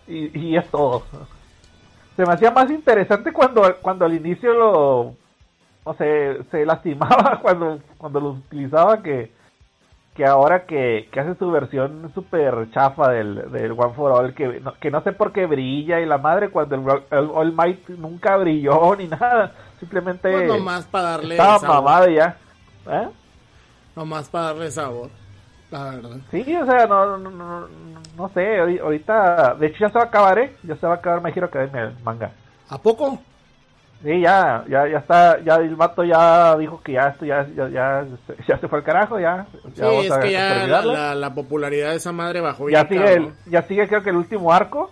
y, 0.08 0.38
y 0.40 0.58
es 0.58 0.68
todo. 0.70 1.04
Se 2.20 2.26
me 2.26 2.34
hacía 2.34 2.52
más 2.52 2.70
interesante 2.70 3.32
cuando, 3.32 3.78
cuando 3.82 4.04
al 4.04 4.14
inicio 4.14 4.54
lo, 4.54 5.16
no 5.86 5.94
sé, 5.94 6.44
se 6.52 6.66
lastimaba 6.66 7.40
cuando, 7.42 7.80
cuando 7.98 8.20
lo 8.20 8.30
utilizaba 8.32 9.02
que, 9.02 9.32
que 10.16 10.26
ahora 10.26 10.66
que, 10.66 11.08
que 11.14 11.20
hace 11.22 11.36
su 11.36 11.50
versión 11.50 12.12
super 12.14 12.70
chafa 12.72 13.10
del, 13.12 13.50
del 13.54 13.72
One 13.72 13.94
for 13.94 14.12
All, 14.12 14.34
que 14.34 14.60
no, 14.60 14.74
que 14.74 14.92
no 14.92 15.02
sé 15.02 15.14
por 15.14 15.32
qué 15.32 15.46
brilla 15.46 16.02
y 16.02 16.06
la 16.06 16.18
madre 16.18 16.50
cuando 16.50 16.76
el, 16.76 16.82
el 17.18 17.30
All 17.34 17.54
Might 17.54 17.88
nunca 17.88 18.36
brilló 18.36 18.94
ni 18.98 19.08
nada, 19.08 19.54
simplemente 19.80 20.30
Pues 20.30 20.46
nomás 20.46 20.88
para 20.88 21.12
darle 21.12 21.38
estaba 21.38 22.10
y 22.10 22.16
ya. 22.16 22.38
¿Eh? 22.86 23.08
Nomás 23.96 24.28
para 24.28 24.48
darle 24.48 24.72
sabor. 24.72 25.10
La 25.72 25.86
verdad. 25.86 26.18
Sí, 26.32 26.54
o 26.54 26.66
sea, 26.66 26.86
no, 26.86 27.18
no, 27.18 27.32
no, 27.32 27.68
no- 28.20 28.30
sé, 28.30 28.60
ahori- 28.60 28.80
ahorita, 28.82 29.56
de 29.60 29.68
hecho 29.68 29.80
ya 29.80 29.90
se 29.90 29.98
va 29.98 30.04
a 30.04 30.08
acabar, 30.08 30.40
¿eh? 30.40 30.56
Ya 30.64 30.76
se 30.76 30.86
va 30.86 30.94
a 30.94 30.96
acabar 30.98 31.22
My 31.24 31.32
Hero 31.36 31.48
Academia, 31.48 31.84
el 31.84 32.04
manga. 32.04 32.32
¿A 32.70 32.78
poco? 32.78 33.20
Sí, 34.04 34.22
ya, 34.22 34.64
ya, 34.70 34.88
ya 34.88 35.00
está, 35.00 35.40
ya 35.42 35.56
el 35.56 35.76
vato 35.76 36.04
ya 36.06 36.56
dijo 36.58 36.82
que 36.82 36.94
ya 36.94 37.08
esto 37.10 37.26
ya, 37.26 37.46
ya, 37.56 37.68
ya, 37.68 38.06
se- 38.28 38.36
ya 38.48 38.58
se 38.58 38.68
fue 38.68 38.80
al 38.80 38.86
carajo, 38.86 39.20
ya. 39.20 39.46
Sí, 39.52 39.72
ya 39.76 39.86
vamos 39.88 40.06
es 40.06 40.12
a 40.12 40.20
que 40.22 40.32
ya 40.32 40.44
la, 40.50 40.54
terminarlo. 40.56 40.94
la- 40.94 41.16
la 41.16 41.34
popularidad 41.34 41.90
de 41.90 41.96
esa 41.98 42.12
madre 42.14 42.40
bajó 42.40 42.70
ya 42.70 42.88
sigue, 42.88 43.14
el, 43.14 43.34
ya 43.48 43.62
sigue 43.64 43.88
creo 43.90 44.02
que 44.04 44.10
el 44.12 44.16
último 44.18 44.54
arco. 44.54 44.92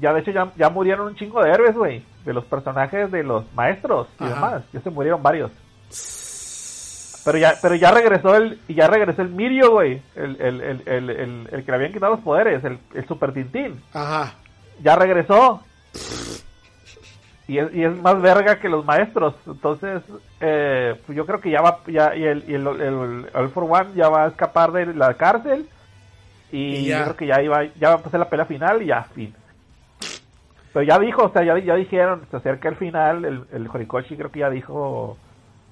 Ya 0.00 0.12
de 0.14 0.20
hecho 0.20 0.30
ya, 0.30 0.50
ya 0.56 0.70
murieron 0.70 1.06
un 1.08 1.14
chingo 1.16 1.42
de 1.42 1.50
héroes, 1.50 1.76
güey. 1.76 2.02
De 2.24 2.32
los 2.32 2.44
personajes 2.46 3.12
de 3.12 3.22
los 3.22 3.44
maestros 3.54 4.08
y 4.18 4.24
Ajá. 4.24 4.34
demás. 4.34 4.62
Ya 4.72 4.80
se 4.80 4.88
murieron 4.90 5.22
varios. 5.22 5.50
Pero 7.24 7.38
ya, 7.38 7.54
pero 7.62 7.74
ya 7.76 7.90
regresó 7.92 8.34
el, 8.36 8.58
y 8.66 8.74
ya 8.74 8.88
regresó 8.88 9.22
el 9.22 9.28
Mirio, 9.28 9.70
güey. 9.72 10.02
El, 10.16 10.36
el, 10.40 10.60
el, 10.60 10.82
el, 10.86 11.10
el, 11.10 11.48
el 11.52 11.64
que 11.64 11.70
le 11.70 11.76
habían 11.76 11.92
quitado 11.92 12.12
los 12.12 12.20
poderes, 12.24 12.64
el, 12.64 12.78
el 12.94 13.06
Super 13.06 13.32
Tintín. 13.32 13.80
Ajá. 13.92 14.34
ya 14.82 14.96
regresó. 14.96 15.62
Y 17.48 17.58
es, 17.58 17.74
y 17.74 17.84
es 17.84 17.96
más 18.00 18.20
verga 18.22 18.58
que 18.60 18.68
los 18.68 18.84
maestros. 18.84 19.34
Entonces, 19.46 20.02
eh, 20.40 20.94
pues 21.04 21.16
yo 21.16 21.26
creo 21.26 21.40
que 21.40 21.50
ya 21.50 21.60
va, 21.60 21.80
ya, 21.86 22.14
y 22.16 22.24
el, 22.24 22.44
y 22.48 22.54
el, 22.54 22.66
el, 22.66 23.26
All 23.34 23.50
for 23.50 23.64
One 23.64 23.90
ya 23.94 24.08
va 24.08 24.24
a 24.24 24.28
escapar 24.28 24.72
de 24.72 24.86
la 24.94 25.14
cárcel. 25.14 25.68
Y, 26.50 26.76
Y 26.76 26.84
ya. 26.86 26.98
yo 26.98 27.04
creo 27.04 27.16
que 27.16 27.26
ya 27.26 27.42
iba, 27.42 27.64
ya 27.78 27.88
va 27.90 27.94
a 27.96 28.02
pasar 28.02 28.20
la 28.20 28.28
pelea 28.28 28.46
final 28.46 28.82
y 28.82 28.86
ya, 28.86 29.02
fin. 29.04 29.34
Pero 30.72 30.84
ya 30.84 30.98
dijo, 30.98 31.24
o 31.24 31.32
sea, 31.32 31.44
ya, 31.44 31.58
ya 31.58 31.74
dijeron, 31.74 32.22
se 32.30 32.36
acerca 32.36 32.68
el 32.68 32.76
final, 32.76 33.24
el, 33.24 33.44
el 33.52 33.68
Horikoshi 33.68 34.16
creo 34.16 34.30
que 34.30 34.40
ya 34.40 34.48
dijo, 34.50 35.18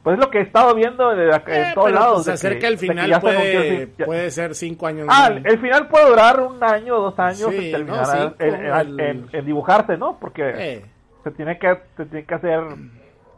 pues 0.03 0.15
es 0.19 0.21
lo 0.25 0.31
que 0.31 0.39
he 0.39 0.43
estado 0.43 0.75
viendo 0.75 1.15
de 1.15 1.35
acá- 1.35 1.53
Eh, 1.55 1.69
en 1.69 1.75
todos 1.75 1.93
lados. 1.93 2.13
pues, 2.15 2.25
se 2.27 2.33
acerca 2.33 2.69
el 2.69 2.79
final, 2.79 3.13
se 3.13 3.89
puede, 4.07 4.31
ser 4.31 4.55
cinco 4.55 4.87
años 4.87 5.07
Ah, 5.11 5.31
el 5.45 5.59
final 5.61 5.89
puede 5.89 6.09
durar 6.09 6.41
un 6.41 6.63
año 6.65 6.97
o 6.97 7.03
dos 7.11 7.19
años 7.19 7.51
Sí, 7.51 7.73
en 7.75 7.87
no, 7.87 8.05
sí, 8.05 8.17
en, 8.19 8.31
con 8.31 8.43
en- 8.49 8.65
el- 8.67 9.01
en- 9.01 9.29
en 9.33 9.45
dibujarse, 9.47 9.97
¿no? 9.99 10.19
Porque 10.19 10.43
Eh, 10.57 10.85
se 11.25 11.31
tiene 11.33 11.59
que 11.59 11.79
se 11.97 12.07
tiene 12.07 12.25
que 12.25 12.35
hacer 12.35 12.61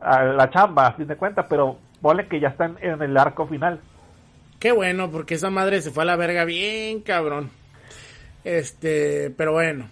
a 0.01 0.23
la 0.25 0.51
chamba, 0.51 0.87
a 0.89 0.93
fin 0.95 1.07
de 1.07 1.17
cuentas, 1.17 1.47
pero 1.49 1.79
ponle 2.01 2.27
que 2.29 2.39
ya 2.41 2.49
están 2.49 2.77
en 2.81 3.01
el 3.03 3.17
arco 3.17 3.47
final. 3.47 3.81
qué 4.61 4.71
bueno, 4.71 5.11
porque 5.11 5.35
esa 5.35 5.51
madre 5.51 5.81
se 5.83 5.91
fue 5.91 6.05
a 6.05 6.07
la 6.07 6.15
verga 6.17 6.45
bien, 6.45 7.01
cabrón. 7.01 7.51
Este, 8.45 9.31
pero 9.37 9.53
bueno. 9.53 9.89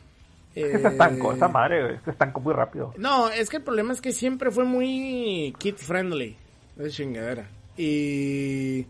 Es 0.55 0.67
que 0.67 0.79
se 0.79 0.87
Eh, 0.89 0.91
estancó, 0.91 1.33
esa 1.33 1.49
madre, 1.49 2.01
se 2.05 2.11
estancó 2.11 2.41
muy 2.41 2.53
rápido. 2.53 2.93
No, 2.97 3.29
es 3.31 3.49
que 3.49 3.59
el 3.59 3.63
problema 3.63 3.93
es 3.93 4.01
que 4.01 4.11
siempre 4.13 4.51
fue 4.51 4.65
muy 4.65 5.55
kid 5.59 5.77
friendly. 5.77 6.37
Esa 6.81 6.91
chingadera. 6.91 7.49
Y. 7.77 8.87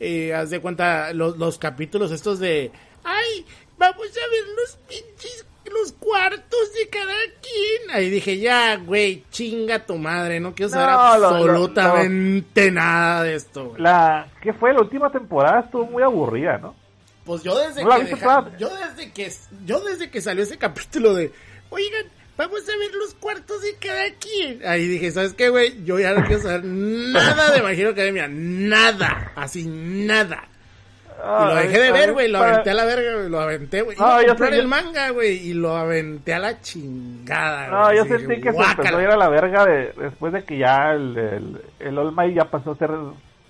y 0.00 0.30
haz 0.30 0.50
de 0.50 0.60
cuenta 0.60 1.12
los, 1.12 1.36
los 1.38 1.58
capítulos 1.58 2.10
estos 2.12 2.38
de. 2.38 2.70
¡Ay! 3.04 3.44
Vamos 3.78 4.06
a 4.06 4.30
ver 4.30 4.44
los 4.56 4.76
pinches. 4.88 5.44
Los 5.70 5.92
cuartos 5.92 6.72
de 6.72 6.88
cada 6.88 7.12
quien. 7.42 7.90
Ahí 7.94 8.08
dije, 8.08 8.38
ya, 8.38 8.76
güey, 8.76 9.22
chinga 9.30 9.84
tu 9.84 9.96
madre. 9.96 10.40
No 10.40 10.54
quiero 10.54 10.70
saber 10.70 10.88
No, 10.88 11.18
lo- 11.18 11.30
lo- 11.46 11.64
absolutamente 11.64 12.70
nada 12.70 13.22
de 13.24 13.34
esto, 13.34 13.66
güey. 13.70 13.82
La 13.82 14.28
¿qué 14.42 14.54
fue? 14.54 14.72
La 14.72 14.80
última 14.80 15.12
temporada 15.12 15.60
estuvo 15.60 15.84
muy 15.84 16.02
aburrida, 16.02 16.56
¿no? 16.56 16.74
Pues 17.24 17.42
yo 17.42 17.58
desde 17.58 17.82
¿No 17.82 17.90
la 17.90 17.98
que 17.98 18.04
deja- 18.04 18.50
yo 18.58 18.70
desde 18.74 19.12
que 19.12 19.30
yo 19.66 19.80
desde 19.80 20.10
que 20.10 20.22
salió 20.22 20.42
ese 20.42 20.56
capítulo 20.56 21.12
de, 21.14 21.30
"Oigan, 21.68 22.06
vamos 22.38 22.60
a 22.66 22.78
ver 22.78 22.94
los 22.94 23.12
cuartos 23.14 23.60
de 23.60 23.74
cada 23.76 24.04
quien." 24.14 24.66
Ahí 24.66 24.86
dije, 24.88 25.10
"¿Sabes 25.10 25.34
qué, 25.34 25.50
güey? 25.50 25.84
Yo 25.84 25.98
ya 25.98 26.14
no 26.14 26.24
quiero 26.26 26.40
saber 26.40 26.64
nada 26.64 27.50
de 27.52 27.60
My 27.62 27.78
Hero 27.78 27.90
Academia, 27.90 28.26
nada, 28.30 29.32
así 29.36 29.66
nada." 29.66 30.44
Y 31.20 31.44
lo 31.48 31.54
dejé 31.56 31.80
de 31.80 31.90
ver, 31.90 32.12
güey, 32.12 32.28
lo 32.28 32.38
aventé 32.38 32.70
a 32.70 32.74
la 32.74 32.84
verga, 32.84 33.14
güey, 33.16 33.28
lo 33.28 33.40
aventé, 33.40 33.82
güey. 33.82 33.96
No, 33.98 34.22
yo 34.22 34.28
comprar 34.28 34.50
sé- 34.52 34.58
el 34.60 34.68
manga, 34.68 35.10
güey, 35.10 35.48
y 35.48 35.52
lo 35.52 35.76
aventé 35.76 36.32
a 36.32 36.38
la 36.38 36.60
chingada, 36.60 37.66
No, 37.66 37.92
yo 37.92 38.04
sentí 38.04 38.26
dije, 38.26 38.40
que 38.40 38.50
se 38.50 38.54
"Guácala". 38.54 38.74
empezó 38.90 38.96
a 38.98 39.02
ir 39.02 39.08
a 39.10 39.16
la 39.16 39.28
verga 39.28 39.66
de- 39.66 39.92
después 40.00 40.32
de 40.32 40.44
que 40.44 40.58
ya 40.58 40.92
el, 40.92 41.18
el, 41.18 41.60
el 41.80 41.98
All 41.98 42.12
Might 42.12 42.36
ya 42.36 42.44
pasó 42.44 42.70
a 42.70 42.76
ser 42.78 42.90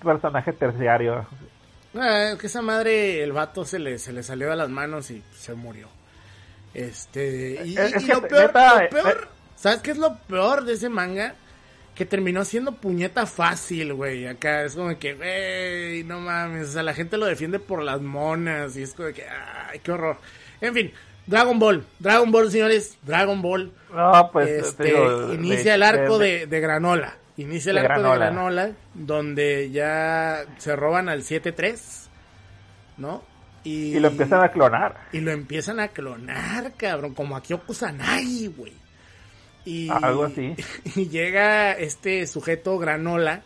personaje 0.03 0.51
terciario. 0.53 1.27
Ah, 1.93 2.31
es 2.33 2.39
que 2.39 2.47
esa 2.47 2.63
madre, 2.63 3.21
el 3.21 3.33
vato 3.33 3.63
se 3.65 3.77
le, 3.77 3.99
se 3.99 4.13
le 4.13 4.23
salió 4.23 4.49
de 4.49 4.55
las 4.55 4.69
manos 4.69 5.11
y 5.11 5.21
se 5.37 5.53
murió. 5.53 5.87
Este, 6.73 7.61
y, 7.65 7.77
Es- 7.77 7.91
y- 7.91 7.95
es 7.97 8.03
y 8.03 8.05
que 8.07 8.13
lo 8.13 8.21
peor, 8.27 8.41
neta, 8.47 8.83
lo 8.83 8.89
peor, 8.89 9.21
eh, 9.23 9.27
¿sabes 9.55 9.79
qué 9.81 9.91
es 9.91 9.97
lo 9.97 10.17
peor 10.27 10.63
de 10.65 10.73
ese 10.73 10.89
manga? 10.89 11.35
Que 11.95 12.05
terminó 12.05 12.45
siendo 12.45 12.73
puñeta 12.75 13.25
fácil, 13.25 13.93
güey. 13.93 14.25
Acá 14.27 14.63
es 14.63 14.75
como 14.75 14.97
que, 14.97 15.15
güey, 15.15 16.03
no 16.05 16.19
mames. 16.21 16.69
O 16.69 16.71
sea, 16.71 16.83
la 16.83 16.93
gente 16.93 17.17
lo 17.17 17.25
defiende 17.25 17.59
por 17.59 17.83
las 17.83 17.99
monas 18.01 18.77
y 18.77 18.83
es 18.83 18.93
como 18.93 19.09
que, 19.11 19.25
ay, 19.27 19.79
qué 19.79 19.91
horror. 19.91 20.17
En 20.61 20.73
fin, 20.73 20.93
Dragon 21.27 21.59
Ball. 21.59 21.83
Dragon 21.99 22.31
Ball, 22.31 22.49
señores. 22.51 22.97
Dragon 23.01 23.41
Ball. 23.41 23.73
No, 23.93 24.29
pues 24.31 24.47
te 24.47 24.59
Este, 24.59 24.83
digo, 24.85 25.33
inicia 25.33 25.71
de- 25.71 25.75
el 25.75 25.83
arco 25.83 26.17
de- 26.19 26.39
de, 26.39 26.47
de 26.47 26.59
Granola. 26.61 27.17
Inicia 27.35 27.71
el 27.71 27.79
arco 27.79 27.93
de 27.95 27.99
Granola. 27.99 28.25
Granola, 28.27 28.71
donde 28.93 29.69
ya 29.71 30.45
se 30.57 30.75
roban 30.77 31.09
al 31.09 31.23
7-3, 31.23 32.09
¿no? 32.97 33.23
Y, 33.63 33.95
Y 33.95 33.99
lo 33.99 34.07
empiezan 34.07 34.41
a 34.43 34.49
clonar. 34.49 34.95
y 35.11 35.19
lo 35.19 35.31
empiezan 35.31 35.79
a 35.79 35.89
clonar, 35.89 36.71
cabrón, 36.77 37.13
como 37.13 37.35
a 37.35 37.41
Kyoko 37.41 37.73
Sanai, 37.73 38.47
güey. 38.47 38.73
Y, 39.65 39.89
Algo 39.89 40.23
así. 40.25 40.55
Y 40.95 41.09
llega 41.09 41.73
este 41.73 42.25
sujeto 42.27 42.77
Granola, 42.79 43.41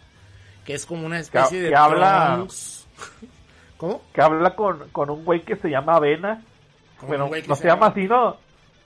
que 0.66 0.74
es 0.76 0.86
como 0.86 1.06
una 1.06 1.20
especie 1.20 1.58
Que- 1.58 1.64
de 1.64 1.70
que 1.70 1.76
habla-. 1.76 2.46
¿Cómo? 3.78 4.02
Que 4.14 4.22
habla 4.22 4.56
con, 4.56 4.88
con 4.92 5.10
un 5.10 5.26
güey 5.26 5.42
que 5.44 5.56
se 5.58 5.70
llama 5.70 5.96
Avena. 5.96 6.42
Bueno, 7.06 7.30
no 7.48 7.56
se 7.56 7.68
llama 7.68 7.88
así, 7.88 8.04
¿no? 8.08 8.38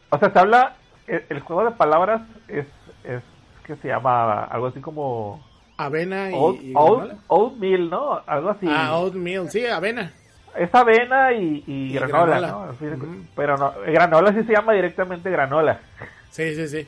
O 0.09 0.17
sea, 0.17 0.32
se 0.32 0.39
habla... 0.39 0.75
El, 1.05 1.23
el 1.30 1.39
juego 1.41 1.63
de 1.65 1.71
palabras 1.71 2.21
es, 2.47 2.65
es 3.03 3.21
que 3.65 3.75
se 3.78 3.88
llama 3.89 4.43
algo 4.45 4.67
así 4.67 4.80
como... 4.82 5.45
Avena 5.78 6.32
y, 6.32 6.34
Oat, 6.34 6.55
y 6.61 6.73
Granola. 6.73 7.17
oatmeal, 7.28 7.89
¿no? 7.91 8.21
Algo 8.25 8.49
así. 8.49 8.65
Ah, 8.67 8.97
oatmeal, 8.97 9.49
sí, 9.51 9.65
avena. 9.67 10.11
Es 10.58 10.74
avena 10.74 11.34
y, 11.34 11.64
y 11.68 11.89
Y 11.89 11.93
granola, 11.93 12.39
granola. 12.39 12.74
Pero 13.36 13.58
no, 13.58 13.74
granola 13.86 14.34
sí 14.34 14.43
se 14.43 14.53
llama 14.53 14.74
directamente 14.74 15.30
granola. 15.30 15.80
Sí, 16.32 16.55
sí, 16.55 16.68
sí. 16.68 16.88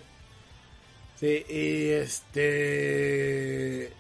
Sí, 1.16 1.46
y 1.50 1.90
este... 1.92 3.94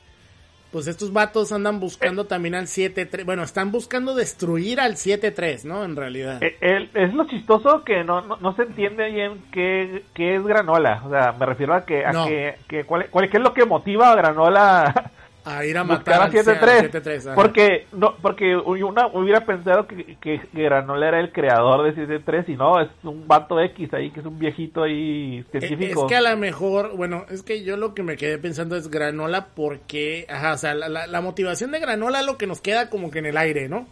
Pues 0.72 0.86
estos 0.86 1.12
vatos 1.12 1.52
andan 1.52 1.80
buscando 1.80 2.28
también 2.28 2.54
al 2.54 2.68
7-3. 2.68 3.26
Bueno, 3.26 3.42
están 3.42 3.72
buscando 3.72 4.14
destruir 4.14 4.80
al 4.80 4.94
7-3, 4.98 5.64
¿no? 5.64 5.84
En 5.84 5.96
realidad. 5.96 6.44
Eh, 6.44 6.58
el- 6.62 6.92
es 6.94 7.12
lo 7.16 7.26
chistoso 7.26 7.84
que 7.84 8.04
no, 8.04 8.22
no, 8.22 8.38
no 8.38 8.56
se 8.56 8.64
entiende 8.64 9.10
bien 9.10 9.42
qué, 9.52 10.04
qué 10.14 10.36
es 10.36 10.44
granola. 10.46 11.02
O 11.06 11.10
sea, 11.10 11.32
me 11.32 11.48
refiero 11.48 11.74
a 11.74 11.86
que, 11.86 12.06
a 12.06 12.12
No. 12.12 12.28
que, 12.28 12.56
que 12.68 12.84
cuál, 12.84 13.08
cuál- 13.10 13.32
qué 13.32 13.38
es 13.38 13.44
lo 13.44 13.56
que 13.56 13.66
motiva 13.66 14.12
a 14.12 14.16
granola 14.16 15.12
A 15.52 15.66
ir 15.66 15.78
a 15.78 15.84
matar 15.84 16.22
a 16.22 16.24
al 16.26 16.32
7-3. 16.32 16.92
7-3. 16.92 17.18
ajá. 17.28 17.36
Porque, 17.36 17.88
no, 17.94 18.16
porque 18.22 18.56
una 18.56 19.08
hubiera 19.08 19.46
pensado 19.46 19.88
que, 19.88 20.16
que, 20.22 20.40
que 20.40 20.64
Granola 20.64 21.08
era 21.08 21.20
el 21.20 21.32
creador 21.32 21.92
de 21.92 22.08
7-3 22.24 22.46
y 22.50 22.56
no, 22.56 22.80
es 22.82 22.90
un 23.04 23.28
vato 23.28 23.60
X 23.60 23.94
ahí, 23.94 24.12
que 24.12 24.20
es 24.20 24.26
un 24.26 24.38
viejito 24.38 24.84
ahí 24.84 25.40
Eh, 25.40 25.60
científico. 25.60 26.02
Es 26.06 26.10
que 26.10 26.16
a 26.16 26.22
lo 26.22 26.38
mejor, 26.38 26.96
bueno, 26.96 27.26
es 27.30 27.42
que 27.44 27.64
yo 27.64 27.78
lo 27.78 27.94
que 27.94 28.04
me 28.04 28.16
quedé 28.16 28.38
pensando 28.38 28.76
es 28.76 28.90
granola 28.90 29.48
porque, 29.56 30.26
ajá, 30.30 30.54
o 30.54 30.58
sea, 30.58 30.74
la, 30.76 30.88
la- 30.90 31.08
la 31.08 31.22
motivación 31.22 31.72
de 31.72 31.80
granola 31.80 32.22
lo 32.22 32.38
que 32.38 32.46
nos 32.48 32.62
queda 32.62 32.90
como 32.90 33.10
que 33.10 33.20
en 33.20 33.26
el 33.26 33.38
aire, 33.38 33.68
¿no? 33.70 33.88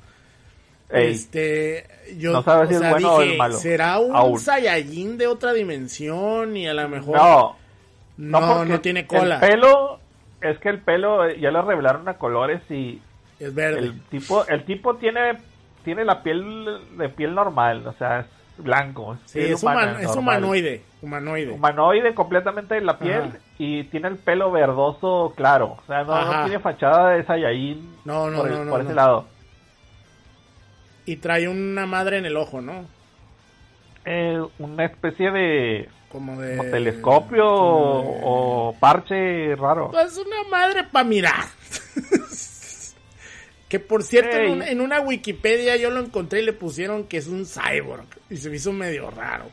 Ey, 0.89 1.11
Este, 1.11 1.85
yo, 2.17 2.31
No 2.31 2.43
sabes 2.43 2.67
o 2.67 2.69
si 2.69 2.75
es 2.85 2.89
bueno 2.91 3.13
o 3.15 3.19
dije, 3.19 3.33
es 3.33 3.37
malo. 3.37 3.57
será 3.57 3.99
un 3.99 4.15
Aún. 4.15 4.39
Saiyajin 4.39 5.17
de 5.17 5.27
otra 5.27 5.51
dimensión 5.53 6.55
y 6.55 6.67
a 6.67 6.73
lo 6.73 6.87
mejor 6.87 7.17
no, 7.17 7.55
no, 8.17 8.39
no, 8.39 8.57
porque 8.59 8.79
tiene 8.79 9.05
cola, 9.05 9.39
El 9.41 9.49
pelo, 9.49 9.99
es 10.41 10.57
que 10.59 10.69
el 10.69 10.79
pelo 10.79 11.25
eh, 11.25 11.39
ya 11.39 11.51
lo 11.51 11.61
revelaron 11.63 12.07
a 12.07 12.15
colores 12.15 12.61
y 12.69 13.01
es 13.39 13.53
verde. 13.53 13.79
el 13.79 14.01
tipo, 14.03 14.45
el 14.47 14.63
tipo 14.65 14.95
tiene, 14.95 15.37
tiene 15.83 16.05
la 16.05 16.23
piel 16.23 16.65
de 16.97 17.09
piel 17.09 17.33
normal, 17.35 17.85
o 17.87 17.93
sea, 17.93 18.19
es 18.21 18.25
blanco. 18.57 19.13
Es, 19.25 19.31
sí, 19.31 19.39
es, 19.39 19.61
humana, 19.63 19.93
human- 19.93 20.01
es 20.03 20.15
humanoide, 20.15 20.81
humanoide. 21.01 21.51
Humanoide 21.51 22.13
completamente 22.15 22.75
de 22.75 22.81
la 22.81 22.97
piel 22.99 23.21
Ajá. 23.21 23.37
y 23.59 23.83
tiene 23.85 24.07
el 24.07 24.15
pelo 24.17 24.51
verdoso 24.51 25.33
claro. 25.35 25.77
O 25.81 25.83
sea, 25.87 26.03
no, 26.03 26.43
tiene 26.45 26.59
fachada 26.59 27.11
de 27.11 27.23
Saiyajin 27.23 27.95
No, 28.05 28.29
no, 28.29 28.37
por, 28.39 28.47
el- 28.47 28.53
no, 28.53 28.65
no, 28.65 28.71
por 28.71 28.81
ese 28.81 28.93
lado. 28.95 29.27
Y 31.05 31.17
trae 31.17 31.47
una 31.47 31.85
madre 31.85 32.17
en 32.17 32.25
el 32.25 32.35
ojo, 32.35 32.61
¿no? 32.61 32.85
Eh, 34.09 34.41
una 34.59 34.85
especie 34.85 35.31
de 35.31 35.89
Como 36.09 36.39
de... 36.39 36.55
como 36.57 36.69
telescopio 36.71 37.43
como 37.43 38.01
de- 38.13 38.21
o, 38.23 38.75
parche 38.79 39.55
raro. 39.57 39.91
Pues 39.91 40.17
una 40.17 40.43
madre 40.49 40.85
para 40.89 41.03
mirar. 41.03 41.43
que 43.69 43.79
por 43.79 44.03
cierto, 44.03 44.37
en 44.37 44.51
una, 44.51 44.69
en 44.69 44.79
una 44.81 45.01
Wikipedia 45.01 45.75
yo 45.75 45.89
lo 45.89 45.99
encontré 45.99 46.41
y 46.41 46.45
le 46.45 46.53
pusieron 46.53 47.03
que 47.03 47.17
es 47.17 47.27
un 47.27 47.45
cyborg. 47.45 48.05
Y 48.29 48.37
se 48.37 48.49
me 48.49 48.55
hizo 48.55 48.71
medio 48.71 49.11
raro. 49.11 49.45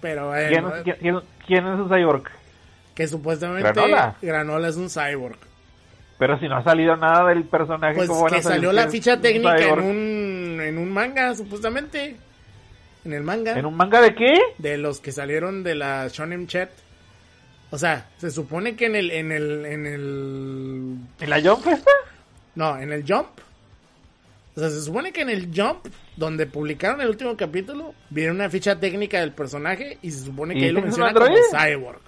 Pero 0.00 0.32
¿Quién, 0.48 0.62
bueno, 0.62 0.76
es- 0.76 0.82
quién- 0.84 0.96
quién- 1.00 1.20
quién 1.46 1.66
es 1.66 1.78
un 1.80 1.88
cyborg? 1.88 2.24
que 2.94 3.08
supuestamente 3.08 3.62
Granola. 3.72 4.16
Granola 4.20 4.68
es 4.68 4.76
un 4.76 4.90
cyborg. 4.90 5.38
Pero 6.18 6.38
si 6.38 6.48
no 6.48 6.56
ha 6.58 6.64
salido 6.64 6.96
nada 6.96 7.30
del 7.30 7.44
personaje, 7.44 7.94
Pues 7.96 8.08
¿cómo 8.10 8.24
van 8.24 8.34
a 8.34 8.36
que 8.36 8.42
salió 8.42 8.72
la 8.72 8.88
ficha 8.88 9.18
técnica 9.18 9.56
en 9.56 9.80
un, 9.80 10.60
en 10.60 10.76
un 10.76 10.92
manga, 10.92 11.34
supuestamente. 11.34 12.16
En 13.04 13.12
el 13.12 13.22
manga. 13.22 13.58
¿En 13.58 13.66
un 13.66 13.76
manga 13.76 14.00
de 14.00 14.14
qué? 14.14 14.38
De 14.58 14.76
los 14.76 15.00
que 15.00 15.12
salieron 15.12 15.62
de 15.62 15.74
la 15.74 16.08
Shonen 16.08 16.46
Chat. 16.46 16.70
O 17.70 17.78
sea, 17.78 18.08
se 18.18 18.30
supone 18.30 18.74
que 18.76 18.86
en 18.86 18.96
el, 18.96 19.10
en 19.10 19.32
el, 19.32 19.64
en 19.66 19.86
el 19.86 20.96
¿En 21.20 21.30
la 21.30 21.40
Jump 21.40 21.66
esta? 21.68 21.90
No, 22.56 22.78
en 22.78 22.92
el 22.92 23.04
Jump. 23.06 23.28
O 24.56 24.60
sea, 24.60 24.68
se 24.70 24.82
supone 24.82 25.12
que 25.12 25.22
en 25.22 25.30
el 25.30 25.50
Jump, 25.54 25.86
donde 26.16 26.46
publicaron 26.46 27.00
el 27.00 27.08
último 27.08 27.36
capítulo, 27.36 27.94
viene 28.10 28.32
una 28.32 28.50
ficha 28.50 28.78
técnica 28.78 29.20
del 29.20 29.32
personaje 29.32 29.98
y 30.02 30.10
se 30.10 30.24
supone 30.24 30.54
que 30.54 30.60
¿Y 30.60 30.64
ahí 30.64 30.72
lo 30.72 30.82
menciona 30.82 31.14
como? 31.14 31.26
Cyborg. 31.50 32.00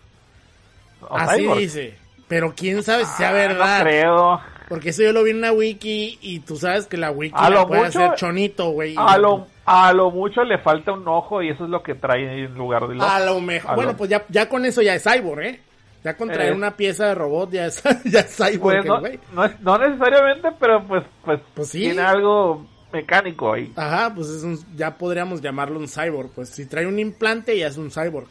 ¿O 1.08 1.16
Así 1.16 1.42
cyborg? 1.42 1.58
dice. 1.60 1.94
Pero 2.28 2.54
quién 2.56 2.82
sabe 2.82 3.04
si 3.04 3.12
sea 3.16 3.28
Ah, 3.28 3.32
verdad. 3.32 3.78
No 3.78 3.84
creo. 3.84 4.40
Porque 4.72 4.88
eso 4.90 5.02
yo 5.02 5.12
lo 5.12 5.22
vi 5.22 5.32
en 5.32 5.36
una 5.38 5.52
wiki 5.52 6.18
y 6.22 6.40
tú 6.40 6.56
sabes 6.56 6.86
que 6.86 6.96
la 6.96 7.10
wiki 7.10 7.34
A 7.36 7.50
la 7.50 7.60
lo 7.60 7.68
puede 7.68 7.84
mucho- 7.84 8.04
hacer 8.04 8.14
chonito, 8.16 8.70
güey. 8.70 8.94
A 8.96 9.18
lo, 9.18 9.46
a 9.66 9.92
lo 9.92 10.10
mucho 10.10 10.42
le 10.44 10.58
falta 10.58 10.92
un 10.92 11.06
ojo 11.06 11.42
y 11.42 11.50
eso 11.50 11.64
es 11.64 11.70
lo 11.70 11.82
que 11.82 11.94
trae 11.94 12.44
en 12.44 12.54
lugar 12.54 12.88
del 12.88 12.98
ojo. 13.00 13.06
A 13.10 13.20
lo 13.20 13.40
mejor. 13.40 13.70
A 13.72 13.74
Bueno, 13.74 13.90
lo- 13.92 13.96
pues 13.98 14.08
ya, 14.08 14.24
ya 14.30 14.48
con 14.48 14.64
eso 14.64 14.80
ya 14.80 14.94
es 14.94 15.02
Cyborg, 15.04 15.40
¿eh? 15.42 15.60
Ya 16.02 16.16
con 16.16 16.30
traer 16.30 16.52
Eh. 16.52 16.56
una 16.56 16.74
pieza 16.76 17.06
de 17.06 17.14
robot 17.14 17.50
ya 17.52 17.66
es, 17.66 17.82
ya 18.04 18.20
es 18.20 18.34
Cyborg, 18.36 18.60
Pues 18.78 18.84
no, 18.86 19.00
güey. 19.00 19.20
no, 19.34 19.48
no 19.60 19.78
necesariamente, 19.78 20.48
pero 20.58 20.82
pues, 20.88 21.04
pues, 21.24 21.40
Pues 21.54 21.68
sí. 21.68 21.80
tiene 21.80 22.00
algo 22.00 22.66
mecánico 22.92 23.52
ahí. 23.52 23.72
Ajá, 23.76 24.12
pues 24.14 24.28
es 24.28 24.42
un, 24.42 24.58
ya 24.74 24.96
podríamos 24.96 25.40
llamarlo 25.42 25.78
un 25.78 25.86
cyborg. 25.88 26.30
Pues 26.30 26.48
si 26.48 26.66
trae 26.66 26.86
un 26.86 26.98
implante 26.98 27.56
ya 27.58 27.66
es 27.68 27.76
un 27.76 27.90
cyborg. 27.90 28.28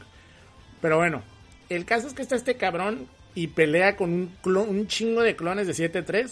Pero 0.81 0.97
bueno, 0.97 1.21
el 1.69 1.85
caso 1.85 2.07
es 2.07 2.13
que 2.13 2.23
está 2.23 2.35
este 2.35 2.55
cabrón 2.57 3.07
y 3.36 3.47
pelea 3.47 3.95
con 3.95 4.11
un, 4.11 4.38
clon- 4.43 4.67
un 4.67 4.88
chingo 4.88 5.21
de 5.21 5.36
clones 5.36 5.67
de 5.67 5.73
7-3 5.91 6.29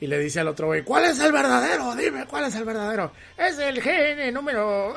y 0.00 0.06
le 0.08 0.18
dice 0.18 0.40
al 0.40 0.48
otro 0.48 0.66
güey, 0.66 0.82
¿cuál 0.82 1.04
es 1.04 1.18
el 1.20 1.32
verdadero? 1.32 1.94
Dime, 1.96 2.26
¿cuál 2.26 2.44
es 2.44 2.54
el 2.54 2.64
verdadero? 2.64 3.12
Es 3.38 3.58
el 3.58 3.80
GN 3.80 4.32
número... 4.32 4.94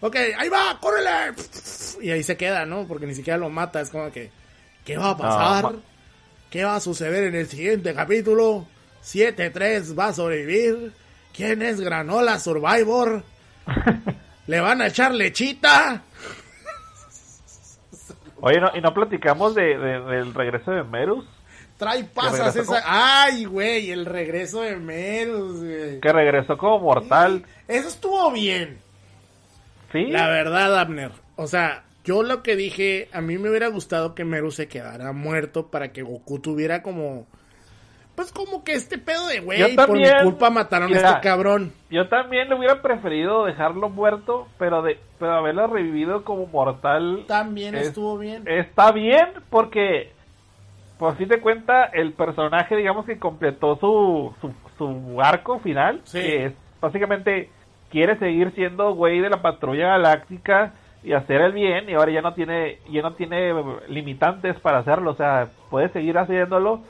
Ok, 0.00 0.16
ahí 0.36 0.48
va, 0.48 0.78
córrele. 0.80 1.34
Y 2.00 2.10
ahí 2.10 2.22
se 2.24 2.36
queda, 2.36 2.66
¿no? 2.66 2.86
Porque 2.88 3.06
ni 3.06 3.14
siquiera 3.14 3.38
lo 3.38 3.50
mata, 3.50 3.80
es 3.80 3.90
como 3.90 4.10
que... 4.10 4.30
¿Qué 4.84 4.96
va 4.96 5.10
a 5.10 5.16
pasar? 5.16 5.62
¿Qué 6.50 6.64
va 6.64 6.74
a 6.76 6.80
suceder 6.80 7.24
en 7.24 7.36
el 7.36 7.46
siguiente 7.46 7.94
capítulo? 7.94 8.66
7-3 9.04 9.96
va 9.96 10.08
a 10.08 10.12
sobrevivir. 10.12 10.92
¿Quién 11.32 11.62
es 11.62 11.80
Granola 11.80 12.40
Survivor? 12.40 13.22
¿Le 14.48 14.60
van 14.60 14.82
a 14.82 14.88
echar 14.88 15.14
lechita? 15.14 16.02
Oye, 18.42 18.60
no, 18.60 18.70
y 18.74 18.80
no 18.80 18.92
platicamos 18.92 19.54
de, 19.54 19.78
de- 19.78 20.00
del 20.00 20.34
regreso 20.34 20.70
de 20.72 20.82
Merus, 20.84 21.24
Trae 21.78 22.04
pasas 22.04 22.54
esa. 22.54 22.80
Ay, 22.84 23.44
güey, 23.44 23.90
el 23.90 24.04
regreso 24.06 24.60
de 24.60 24.76
Merus, 24.76 25.64
güey. 25.64 26.00
que 26.00 26.12
regresó 26.12 26.56
como 26.56 26.78
mortal. 26.78 27.44
Eso 27.66 27.88
estuvo 27.88 28.30
bien. 28.30 28.78
Sí, 29.90 30.04
La 30.06 30.28
verdad, 30.28 30.78
Abner. 30.78 31.10
O 31.36 31.46
sea, 31.48 31.82
yo 32.04 32.22
lo 32.22 32.42
que 32.44 32.54
dije, 32.56 33.08
a 33.12 33.20
mí 33.20 33.36
me 33.36 33.48
hubiera 33.48 33.66
gustado 33.68 34.14
que 34.14 34.24
Meru 34.24 34.52
se 34.52 34.68
quedara 34.68 35.12
muerto 35.12 35.68
para 35.72 35.92
que 35.92 36.02
Goku 36.02 36.38
tuviera 36.40 36.82
como 36.82 37.26
pues 38.14 38.32
como 38.32 38.62
que 38.64 38.72
este 38.74 38.98
pedo 38.98 39.26
de, 39.28 39.40
güey, 39.40 39.74
por 39.76 39.92
mi 39.92 40.04
culpa 40.22 40.50
mataron 40.50 40.92
a 40.92 40.96
este 40.96 41.20
cabrón. 41.22 41.72
Yo 41.90 42.08
también 42.08 42.48
le 42.48 42.54
hubiera 42.56 42.82
preferido 42.82 43.44
dejarlo 43.46 43.88
muerto, 43.88 44.48
pero 44.58 44.82
de 44.82 44.98
pero 45.18 45.32
haberlo 45.34 45.66
revivido 45.68 46.24
como 46.24 46.46
mortal 46.46 47.24
También 47.28 47.74
es- 47.74 47.88
estuvo 47.88 48.18
bien. 48.18 48.42
está 48.46 48.90
bien 48.92 49.28
porque 49.50 50.12
por 50.98 51.16
fin 51.16 51.28
de 51.28 51.40
cuenta 51.40 51.84
el 51.86 52.12
personaje 52.12 52.76
digamos 52.76 53.06
que 53.06 53.18
completó 53.18 53.76
su, 53.76 54.34
su, 54.40 54.52
su 54.78 55.20
arco 55.20 55.58
final 55.60 56.00
Sí. 56.04 56.20
que 56.20 56.44
es 56.46 56.52
básicamente 56.80 57.50
quiere 57.90 58.18
seguir 58.18 58.52
siendo 58.54 58.94
güey 58.94 59.20
de 59.20 59.30
la 59.30 59.42
patrulla 59.42 59.88
galáctica 59.88 60.74
y 61.04 61.12
hacer 61.12 61.40
el 61.40 61.52
bien 61.52 61.88
y 61.90 61.94
ahora 61.94 62.12
ya 62.12 62.20
no 62.20 62.34
tiene 62.34 62.78
ya 62.90 63.02
no 63.02 63.14
tiene 63.14 63.52
limitantes 63.88 64.58
para 64.60 64.78
hacerlo 64.78 65.10
o 65.12 65.14
sea 65.16 65.48
puede 65.70 65.88
seguir 65.90 66.16
haciéndolo 66.18 66.80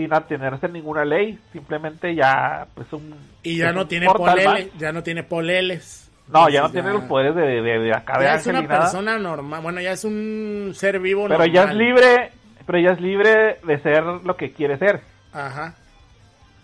sin 0.00 0.14
atenerse 0.14 0.66
a 0.66 0.68
ninguna 0.70 1.04
ley 1.04 1.38
simplemente 1.52 2.14
ya 2.14 2.66
pues 2.74 2.90
un 2.92 3.14
y 3.42 3.58
ya 3.58 3.72
no 3.72 3.86
tiene 3.86 4.06
poleles, 4.06 4.68
ya 4.78 4.92
no 4.92 5.02
tiene 5.02 5.22
poleles. 5.22 6.10
no 6.28 6.48
ya 6.48 6.62
no 6.62 6.70
tiene 6.70 6.92
los 6.92 7.02
poderes 7.04 7.34
de, 7.34 7.42
de, 7.42 7.78
de 7.80 7.92
acá 7.94 8.18
de 8.18 8.24
Ya 8.24 8.34
es 8.36 8.46
una 8.46 8.66
persona 8.66 9.18
normal, 9.18 9.60
bueno, 9.62 9.80
ya 9.80 9.92
es 9.92 10.04
un 10.04 10.72
ser 10.74 10.98
vivo 11.00 11.26
pero 11.28 11.44
ya 11.46 11.62
es 11.62 11.66
normal. 11.68 11.78
libre 11.78 12.30
pero 12.66 12.78
ya 12.78 12.90
es 12.92 13.00
libre 13.00 13.56
de 13.66 13.78
ser 13.82 14.02
lo 14.04 14.36
que 14.36 14.52
quiere 14.52 14.78
ser 14.78 15.00
Ajá. 15.32 15.74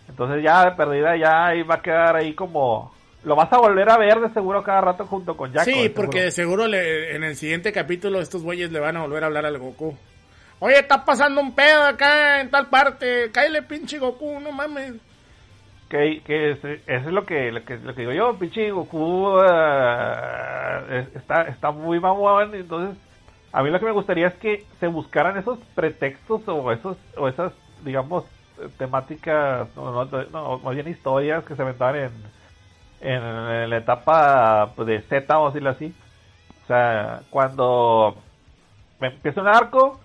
Entonces 0.09 0.43
ya 0.43 0.65
de 0.65 0.73
perdida 0.77 1.17
ya 1.17 1.53
va 1.69 1.75
a 1.77 1.83
quedar 1.83 2.17
ahí 2.17 2.33
como... 2.35 2.95
Lo 3.25 3.35
vas 3.35 3.53
a 3.53 3.59
volver 3.59 3.91
a 3.91 3.99
ver 3.99 4.21
de 4.21 4.31
seguro 4.31 4.63
cada 4.63 4.81
rato 4.81 5.05
junto 5.05 5.37
con 5.37 5.53
Jaco. 5.53 5.65
sí, 5.65 5.71
de 5.73 5.77
seguro. 5.83 5.95
porque 5.97 6.23
de 6.23 6.31
seguro 6.31 6.69
le- 6.69 7.17
en 7.17 7.25
el 7.25 7.35
siguiente 7.35 7.73
capítulo 7.73 8.21
estos 8.21 8.43
güeyes 8.45 8.71
le 8.71 8.79
van 8.79 8.97
a 8.97 9.03
volver 9.03 9.25
a 9.25 9.27
hablar 9.27 9.47
al 9.47 9.59
Goku. 9.59 9.97
Oye, 10.59 10.79
está 10.79 11.05
pasando 11.05 11.41
un 11.41 11.55
pedo 11.55 11.83
acá 11.85 12.41
en 12.41 12.51
tal 12.51 12.67
parte. 12.69 13.31
Cállale, 13.33 13.63
pinche 13.63 13.99
Goku, 13.99 14.41
no 14.41 14.53
mames. 14.53 14.95
Que, 15.89 16.21
que 16.25 16.53
es- 16.53 16.65
eso 16.65 16.81
es 16.87 17.13
lo 17.13 17.25
que, 17.25 17.53
lo 17.53 17.65
que, 17.65 17.77
lo 17.77 17.95
que 17.95 18.01
digo 18.01 18.13
yo, 18.13 18.37
pinche 18.39 18.71
Goku 18.71 19.39
es- 20.91 21.15
está, 21.15 21.43
está 21.43 21.71
muy 21.71 22.01
mamón, 22.01 22.55
entonces 22.55 22.97
a 23.53 23.63
mí 23.63 23.71
lo 23.71 23.79
que 23.79 23.85
me 23.87 23.93
gustaría 23.93 24.29
es 24.29 24.35
que 24.35 24.65
se 24.81 24.87
buscaran 24.89 25.37
esos 25.39 25.59
pretextos 25.75 26.43
o 26.49 26.73
esos 26.73 26.97
o 27.17 27.29
esas, 27.29 27.53
digamos, 27.85 28.25
temáticas, 28.79 29.69
no, 29.77 30.05
no, 30.05 30.25
no, 30.33 30.59
más 30.59 30.75
bien 30.75 30.89
historias 30.89 31.45
que 31.45 31.55
se 31.55 31.63
inventaban 31.63 31.97
en, 31.97 32.11
en, 33.01 33.71
la 33.71 33.77
etapa 33.77 34.73
pues, 34.75 34.89
de 34.89 35.01
Z, 35.03 35.35
a 35.35 35.47
decirlo 35.47 35.71
así. 35.71 35.95
O 36.65 36.67
sea, 36.67 37.21
cuando 37.31 38.17
empieza 39.01 39.41
un 39.41 39.49
arco, 39.49 40.01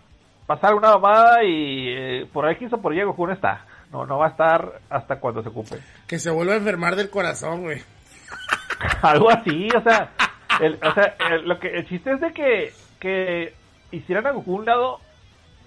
pasa 0.56 0.68
alguna 0.68 0.89
mamada 0.97 1.43
y 1.43 1.88
eh, 1.89 2.28
por 2.32 2.49
X 2.52 2.74
o 2.74 2.82
por 2.82 2.93
Y 2.93 3.02
Goku 3.04 3.28
no 3.28 3.34
está. 3.34 3.66
No, 3.91 4.06
no 4.06 4.18
va 4.18 4.28
a 4.28 4.30
estar 4.30 4.80
hasta 4.89 5.20
cuando 5.20 5.41
se 5.43 5.49
ocupe. 5.49 5.78
Que 6.08 6.20
se 6.20 6.30
vuelva 6.30 6.54
a 6.54 6.58
enfermar 6.58 6.95
del 6.95 7.10
corazón, 7.10 7.62
güey. 7.62 7.82
Algo 9.02 9.30
así, 9.30 9.68
o 9.76 9.82
sea, 9.82 10.12
el, 10.60 10.78
o 10.84 10.93
sea 10.93 11.16
el, 11.32 11.47
lo 11.47 11.60
que, 11.60 11.70
el 11.70 11.88
chiste 11.88 12.12
es 12.12 12.20
de 12.22 12.34
que, 12.34 12.74
que 12.99 13.54
hicieran 13.91 14.28
a 14.28 14.32
Goku 14.32 14.56
un 14.56 14.66
lado 14.66 14.99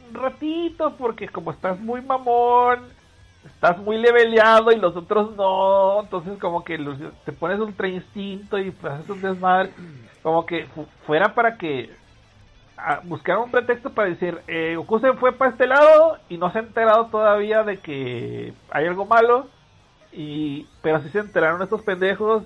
un 0.09 0.15
ratito, 0.15 0.95
porque 0.99 1.29
como 1.29 1.51
estás 1.51 1.79
muy 1.81 2.01
mamón, 2.03 2.81
estás 3.47 3.79
muy 3.79 3.97
leveleado 3.99 4.71
y 4.73 4.77
los 4.77 4.95
otros 4.97 5.35
no, 5.37 6.03
entonces 6.03 6.39
como 6.39 6.63
que 6.65 6.77
los- 6.79 6.99
te 7.25 7.33
pones 7.33 7.59
ultra 7.59 7.89
instinto 7.89 8.59
y 8.59 8.71
pues, 8.71 8.93
haces 8.93 9.09
un 9.11 9.23
desmadre, 9.23 9.71
como 10.23 10.45
que 10.47 10.67
fu- 10.75 10.87
fuera 11.07 11.35
para 11.35 11.57
que 11.57 11.91
buscaran 13.05 13.43
un 13.45 13.51
pretexto 13.51 13.91
para 13.91 14.09
decir, 14.11 14.39
eh, 14.49 14.75
Goku 14.77 14.99
se 15.01 15.13
fue 15.15 15.33
para 15.33 15.53
este 15.53 15.67
lado 15.67 16.19
y 16.29 16.39
no 16.39 16.51
se 16.53 16.59
ha 16.59 16.63
enterado 16.63 17.07
todavía 17.07 17.63
de 17.63 17.79
que 17.79 18.53
hay 18.71 18.87
algo 18.87 19.07
malo, 19.07 19.49
y 20.13 20.67
pero 20.83 21.03
si 21.03 21.09
se 21.11 21.19
enteraron 21.21 21.63
estos 21.63 21.83
pendejos 21.83 22.43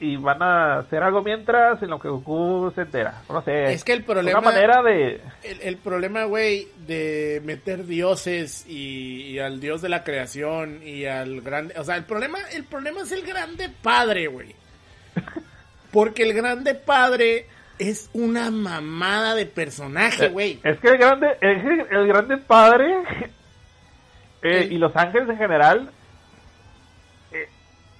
y 0.00 0.16
van 0.16 0.40
a 0.42 0.78
hacer 0.78 1.02
algo 1.02 1.22
mientras 1.22 1.82
en 1.82 1.90
lo 1.90 1.98
que 1.98 2.06
Goku 2.08 2.70
se 2.74 2.82
entera. 2.82 3.22
No 3.28 3.42
sé. 3.42 3.72
Es 3.72 3.82
que 3.82 3.92
el 3.92 4.04
problema- 4.04 4.38
Una 4.38 4.50
manera 4.52 4.80
de... 4.82 5.20
El, 5.42 5.60
el 5.60 5.76
problema, 5.78 6.22
güey, 6.22 6.68
de 6.86 7.42
meter 7.44 7.84
dioses 7.84 8.64
y, 8.68 9.22
y 9.22 9.38
al 9.40 9.58
dios 9.58 9.82
de 9.82 9.88
la 9.88 10.04
creación 10.04 10.80
y 10.86 11.06
al 11.06 11.40
grande... 11.40 11.74
O 11.78 11.82
sea, 11.82 11.96
el 11.96 12.04
problema, 12.04 12.38
el 12.52 12.62
problema 12.64 13.00
es 13.00 13.10
el 13.10 13.22
grande 13.26 13.70
padre, 13.82 14.28
güey. 14.28 14.54
Porque 15.90 16.22
el 16.22 16.32
grande 16.32 16.76
padre 16.76 17.46
es 17.78 18.10
una 18.12 18.50
mamada 18.50 19.34
de 19.34 19.46
personaje, 19.46 20.28
güey. 20.28 20.60
Es 20.64 20.78
que 20.80 20.88
el 20.88 20.98
grande, 20.98 21.28
el, 21.40 21.86
el 21.90 22.06
grande 22.08 22.36
padre 22.38 22.94
eh, 24.42 24.62
El- 24.64 24.72
y 24.72 24.78
los 24.78 24.94
ángeles 24.96 25.28
en 25.28 25.36
general 25.38 25.90
eh, 27.32 27.48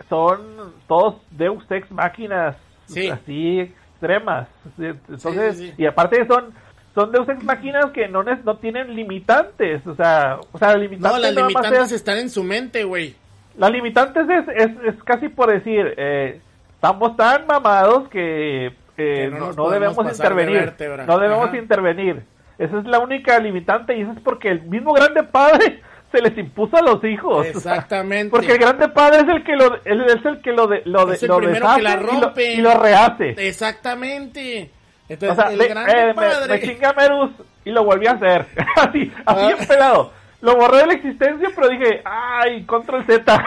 son 0.09 0.73
todos 0.87 1.17
Deus 1.31 1.65
Ex 1.71 1.91
máquinas 1.91 2.57
Sí. 2.87 3.09
así 3.09 3.61
extremas. 3.61 4.49
Entonces, 4.79 5.57
Sí, 5.57 5.67
sí, 5.67 5.69
sí. 5.77 5.83
y 5.83 5.87
aparte 5.87 6.27
son 6.27 6.55
son 6.95 7.13
Deus 7.13 7.29
Ex 7.29 7.45
máquinas 7.45 7.87
que 7.93 8.09
no, 8.09 8.23
no 8.25 8.57
tienen 8.57 8.97
limitantes. 8.97 9.87
O 9.87 9.95
sea, 9.95 10.39
o 10.53 10.59
sea, 10.59 10.77
limitantes 10.77 11.13
No, 11.13 11.19
las 11.19 11.35
nada 11.35 11.43
más 11.51 11.53
limitantes 11.63 11.93
es- 11.93 11.93
están 11.93 12.19
en 12.19 12.31
su 12.31 12.43
mente, 12.43 12.83
güey. 12.85 13.15
La 13.57 13.69
limitante 13.69 14.21
es, 14.21 14.49
es, 14.57 14.71
es 14.95 15.03
casi 15.05 15.29
por 15.29 15.51
decir, 15.53 15.95
eh, 15.97 16.41
estamos 16.75 17.17
tan 17.17 17.47
mamados 17.47 18.09
que, 18.09 18.73
eh, 18.99 19.31
no 19.31 19.53
no, 19.53 19.71
debemos 19.71 20.05
de 20.05 20.13
intervenir. 20.13 20.75
No 21.07 21.19
debemos 21.19 21.49
Ajá. 21.49 21.57
intervenir. 21.57 22.23
Esa 22.59 22.79
es 22.81 22.85
la 22.87 22.99
única 22.99 23.39
limitante 23.39 23.97
y 23.97 24.03
eso 24.03 24.13
es 24.13 24.21
porque 24.21 24.49
el 24.51 24.63
mismo 24.63 24.93
grande 24.93 25.23
padre 25.23 25.81
se 26.13 26.21
les 26.21 26.37
impuso 26.37 26.77
a 26.77 26.83
los 26.83 27.03
hijos. 27.05 27.47
Exactamente. 27.47 28.31
Porque 28.31 28.53
el 28.53 28.59
grande 28.59 28.89
padre 28.89 29.19
es 29.21 29.29
el 29.29 29.45
que 29.45 29.55
lo, 29.57 29.77
él 29.85 30.05
es 30.09 30.25
el 30.25 30.41
que 30.43 30.53
lo, 30.53 30.67
de, 30.67 30.83
lo, 30.85 31.07
de- 31.07 31.15
Es 31.15 31.23
el 31.23 31.29
lo 31.29 31.37
primero 31.39 31.61
deshace 31.67 31.77
que 31.77 31.83
la 31.85 31.93
y 31.93 31.97
lo- 32.03 32.21
rompe. 32.21 32.53
Y, 32.55 32.57
lo, 32.57 32.75
rehace. 32.79 33.35
Exactamente. 33.49 34.71
O 35.09 35.13
Entonces, 35.13 35.37
sea, 35.39 35.53
el 35.53 35.59
le- 35.59 35.69
grande 35.69 35.93
eh, 36.11 36.15
padre... 36.15 36.49
me, 36.49 36.61
chinga 36.61 36.93
Merus 36.95 37.31
y 37.65 37.71
lo 37.71 37.85
volví 37.85 38.07
a 38.07 38.13
hacer. 38.13 38.47
así, 38.77 39.13
así 39.25 39.53
Ah. 39.53 39.65
pelado. 39.69 40.13
Lo 40.41 40.55
borré 40.57 40.79
de 40.79 40.87
la 40.87 40.93
existencia, 40.95 41.49
pero 41.55 41.69
dije, 41.69 42.01
ay, 42.05 42.65
control 42.65 43.05
Z. 43.07 43.25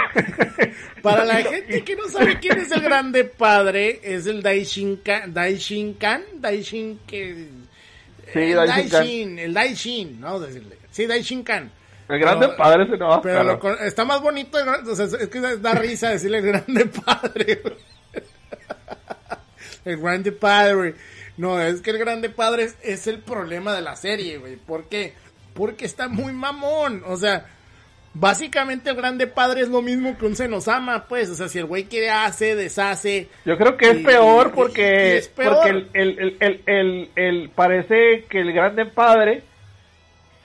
Para 1.02 1.24
la 1.24 1.36
gente 1.36 1.84
que 1.86 1.96
no 1.96 2.08
sabe 2.10 2.38
quién 2.40 2.60
es 2.60 2.70
el 2.72 2.82
grande 2.82 3.24
padre, 3.24 4.00
es 4.04 4.26
el 4.28 4.42
Daishinkan, 4.44 5.34
Daishinkan, 5.34 6.22
Daishin 6.36 7.00
que 7.08 7.48
Sí. 8.34 8.54
Daishin, 8.54 9.40
el 9.40 9.54
Daishin, 9.54 10.20
no 10.20 10.40
decirle. 10.40 10.78
Sí, 10.92 11.06
Daishinkan. 11.06 11.72
El 12.10 12.20
grande 12.20 12.48
Pero- 12.48 12.58
padre 12.58 12.86
se 12.88 12.98
no 12.98 13.22
Pero 13.22 13.44
lo 13.44 13.60
con- 13.60 13.78
está 13.82 14.04
más 14.06 14.22
bonito, 14.22 14.58
o 14.88 14.96
sea, 14.96 15.06
es 15.06 15.28
que 15.30 15.40
da 15.40 15.74
risa 15.74 16.10
decirle 16.10 16.40
el 16.40 16.46
grande 16.46 16.86
padre. 16.88 17.62
el 19.86 19.98
grande 19.98 20.32
padre. 20.34 20.96
No, 21.38 21.60
es 21.62 21.82
que 21.82 21.92
el 21.92 21.98
grande 21.98 22.30
padre 22.30 22.64
es, 22.64 22.78
es 22.84 23.08
el 23.08 23.20
problema 23.20 23.74
de 23.74 23.82
la 23.82 23.96
serie, 23.96 24.38
güey. 24.38 24.58
¿Por 24.58 24.88
qué? 24.90 25.14
Porque 25.14 25.31
está 25.80 26.08
muy 26.08 26.34
mamón. 26.34 27.04
O 27.08 27.16
sea, 27.18 27.46
básicamente 28.14 28.90
el 28.90 28.96
grande 28.96 29.28
padre 29.28 29.62
es 29.62 29.70
lo 29.70 29.82
mismo 29.82 30.18
que 30.18 30.26
un 30.26 30.36
Senosama, 30.36 31.06
pues. 31.08 31.30
O 31.30 31.36
sea, 31.36 31.48
si 31.48 31.60
el 31.60 31.66
güey 31.66 31.86
quiere 31.86 32.10
hace, 32.10 32.56
deshace. 32.56 33.30
Yo 33.46 33.58
creo 33.58 33.78
que 33.78 33.90
es 33.92 34.00
Y- 34.00 34.04
peor 34.04 34.52
porque, 34.54 35.18
es 35.18 35.28
peor. 35.30 35.56
porque 35.56 35.70
el, 35.70 36.38
el, 36.40 36.62
el, 36.66 37.10
el, 37.16 37.50
parece 37.50 38.26
que 38.30 38.40
el 38.40 38.52
grande 38.54 38.86
padre 38.86 39.44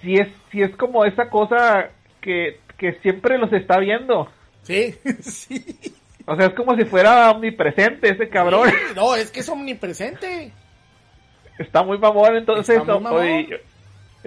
si 0.03 0.15
es, 0.15 0.29
si 0.53 0.63
es 0.63 0.75
como 0.77 1.05
esa 1.05 1.29
cosa 1.31 1.91
que, 2.21 2.61
que 2.77 2.93
siempre 3.03 3.39
los 3.39 3.53
está 3.53 3.79
viendo. 3.79 4.31
Sí, 4.63 4.95
sí. 5.23 5.65
O 6.27 6.37
sea, 6.37 6.47
es 6.47 6.55
como 6.55 6.77
si 6.77 6.85
fuera 6.85 7.31
omnipresente 7.31 8.11
ese 8.11 8.29
cabrón. 8.29 8.69
Sí, 8.69 8.77
No, 8.97 9.15
es 9.15 9.31
que 9.31 9.41
es 9.41 9.49
omnipresente. 9.49 10.53
Está 11.59 11.83
muy 11.83 11.99
mamón, 11.99 12.37
entonces. 12.37 12.77
Está 12.77 12.95
muy 12.95 13.03
mamón. 13.05 13.23
oye, 13.23 13.61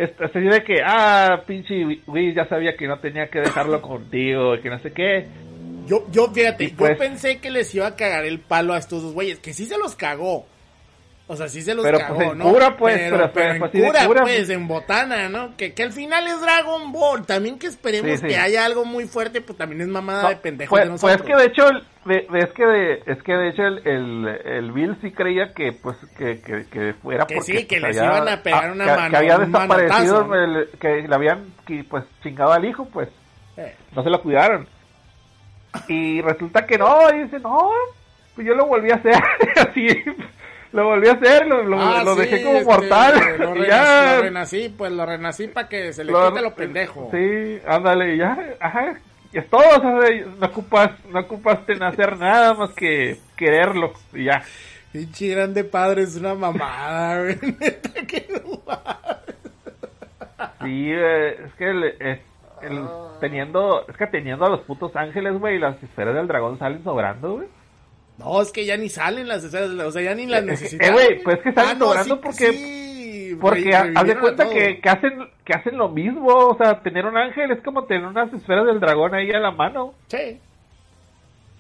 así 0.04 0.40
de 0.40 0.64
que, 0.64 0.78
ah, 0.86 1.44
pinche 1.46 1.76
Luis 2.08 2.36
ya 2.36 2.48
sabía 2.48 2.76
que 2.78 2.88
no 2.88 3.00
tenía 3.00 3.28
que 3.30 3.40
dejarlo 3.40 3.82
contigo, 3.84 4.56
y 4.56 4.62
que 4.62 4.70
no 4.70 4.80
sé 4.80 4.92
qué. 4.92 5.28
Yo, 5.88 6.06
yo, 6.12 6.28
fíjate, 6.32 6.66
Y 6.66 6.68
pues- 6.70 6.92
yo 6.92 6.98
pensé 6.98 7.40
que 7.40 7.50
les 7.50 7.74
iba 7.74 7.88
a 7.88 7.96
cagar 7.96 8.26
el 8.26 8.40
palo 8.40 8.74
a 8.74 8.78
estos 8.78 9.02
dos 9.02 9.14
güeyes, 9.14 9.40
que 9.40 9.54
sí 9.54 9.66
se 9.66 9.78
los 9.78 9.96
cagó. 9.96 10.46
O 11.32 11.36
sea, 11.36 11.48
sí 11.48 11.62
se 11.62 11.76
los 11.76 11.86
Pero, 11.86 12.00
cagó, 12.00 12.16
pues, 12.16 12.32
en 12.32 12.38
¿no? 12.40 12.44
cura, 12.46 12.76
pues, 12.76 12.98
pero, 12.98 13.18
pero, 13.18 13.32
pero 13.34 13.46
pues, 13.50 13.56
en 13.56 13.64
así 13.64 13.78
de 13.82 13.88
cura, 13.88 14.06
cura, 14.08 14.22
pues, 14.24 14.50
en 14.50 14.68
botana, 14.68 15.30
¿no? 15.30 15.56
Que, 15.56 15.76
que 15.76 15.84
al 15.84 15.94
final 15.94 16.26
es 16.26 16.42
Dragon 16.42 16.92
Ball. 16.92 17.24
También 17.28 17.60
que 17.60 17.68
esperemos 17.68 18.10
Sí, 18.10 18.18
sí. 18.18 18.28
que 18.30 18.38
haya 18.38 18.66
algo 18.66 18.84
muy 18.84 19.06
fuerte, 19.06 19.40
pues 19.40 19.56
también 19.56 19.82
es 19.82 19.88
mamada 19.90 20.24
No, 20.24 20.30
de 20.30 20.36
pendejos 20.38 20.70
pues, 20.80 20.90
de 20.92 20.98
pues 20.98 21.16
es 21.18 21.22
que 21.22 21.36
de 21.36 21.46
hecho 21.46 21.66
de, 22.06 22.26
de- 22.32 22.40
es 22.40 22.50
que 22.54 22.66
de, 22.66 23.04
es 23.06 23.22
que 23.24 23.34
de 23.34 23.50
hecho 23.50 23.62
el, 23.62 23.88
el, 23.88 24.28
el 24.44 24.72
Bill 24.72 24.98
sí 25.04 25.12
creía 25.12 25.54
que 25.54 25.72
pues 25.72 25.98
que, 26.18 26.42
que, 26.42 26.66
que 26.66 26.94
fuera 26.96 27.28
Que 27.28 27.36
porque 27.36 27.60
sí, 27.60 27.66
que 27.68 27.80
pues, 27.80 27.96
les 27.96 28.04
iban 28.04 28.28
a 28.28 28.42
pegar 28.42 28.72
una 28.72 28.86
que, 28.86 28.92
mano- 28.96 29.10
que 29.12 29.18
había 29.18 29.38
desaparecido 29.38 30.26
manotazo, 30.26 30.34
el- 30.36 30.70
que 30.80 31.08
le 31.08 31.16
habían 31.16 31.54
pues 31.88 32.06
chingado 32.24 32.54
al 32.54 32.66
hijo 32.66 32.86
pues 32.86 33.08
Eh, 33.56 33.76
no 33.96 34.02
se 34.02 34.10
lo 34.10 34.20
cuidaron 34.24 34.68
y 35.88 36.22
resulta 36.22 36.66
que 36.66 36.78
no 36.80 37.14
y 37.14 37.24
dice 37.26 37.38
no 37.40 37.70
pues 38.34 38.48
yo 38.48 38.56
lo 38.56 38.66
volví 38.66 38.90
a 38.90 38.96
hacer 38.96 39.14
así 39.70 39.88
lo 40.72 40.84
volví 40.86 41.08
a 41.08 41.14
hacer, 41.14 41.48
lo, 41.48 41.64
lo, 41.64 41.80
Ah, 41.82 42.04
lo 42.04 42.16
sí, 42.16 42.22
dejé 42.22 42.44
como 42.44 42.58
este, 42.60 42.72
mortal. 42.72 43.14
Lo, 43.40 43.56
y 43.56 43.60
renací, 43.60 43.70
ya. 43.70 44.16
lo 44.16 44.22
renací, 44.22 44.70
pues 44.78 44.92
lo 44.92 45.06
renací 45.06 45.48
para 45.48 45.68
que 45.70 45.94
se 45.94 46.04
le 46.04 46.14
quite 46.14 46.42
lo 46.42 46.54
pendejo. 46.56 47.10
Sí, 47.12 47.60
ándale, 47.68 48.18
ya, 48.18 48.38
ajá. 48.60 49.00
Y 49.32 49.38
es 49.38 49.48
todo, 49.50 49.62
o 49.62 49.82
sea, 49.82 50.10
no 50.40 50.48
ocupas, 50.48 50.92
no 51.12 51.20
ocupaste 51.20 51.74
en 51.74 51.84
hacer 51.84 52.18
nada 52.18 52.54
más 52.56 52.72
que 52.72 53.18
quererlo, 53.36 53.94
y 54.14 54.26
ya. 54.26 54.42
Pinche 54.92 55.28
grande 55.28 55.64
padre 55.64 56.02
es 56.02 56.16
una 56.16 56.34
mamada, 56.34 57.22
güey. 57.24 57.38
Neta 57.60 57.90
que. 58.08 58.28
Sí, 60.64 60.92
es 60.92 61.54
que 61.58 61.70
el, 61.70 61.84
es- 62.00 62.20
el- 62.62 62.88
teniendo, 63.20 63.86
es 63.88 63.96
que 63.98 64.08
teniendo 64.08 64.46
a 64.46 64.50
los 64.50 64.62
putos 64.62 64.96
ángeles, 64.96 65.38
güey, 65.40 65.60
las 65.60 65.82
esferas 65.84 66.16
del 66.16 66.28
dragón 66.28 66.58
salen 66.60 66.84
sobrando, 66.84 67.34
güey. 67.36 67.48
No, 68.20 68.42
es 68.42 68.52
que 68.52 68.66
ya 68.66 68.78
ni 68.78 68.90
salen 68.90 69.28
las 69.28 69.44
esferas, 69.44 69.70
o 69.72 69.92
sea, 69.92 70.02
ya 70.02 70.14
ni 70.14 70.26
las 70.28 70.44
Eh, 70.44 70.46
necesitan. 70.46 70.90
eh, 70.90 70.92
güey, 70.94 71.24
pues 71.24 71.38
es 71.38 71.44
que 71.44 71.50
están 71.50 71.80
sí, 72.04 72.14
porque- 72.22 72.52
sí, 72.54 73.38
Porque 73.40 73.74
ha- 73.76 73.92
haz 73.96 74.06
de 74.08 74.18
cuenta 74.18 74.50
que, 74.50 74.80
que 74.82 74.90
hacen, 74.90 75.28
que 75.46 75.54
hacen 75.54 75.78
lo 75.78 75.88
mismo, 75.90 76.28
o 76.28 76.58
sea, 76.58 76.82
tener 76.82 77.06
un 77.06 77.16
ángel 77.18 77.52
es 77.52 77.62
como 77.64 77.86
tener 77.86 78.06
unas 78.06 78.32
esferas 78.34 78.66
del 78.66 78.80
dragón 78.80 79.16
ahí 79.16 79.32
a 79.32 79.40
la 79.40 79.52
mano. 79.52 79.94
Sí. 80.08 80.40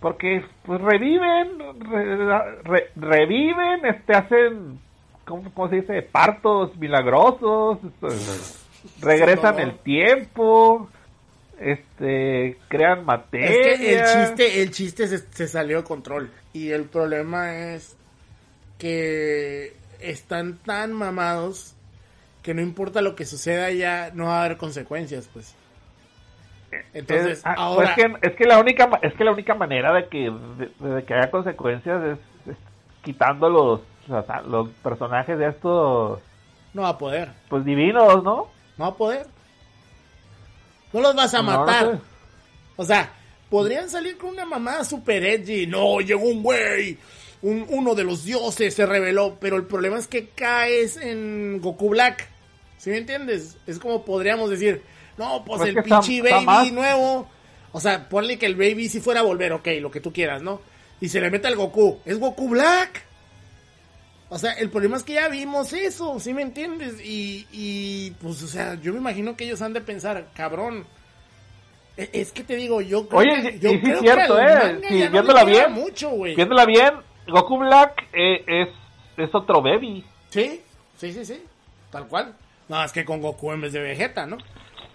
Porque, 0.02 0.44
pues, 0.66 0.82
reviven, 0.82 1.60
re- 1.90 2.56
re- 2.64 2.90
reviven, 2.96 3.86
este, 3.86 4.14
hacen, 4.16 4.80
¿cómo, 5.26 5.52
cómo 5.54 5.70
se 5.70 5.78
dice? 5.78 6.02
Partos 6.02 6.76
milagrosos, 6.78 7.78
regresan 9.02 9.60
el 9.60 9.78
tiempo, 9.80 10.90
este, 11.60 12.58
crean 12.68 13.06
materia. 13.06 13.50
Es 13.50 13.80
que 13.80 13.94
el 14.00 14.06
chiste, 14.06 14.62
el 14.62 14.72
chiste 14.72 15.08
se, 15.08 15.18
se 15.20 15.48
salió 15.48 15.78
de 15.78 15.84
control. 15.84 16.32
Y 16.54 16.70
el 16.72 16.86
problema 16.86 17.56
es 17.74 17.96
que 18.78 19.74
están 20.00 20.58
tan 20.58 20.94
mamados 20.94 21.76
que 22.44 22.54
no 22.54 22.62
importa 22.62 23.02
lo 23.02 23.16
que 23.16 23.26
suceda 23.26 23.70
ya 23.72 24.12
no 24.14 24.26
va 24.26 24.42
a 24.42 24.46
haber 24.46 24.58
consecuencias, 24.58 25.30
pues. 25.34 25.54
Entonces, 26.94 27.40
Es- 27.40 27.46
ah, 27.46 27.56
ahora... 27.58 27.96
pues 27.96 28.08
que, 28.22 28.28
es 28.30 28.36
que 28.36 28.46
la 28.46 28.60
única 28.60 28.90
es 29.02 29.14
que 29.16 29.24
la 29.24 29.32
única 29.32 29.56
manera 29.56 29.92
de 29.94 30.08
que 30.08 30.32
de, 30.80 30.90
de 30.96 31.04
que 31.04 31.14
haya 31.16 31.32
consecuencias 31.32 32.02
es, 32.04 32.20
es 32.52 32.58
quitando 33.04 33.50
los 33.50 33.82
los 34.48 34.70
personajes 34.84 35.38
de 35.38 35.50
estos 35.50 36.20
No 36.74 36.82
va 36.84 36.90
a 36.90 36.98
poder. 36.98 37.30
pues 37.50 37.64
divinos, 37.66 38.24
¿no? 38.24 38.48
No 38.78 38.86
va 38.86 38.88
a 38.88 38.96
poder. 38.96 39.28
No 40.94 41.02
los 41.02 41.16
vas 41.16 41.34
a 41.34 41.42
No, 41.42 41.52
no 41.52 41.58
matar. 41.66 41.92
sé. 41.94 42.00
O 42.78 42.86
sea, 42.86 43.14
podrían 43.50 43.90
salir 43.90 44.18
con 44.18 44.30
una 44.32 44.46
mamada 44.46 44.84
super 44.84 45.24
edgy. 45.24 45.68
No, 45.68 46.00
llegó 46.02 46.24
un 46.28 46.42
güey. 46.44 46.98
Un, 47.42 47.66
uno 47.70 47.96
de 47.96 48.04
los 48.04 48.24
dioses 48.26 48.74
se 48.74 48.86
reveló. 48.86 49.38
Pero 49.40 49.56
el 49.58 49.66
problema 49.66 49.98
es 50.00 50.08
que 50.08 50.30
caes 50.30 50.98
en 50.98 51.60
Goku 51.62 51.90
Black. 51.90 52.28
¿Sí 52.78 52.90
me 52.90 52.98
entiendes? 52.98 53.58
Es 53.68 53.80
como 53.80 54.04
podríamos 54.06 54.50
decir. 54.50 54.82
No, 55.18 55.44
pues 55.46 55.60
Pues 55.60 55.70
el 55.76 55.84
pinche 55.84 56.22
baby 56.22 56.46
más- 56.46 56.72
nuevo. 56.72 57.28
O 57.72 57.80
sea, 57.80 58.08
ponle 58.10 58.40
que 58.40 58.46
el 58.46 58.56
baby 58.56 58.90
si 58.90 59.00
fuera 59.00 59.20
a 59.20 59.24
volver, 59.24 59.52
ok, 59.54 59.68
lo 59.80 59.92
que 59.92 60.00
tú 60.02 60.12
quieras, 60.14 60.42
¿no? 60.42 60.62
Y 61.02 61.10
se 61.10 61.22
le 61.22 61.30
mete 61.30 61.48
al 61.48 61.56
Goku. 61.56 62.00
Es 62.06 62.18
Goku 62.18 62.50
Black. 62.50 63.04
O 64.32 64.38
sea, 64.38 64.54
el 64.54 64.70
problema 64.70 64.96
es 64.98 65.04
que 65.04 65.14
ya 65.14 65.28
vimos 65.28 65.74
eso, 65.74 66.20
¿sí 66.20 66.34
me 66.34 66.44
entiendes? 66.44 67.02
Y, 67.04 67.48
y 67.52 68.12
pues, 68.22 68.44
o 68.44 68.48
sea, 68.48 68.76
yo 68.76 68.94
me 68.94 69.00
imagino 69.00 69.36
que 69.36 69.46
ellos 69.46 69.62
han 69.64 69.74
de 69.74 69.82
pensar, 69.82 70.28
cabrón. 70.36 70.86
e- 71.98 72.10
Es 72.14 72.32
que 72.32 72.44
te 72.44 72.56
digo, 72.56 72.80
yo 72.82 73.08
creo 73.08 73.20
Oye, 73.22 73.42
que, 73.54 73.60
yo 73.60 73.72
y 73.72 73.76
sí 73.78 73.82
creo 73.82 73.94
es 73.96 74.00
cierto, 74.02 74.36
que 74.36 74.42
al 74.44 74.76
eh, 74.78 74.82
sí, 74.88 75.00
no 75.06 75.12
viéndola 75.12 75.44
bien, 75.46 75.72
mucho. 75.74 76.12
Viéndola 76.22 76.66
bien, 76.66 76.92
Goku 77.28 77.58
Black 77.58 78.08
eh, 78.14 78.44
es 78.48 78.70
es 79.18 79.34
otro 79.36 79.62
baby. 79.62 80.06
Sí, 80.30 80.62
sí, 80.96 81.12
sí, 81.12 81.26
sí, 81.26 81.44
tal 81.92 82.08
cual. 82.08 82.34
No, 82.70 82.84
es 82.84 82.92
que 82.92 83.04
con 83.04 83.20
Goku 83.22 83.52
en 83.52 83.62
vez 83.62 83.74
de 83.74 83.80
Vegeta, 83.82 84.28
¿no? 84.28 84.38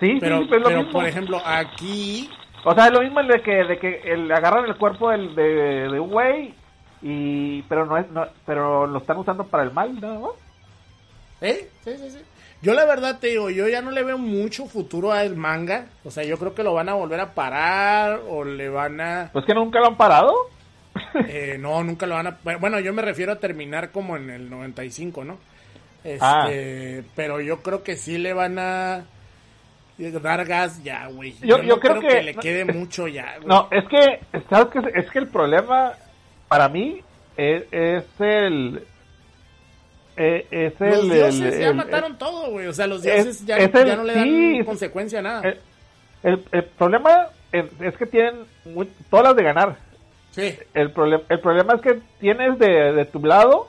Sí, 0.01 0.16
Pero, 0.20 0.39
sí, 0.39 0.45
lo 0.45 0.51
pero 0.64 0.78
mismo. 0.78 0.93
por 0.93 1.07
ejemplo, 1.07 1.43
aquí, 1.45 2.30
O 2.64 2.72
sea, 2.72 2.87
es 2.87 2.93
lo 2.93 3.01
mismo 3.03 3.18
el 3.20 3.26
de 3.28 3.43
que, 3.43 3.51
de 3.53 3.78
que 3.78 4.01
el, 4.12 4.30
agarran 4.32 4.64
el 4.66 4.76
cuerpo 4.76 5.11
del, 5.11 5.35
de, 5.35 5.43
de 5.91 6.01
un 6.01 6.11
güey 6.11 6.55
y 7.07 7.61
pero 7.69 7.85
no 7.87 7.99
es 7.99 8.11
no, 8.11 8.27
pero 8.47 8.87
lo 8.87 8.99
están 8.99 9.19
usando 9.19 9.45
para 9.47 9.63
el 9.63 9.71
mal, 9.73 10.01
¿no? 10.01 10.31
¿eh? 11.43 11.69
Sí, 11.85 11.91
sí, 11.99 12.11
sí. 12.11 12.19
Yo 12.63 12.73
la 12.73 12.87
verdad 12.87 13.19
te 13.19 13.27
digo, 13.27 13.51
yo 13.51 13.69
ya 13.69 13.83
no 13.83 13.91
le 13.91 14.03
veo 14.03 14.17
mucho 14.17 14.65
futuro 14.65 15.13
al 15.13 15.37
manga. 15.37 15.87
O 16.03 16.11
sea, 16.11 16.25
yo 16.25 16.39
creo 16.39 16.55
que 16.55 16.63
lo 16.63 16.73
van 16.73 16.89
a 16.89 16.95
volver 16.95 17.21
a 17.21 17.35
parar 17.35 18.21
o 18.27 18.43
le 18.43 18.71
van 18.71 19.03
a... 19.03 19.29
Pues 19.35 19.45
que 19.45 19.53
nunca 19.53 19.81
lo 19.81 19.89
han 19.89 19.97
parado. 19.99 20.33
Eh, 21.29 21.59
no, 21.61 21.85
nunca 21.85 22.07
lo 22.07 22.15
van 22.15 22.27
a... 22.29 22.39
Bueno, 22.59 22.81
yo 22.81 22.93
me 22.95 23.03
refiero 23.03 23.33
a 23.33 23.39
terminar 23.39 23.91
como 23.91 24.17
en 24.17 24.31
el 24.31 24.49
95, 24.49 25.25
¿no? 25.25 25.39
Este, 26.03 26.19
Ah. 26.21 26.49
Pero 27.15 27.41
yo 27.41 27.61
creo 27.63 27.83
que 27.83 27.97
sí 27.97 28.17
le 28.19 28.33
van 28.33 28.59
a 28.59 29.05
dar 29.99 30.45
gas 30.45 30.83
ya, 30.83 31.07
güey. 31.09 31.35
Yo- 31.43 31.59
no 31.59 31.65
yo 31.65 31.81
creo 31.81 32.01
que- 32.01 32.23
le 32.23 32.35
quede 32.35 32.65
mucho 32.65 33.07
ya, 33.09 33.35
güey. 33.37 33.47
No, 33.49 33.69
es 33.71 33.85
que, 33.89 34.21
¿sabes 34.49 34.69
qué? 34.73 34.81
Es 35.01 35.11
que 35.11 35.19
el 35.21 35.29
problema 35.29 35.93
para 36.55 36.69
mí 36.69 37.01
es, 37.37 37.65
es 37.73 38.05
el. 38.21 38.85
eh, 40.17 40.47
Es 40.53 40.81
el. 40.81 40.91
Los 40.91 41.03
el- 41.03 41.11
dioses 41.11 41.59
ya 41.59 41.67
el- 41.69 41.75
mataron 41.75 42.17
todo, 42.17 42.51
güey. 42.53 42.69
O 42.69 42.73
sea, 42.73 42.87
los 42.87 43.05
es- 43.05 43.13
dioses 43.25 43.45
ya, 43.47 43.57
es 43.57 43.75
el- 43.75 43.87
ya 43.89 43.97
no 43.97 44.05
le 44.05 44.15
dan 44.15 44.25
sí, 44.25 44.59
es- 44.61 44.67
consecuencia 44.67 45.19
a 45.19 45.23
nada. 45.23 45.43
el, 45.43 45.59
el- 46.23 46.45
el 46.53 46.65
problema 46.65 47.27
es, 47.51 47.65
es 47.81 47.97
que 47.97 48.07
tienen 48.07 48.45
muy- 48.67 48.89
todas 49.11 49.27
las 49.27 49.37
de 49.37 49.43
ganar. 49.43 49.77
sí. 50.31 50.57
El, 50.75 50.93
problema 50.93 51.25
el 51.29 51.41
problema 51.41 51.75
es 51.75 51.81
que 51.81 52.01
tienes 52.21 52.57
de, 52.61 52.93
de 52.93 53.05
tu 53.07 53.19
lado 53.25 53.67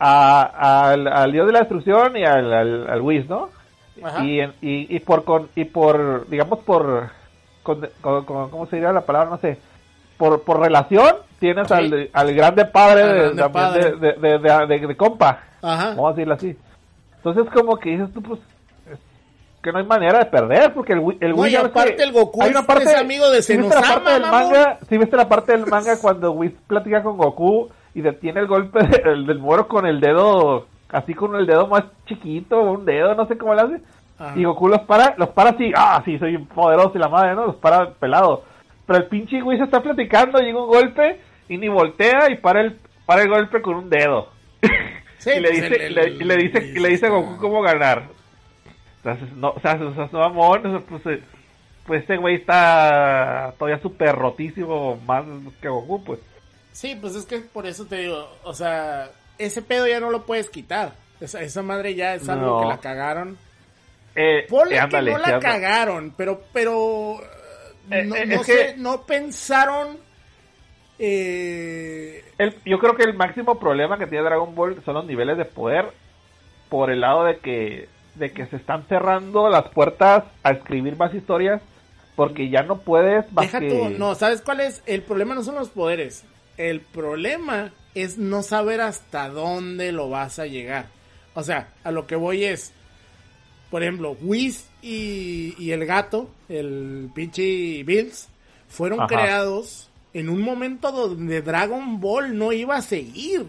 a- 0.00 0.90
al, 0.90 1.06
al 1.06 1.30
dios 1.30 1.46
de 1.46 1.52
la 1.52 1.60
destrucción 1.60 2.16
y 2.16 2.24
al, 2.24 2.52
al, 2.52 2.90
al 2.90 3.00
Whis, 3.00 3.28
¿no? 3.28 3.48
Ajá. 4.02 4.24
y, 4.24 4.40
en- 4.40 4.54
y, 4.60 4.96
y 4.96 4.98
por 5.00 5.22
con, 5.24 5.48
y 5.54 5.64
por 5.66 6.26
digamos 6.28 6.58
por 6.60 7.10
con, 7.62 7.86
con- 8.00 8.24
con- 8.24 8.50
cómo 8.50 8.66
se 8.66 8.76
diría 8.76 8.92
la 8.92 9.02
palabra 9.02 9.28
no 9.30 9.38
sé 9.38 9.58
por, 10.16 10.42
por 10.42 10.58
relación 10.60 11.16
tienes 11.40 11.66
Sí. 11.66 11.74
al, 11.74 12.10
al 12.12 12.34
grande 12.34 12.64
padre, 12.66 13.02
Al 13.02 13.08
de, 13.08 13.14
grande 13.16 13.42
también 13.42 13.52
padre. 13.52 13.82
de, 13.92 14.12
de, 14.12 14.38
de, 14.38 14.38
de- 14.38 14.66
de- 14.80 14.86
de 14.86 14.96
compa 14.96 15.40
Ajá. 15.62 15.88
vamos 15.90 16.06
a 16.06 16.14
decirlo 16.14 16.34
así 16.34 16.56
entonces 17.16 17.52
como 17.52 17.76
que 17.78 17.90
dices 17.90 18.12
tú 18.14 18.22
pues 18.22 18.38
es 18.92 18.98
que 19.62 19.72
no 19.72 19.78
hay 19.78 19.84
manera 19.86 20.18
de 20.20 20.26
perder 20.26 20.72
porque 20.72 20.92
el, 20.92 21.02
el 21.20 21.34
No, 21.34 21.46
y 21.46 21.56
aparte 21.56 21.96
que 21.96 22.02
el 22.04 22.12
Goku 22.12 22.42
hay 22.42 22.50
una 22.50 22.60
es- 22.60 22.66
parte 22.66 22.84
es 22.84 22.94
amigo 22.94 23.28
de 23.30 23.42
¿sí 23.42 23.56
viste 23.56 23.74
la 23.74 23.80
Senosama, 23.82 24.04
parte 24.04 24.20
del 24.20 24.30
manga 24.30 24.78
sí 24.88 24.98
viste 24.98 25.16
la 25.16 25.28
parte 25.28 25.52
del 25.52 25.66
manga 25.66 25.98
cuando 26.00 26.32
Whis 26.32 26.52
platica 26.66 27.02
con 27.02 27.16
Goku 27.16 27.68
y 27.94 28.00
detiene 28.02 28.40
el 28.40 28.46
golpe 28.46 28.80
del, 29.04 29.26
del 29.26 29.38
moro 29.40 29.66
con 29.66 29.84
el 29.86 30.00
dedo 30.00 30.66
así 30.90 31.14
con 31.14 31.34
el 31.36 31.46
dedo 31.46 31.66
más 31.66 31.84
chiquito 32.06 32.60
un 32.60 32.84
dedo 32.84 33.14
no 33.14 33.26
sé 33.26 33.36
cómo 33.36 33.54
lo 33.54 33.62
hace 33.62 33.80
Ajá. 34.18 34.38
y 34.38 34.44
Goku 34.44 34.68
los 34.68 34.80
para, 34.82 35.14
los 35.16 35.30
para 35.30 35.50
así, 35.50 35.72
ah, 35.74 36.02
sí, 36.04 36.18
soy 36.18 36.36
poderoso 36.36 36.92
y 36.94 36.98
la 36.98 37.08
madre, 37.08 37.34
¿no? 37.34 37.46
Los 37.46 37.56
para 37.56 37.88
pelado. 37.94 38.42
Pero 38.86 38.98
el 38.98 39.06
pinche 39.06 39.40
se 39.42 39.64
está 39.64 39.80
platicando, 39.80 40.38
llega 40.40 40.60
un 40.62 40.68
golpe 40.68 41.18
y 41.50 41.58
ni 41.58 41.68
voltea 41.68 42.30
y 42.30 42.36
para 42.38 42.62
el, 42.62 42.78
para 43.04 43.22
el 43.22 43.28
golpe 43.28 43.60
con 43.60 43.74
un 43.76 43.90
dedo. 43.90 44.30
Sí, 45.18 45.28
y 45.36 45.40
le 45.40 45.48
pues, 45.50 45.60
dice, 45.62 45.66
el- 45.66 45.82
el- 45.82 45.94
le, 45.94 46.08
y 46.08 46.24
le 46.24 46.36
dice, 46.38 46.64
y 46.64 46.78
le 46.80 46.88
dice 46.88 47.04
a 47.06 47.10
Goku 47.10 47.36
cómo 47.36 47.60
ganar. 47.60 48.04
Entonces, 49.04 49.30
no, 49.36 49.50
o 49.50 49.60
sea, 49.60 49.74
o 49.74 49.94
sea, 49.94 50.08
no, 50.10 50.62
sea, 50.62 50.78
pues, 50.88 51.06
eh, 51.18 51.22
pues 51.86 52.04
ese 52.04 52.16
güey 52.16 52.36
está 52.36 53.52
todavía 53.58 53.82
súper 53.82 54.14
rotísimo, 54.16 54.96
más 55.06 55.22
que 55.60 55.68
Goku, 55.68 56.02
pues. 56.04 56.20
Sí, 56.72 56.96
pues 56.98 57.14
es 57.16 57.26
que 57.26 57.40
por 57.40 57.66
eso 57.66 57.84
te 57.84 57.96
digo, 57.96 58.34
o 58.44 58.54
sea, 58.54 59.10
ese 59.36 59.60
pedo 59.60 59.86
ya 59.86 60.00
no 60.00 60.08
lo 60.10 60.22
puedes 60.24 60.48
quitar. 60.48 60.94
Esa, 61.20 61.42
esa 61.42 61.60
madre 61.62 61.94
ya 61.94 62.14
es 62.14 62.26
algo 62.26 62.46
No. 62.46 62.60
que 62.62 62.68
la 62.68 62.78
cagaron. 62.78 63.36
Eh, 64.14 64.46
Ponle 64.48 64.76
eh, 64.76 64.80
ándale, 64.80 65.10
que 65.12 65.18
no 65.18 65.22
la 65.26 65.38
cagaron, 65.38 66.14
pero, 66.16 66.44
pero, 66.54 67.20
eh, 67.90 68.04
no, 68.26 68.42
sé, 68.42 68.72
que- 68.72 68.74
no 68.78 69.02
pensaron, 69.02 69.98
eh, 71.00 72.24
El- 72.38 72.54
yo 72.64 72.78
creo 72.78 72.94
que 72.94 73.04
el 73.04 73.14
máximo 73.14 73.58
problema 73.58 73.98
que 73.98 74.06
tiene 74.06 74.24
Dragon 74.24 74.54
Ball 74.54 74.80
son 74.84 74.94
los 74.94 75.06
niveles 75.06 75.36
de 75.38 75.44
poder 75.46 75.86
por 76.68 76.90
el 76.90 77.00
lado 77.00 77.24
de 77.24 77.38
que 77.38 77.88
de 78.14 78.32
que 78.32 78.46
se 78.46 78.56
están 78.56 78.84
cerrando 78.88 79.48
las 79.48 79.68
puertas 79.70 80.24
a 80.42 80.50
escribir 80.50 80.96
más 80.96 81.14
historias 81.14 81.62
porque 82.16 82.50
ya 82.50 82.62
no 82.62 82.78
puedes 82.80 83.24
deja 83.34 83.60
que- 83.60 83.68
tú, 83.68 83.90
no, 83.98 84.14
¿sabes 84.14 84.42
cuál 84.42 84.60
es? 84.60 84.82
El 84.86 85.02
problema 85.02 85.34
no 85.34 85.42
son 85.42 85.54
los 85.54 85.70
poderes, 85.70 86.24
el 86.58 86.80
problema 86.80 87.72
es 87.94 88.18
no 88.18 88.42
saber 88.42 88.80
hasta 88.82 89.28
dónde 89.30 89.90
lo 89.92 90.10
vas 90.10 90.38
a 90.38 90.46
llegar. 90.46 90.86
O 91.34 91.42
sea, 91.42 91.68
a 91.82 91.90
lo 91.92 92.06
que 92.06 92.16
voy 92.16 92.44
es, 92.44 92.72
por 93.70 93.82
ejemplo, 93.82 94.16
Whis 94.20 94.68
y, 94.82 95.54
y 95.58 95.70
el 95.72 95.86
gato, 95.86 96.28
el 96.48 97.08
pinche 97.14 97.82
Bills, 97.84 98.28
fueron 98.68 99.00
Ajá. 99.00 99.08
creados 99.08 99.89
en 100.14 100.28
un 100.28 100.42
momento 100.42 100.90
donde 100.92 101.42
Dragon 101.42 102.00
Ball 102.00 102.36
no 102.36 102.52
iba 102.52 102.76
a 102.76 102.82
seguir. 102.82 103.46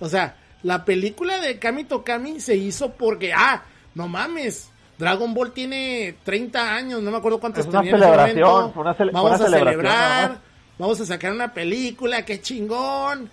O 0.00 0.08
sea, 0.08 0.36
la 0.62 0.84
película 0.84 1.40
de 1.40 1.58
Kami 1.58 1.84
Tokami 1.84 2.40
se 2.40 2.56
hizo 2.56 2.92
porque, 2.92 3.32
ah, 3.34 3.62
no 3.94 4.08
mames, 4.08 4.70
Dragon 4.98 5.34
Ball 5.34 5.52
tiene 5.52 6.14
30 6.24 6.74
años, 6.74 7.02
no 7.02 7.10
me 7.10 7.16
acuerdo 7.18 7.40
cuántos 7.40 7.64
tenía 7.80 7.90
en 7.90 8.02
ese 8.02 8.04
momento. 8.32 8.80
una 8.80 8.94
cele- 8.96 9.12
Vamos 9.12 9.30
una 9.30 9.34
a 9.34 9.38
celebrar, 9.66 10.40
vamos 10.78 11.00
a 11.00 11.06
sacar 11.06 11.32
una 11.32 11.52
película, 11.52 12.24
qué 12.24 12.40
chingón. 12.40 13.28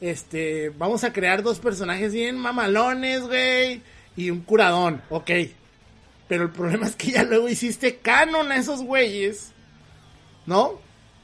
este, 0.00 0.70
vamos 0.70 1.02
a 1.04 1.12
crear 1.12 1.42
dos 1.42 1.60
personajes 1.60 2.12
bien 2.12 2.36
mamalones, 2.36 3.22
güey, 3.22 3.80
y 4.16 4.28
un 4.30 4.40
curadón, 4.42 5.00
ok. 5.08 5.30
Pero 6.28 6.42
el 6.44 6.50
problema 6.50 6.86
es 6.86 6.96
que 6.96 7.12
ya 7.12 7.22
luego 7.22 7.48
hiciste 7.48 7.96
canon 7.96 8.50
a 8.52 8.56
esos 8.56 8.82
güeyes, 8.82 9.52
¿no? 10.46 10.72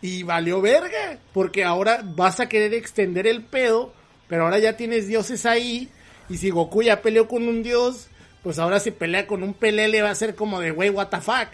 Y 0.03 0.23
valió 0.23 0.61
verga, 0.61 1.19
porque 1.33 1.65
ahora 1.65 2.01
vas 2.05 2.41
a 2.41 2.49
querer 2.49 2.73
extender 2.75 3.27
el 3.27 3.43
pedo, 3.45 3.93
pero 4.29 4.45
ahora 4.45 4.59
ya 4.59 4.77
tienes 4.77 5.07
dioses 5.09 5.45
ahí, 5.47 5.91
y 6.29 6.37
si 6.39 6.51
Goku 6.51 6.83
ya 6.83 7.03
peleó 7.03 7.29
con 7.29 7.47
un 7.49 7.63
dios, 7.63 8.09
pues 8.43 8.59
ahora 8.59 8.81
si 8.81 8.91
pelea 8.93 9.27
con 9.27 9.43
un 9.43 9.53
pelele 9.53 10.01
va 10.03 10.11
a 10.11 10.15
ser 10.15 10.35
como 10.35 10.61
de, 10.61 10.71
güey, 10.71 10.89
what 10.91 11.09
the 11.09 11.21
fuck. 11.21 11.49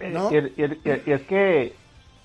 ¿No? 0.00 0.30
Y, 0.30 0.36
y- 0.36 0.64
y- 0.84 1.02
y 1.06 1.12
es 1.12 1.22
que, 1.22 1.72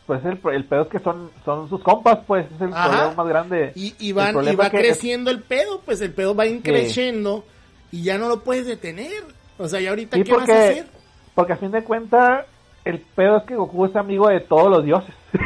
pues 0.05 0.19
el, 0.25 0.39
el 0.53 0.65
pedo 0.65 0.81
es 0.81 0.87
que 0.89 0.99
son, 0.99 1.31
son 1.45 1.69
sus 1.69 1.81
compas, 1.81 2.19
pues 2.27 2.45
es 2.53 2.59
el 2.61 2.73
Ajá. 2.73 2.89
problema 2.89 3.13
más 3.13 3.27
grande. 3.27 3.71
Y, 3.75 4.11
van, 4.11 4.35
va 4.35 4.41
es 4.65 4.69
que- 4.71 4.77
creciendo 4.79 5.31
el 5.31 5.41
pedo, 5.43 5.81
pues 5.85 6.01
el 6.01 6.11
pedo 6.11 6.35
va 6.35 6.45
increciendo 6.47 7.45
y 7.91 8.03
ya 8.03 8.17
no 8.17 8.27
lo 8.27 8.43
puedes 8.43 8.65
detener. 8.65 9.23
O 9.57 9.67
sea, 9.69 9.79
¿y 9.79 9.87
ahorita 9.87 10.17
Sí, 10.17 10.23
qué 10.23 10.31
vas 10.33 10.41
a 10.41 10.45
porque, 10.45 10.61
hacer? 10.61 10.87
porque 11.35 11.53
a 11.53 11.57
fin 11.57 11.71
de 11.71 11.83
cuentas, 11.83 12.45
el 12.89 12.99
pedo 12.99 13.37
es 13.37 13.43
que 13.43 13.55
Goku 13.55 13.85
es 13.85 13.95
amigo 13.95 14.27
de 14.29 14.39
todos 14.41 14.69
los 14.69 14.83
dioses. 14.83 15.13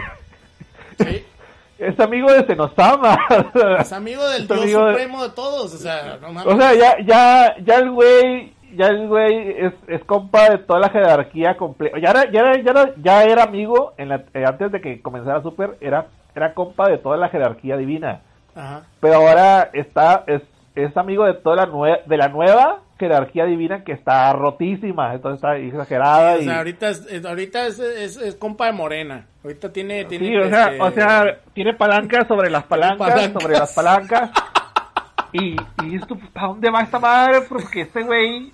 Sí, 0.98 1.26
es 1.80 2.00
amigo 2.00 2.32
de 2.32 2.46
Senosama. 2.46 3.18
es 3.80 3.92
amigo 3.92 4.24
del 4.30 4.44
Es 4.44 4.48
dios 4.48 4.60
amigo 4.62 4.86
de- 4.86 4.92
supremo 4.94 5.24
de 5.24 5.30
todos, 5.32 5.74
o 5.74 5.78
sea, 5.78 6.18
no 6.22 6.32
mames. 6.32 6.54
O 6.54 6.58
sea, 6.58 6.74
ya, 6.76 6.98
ya, 7.04 7.56
ya 7.66 7.78
el 7.80 7.90
güey, 7.92 8.54
ya 8.76 8.88
el 8.88 9.08
güey 9.08 9.50
es, 9.58 9.74
es 9.88 10.04
compa 10.06 10.52
de 10.52 10.60
toda 10.60 10.80
la 10.80 10.90
jerarquía 10.90 11.58
completa. 11.58 11.98
Ya 12.00 12.12
era, 12.12 12.32
ya 12.32 12.40
era, 12.42 12.58
ya 12.62 12.72
era, 12.72 12.92
ya 12.98 13.24
era 13.24 13.44
amigo 13.44 13.94
en 13.98 14.10
la- 14.10 14.24
eh, 14.36 14.46
antes 14.46 14.72
de 14.72 14.82
que 14.82 15.02
comenzara 15.02 15.42
Super, 15.42 15.78
era, 15.82 16.06
era 16.36 16.54
compa 16.54 16.88
de 16.90 17.00
toda 17.00 17.18
la 17.18 17.30
jerarquía 17.30 17.76
divina. 17.76 18.22
Ajá. 18.56 18.84
Pero 19.00 19.16
ahora 19.16 19.72
está, 19.74 20.24
es, 20.28 20.44
es 20.76 20.96
amigo 20.96 21.26
de 21.26 21.34
toda 21.34 21.56
la 21.56 21.66
nue- 21.68 22.04
de 22.06 22.18
la 22.18 22.28
nueva 22.30 22.82
jerarquía 23.04 23.46
divina 23.46 23.84
que 23.84 23.92
está 23.92 24.32
rotísima, 24.34 25.14
entonces 25.14 25.36
está 25.38 25.58
exagerada 25.58 26.36
O 26.36 26.40
y 26.42 26.44
sea, 26.46 26.58
ahorita 26.60 26.90
es, 26.90 27.26
ahorita 27.26 27.68
es, 27.68 27.80
es- 27.80 28.18
es 28.18 28.36
compa 28.36 28.68
de 28.68 28.72
Morena. 28.74 29.26
Ahorita 29.44 29.72
tiene, 29.72 30.06
tiene 30.06 30.28
sí, 30.28 30.36
o 30.38 30.50
sea, 30.50 30.66
este, 30.72 30.82
o 30.82 30.92
sea, 30.92 31.38
tiene 31.54 31.74
palancas 31.74 32.28
sobre 32.28 32.50
las 32.50 32.64
palancas, 32.64 32.98
Palancas. 32.98 33.42
sobre 33.44 33.54
las 33.60 33.74
palancas. 33.74 34.32
Y, 35.34 35.56
y 35.84 35.90
dices 35.90 36.08
tú, 36.08 36.18
¿a 36.36 36.48
dónde 36.48 36.70
va 36.70 36.82
esta 36.82 37.00
madre? 37.00 37.42
Porque 37.50 37.82
este 37.82 38.04
güey, 38.04 38.52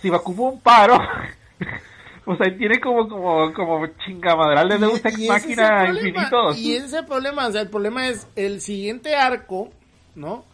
si 0.00 0.10
Bakú 0.10 0.34
fue 0.34 0.46
un 0.50 0.60
paro, 0.60 0.98
pues 2.24 2.40
ahí 2.40 2.56
tiene 2.58 2.80
como, 2.80 3.08
como, 3.08 3.52
como 3.52 3.86
chingamadrales 4.04 4.80
de 4.80 4.86
un 4.88 4.96
sex 4.98 5.18
máquina 5.28 5.88
infinitos. 5.88 6.58
Y 6.58 6.74
ese 6.76 6.86
es 6.86 6.92
el 6.94 7.06
problema, 7.06 7.46
o 7.46 7.52
sea, 7.52 7.60
el 7.62 7.70
problema 7.70 8.08
es 8.08 8.26
el 8.36 8.60
siguiente 8.60 9.14
arco, 9.16 9.70
¿no? 10.14 10.44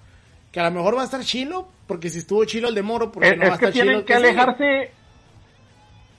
Que 0.52 0.60
a 0.60 0.64
lo 0.64 0.70
mejor 0.70 0.96
va 0.96 1.02
a 1.02 1.04
estar 1.04 1.20
chilo, 1.22 1.68
porque 1.88 2.08
si 2.10 2.18
estuvo 2.18 2.44
chilo 2.44 2.68
el 2.68 2.74
de 2.76 2.82
Moro, 2.82 3.10
porque 3.10 3.30
Es, 3.30 3.36
no 3.36 3.42
va 3.44 3.48
a 3.48 3.54
es 3.54 3.58
que 3.58 3.64
estar 3.64 3.72
tienen 3.72 3.94
chilo 3.94 4.04
que 4.06 4.14
alejarse, 4.14 4.90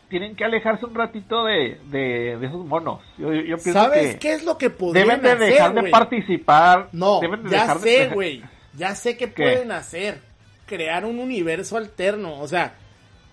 tienen 0.10 0.36
que 0.36 0.44
alejarse 0.44 0.86
un 0.86 0.96
ratito 0.96 1.46
de, 1.46 1.80
de, 1.86 2.38
de 2.38 2.48
esos 2.48 2.66
monos. 2.66 3.02
Yo, 3.18 3.32
yo 3.32 3.58
pienso 3.58 3.74
¿Sabes 3.74 4.14
que 4.16 4.20
qué 4.20 4.34
es 4.34 4.44
lo 4.44 4.58
que 4.58 4.70
podrían 4.72 5.08
deben 5.08 5.22
de 5.22 5.32
hacer, 5.32 5.54
dejar 5.54 5.74
de 5.76 5.90
participar. 5.92 6.90
No, 6.92 7.20
deben 7.22 7.44
de 7.44 7.50
ya 7.52 7.62
dejar 7.62 7.80
sé, 7.80 7.90
de- 7.90 8.08
güey. 8.10 8.44
Ya 8.76 8.96
sé 8.96 9.16
qué, 9.18 9.28
¿Qué? 9.32 9.44
pueden 9.44 9.72
hacer. 9.72 10.20
Crear 10.66 11.06
un 11.06 11.20
universo 11.20 11.78
alterno. 11.78 12.40
O 12.40 12.48
sea, 12.48 12.74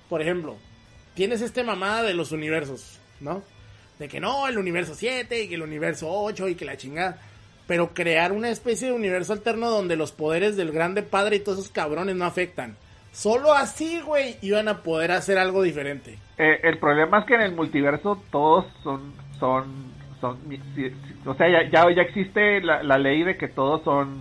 por 0.09 0.21
ejemplo, 0.21 0.57
tienes 1.15 1.41
este 1.41 1.65
mamada 1.65 2.03
de 2.03 2.15
los 2.15 2.33
universos, 2.33 2.99
¿no? 3.21 3.43
De 3.99 4.09
que 4.09 4.21
no, 4.21 4.47
el 4.47 4.59
universo 4.59 4.95
7 4.95 5.43
y 5.43 5.49
que 5.49 5.55
el 5.55 5.63
universo 5.63 6.09
8 6.11 6.49
y 6.49 6.55
que 6.55 6.65
la 6.67 6.77
chingada. 6.77 7.19
Pero 7.67 7.95
crear 7.95 8.33
una 8.33 8.51
especie 8.51 8.89
de 8.89 8.95
universo 8.95 9.33
alterno 9.33 9.71
donde 9.71 9.97
los 9.97 10.13
poderes 10.13 10.57
del 10.57 10.73
grande 10.73 11.03
padre 11.03 11.37
y 11.37 11.41
todos 11.41 11.59
esos 11.59 11.73
cabrones 11.73 12.17
no 12.17 12.25
afectan. 12.25 12.77
Solo 13.17 13.55
así, 13.55 14.01
güey, 14.03 14.37
iban 14.43 14.69
a 14.69 14.83
poder 14.83 15.11
hacer 15.11 15.39
algo 15.39 15.63
diferente. 15.63 16.19
Eh, 16.37 16.61
el 16.63 16.79
problema 16.79 17.21
es 17.21 17.25
que 17.25 17.35
en 17.35 17.41
el 17.41 17.55
multiverso 17.55 18.23
todos 18.31 18.67
son, 18.83 19.15
son, 19.41 19.87
son, 20.21 20.39
o 21.25 21.35
sea, 21.35 21.49
ya, 21.49 21.71
ya, 21.71 21.91
ya 21.95 22.03
existe 22.03 22.61
la, 22.61 22.83
la 22.83 22.99
ley 22.99 23.23
de 23.23 23.39
que 23.39 23.49
todos 23.49 23.83
son, 23.85 24.21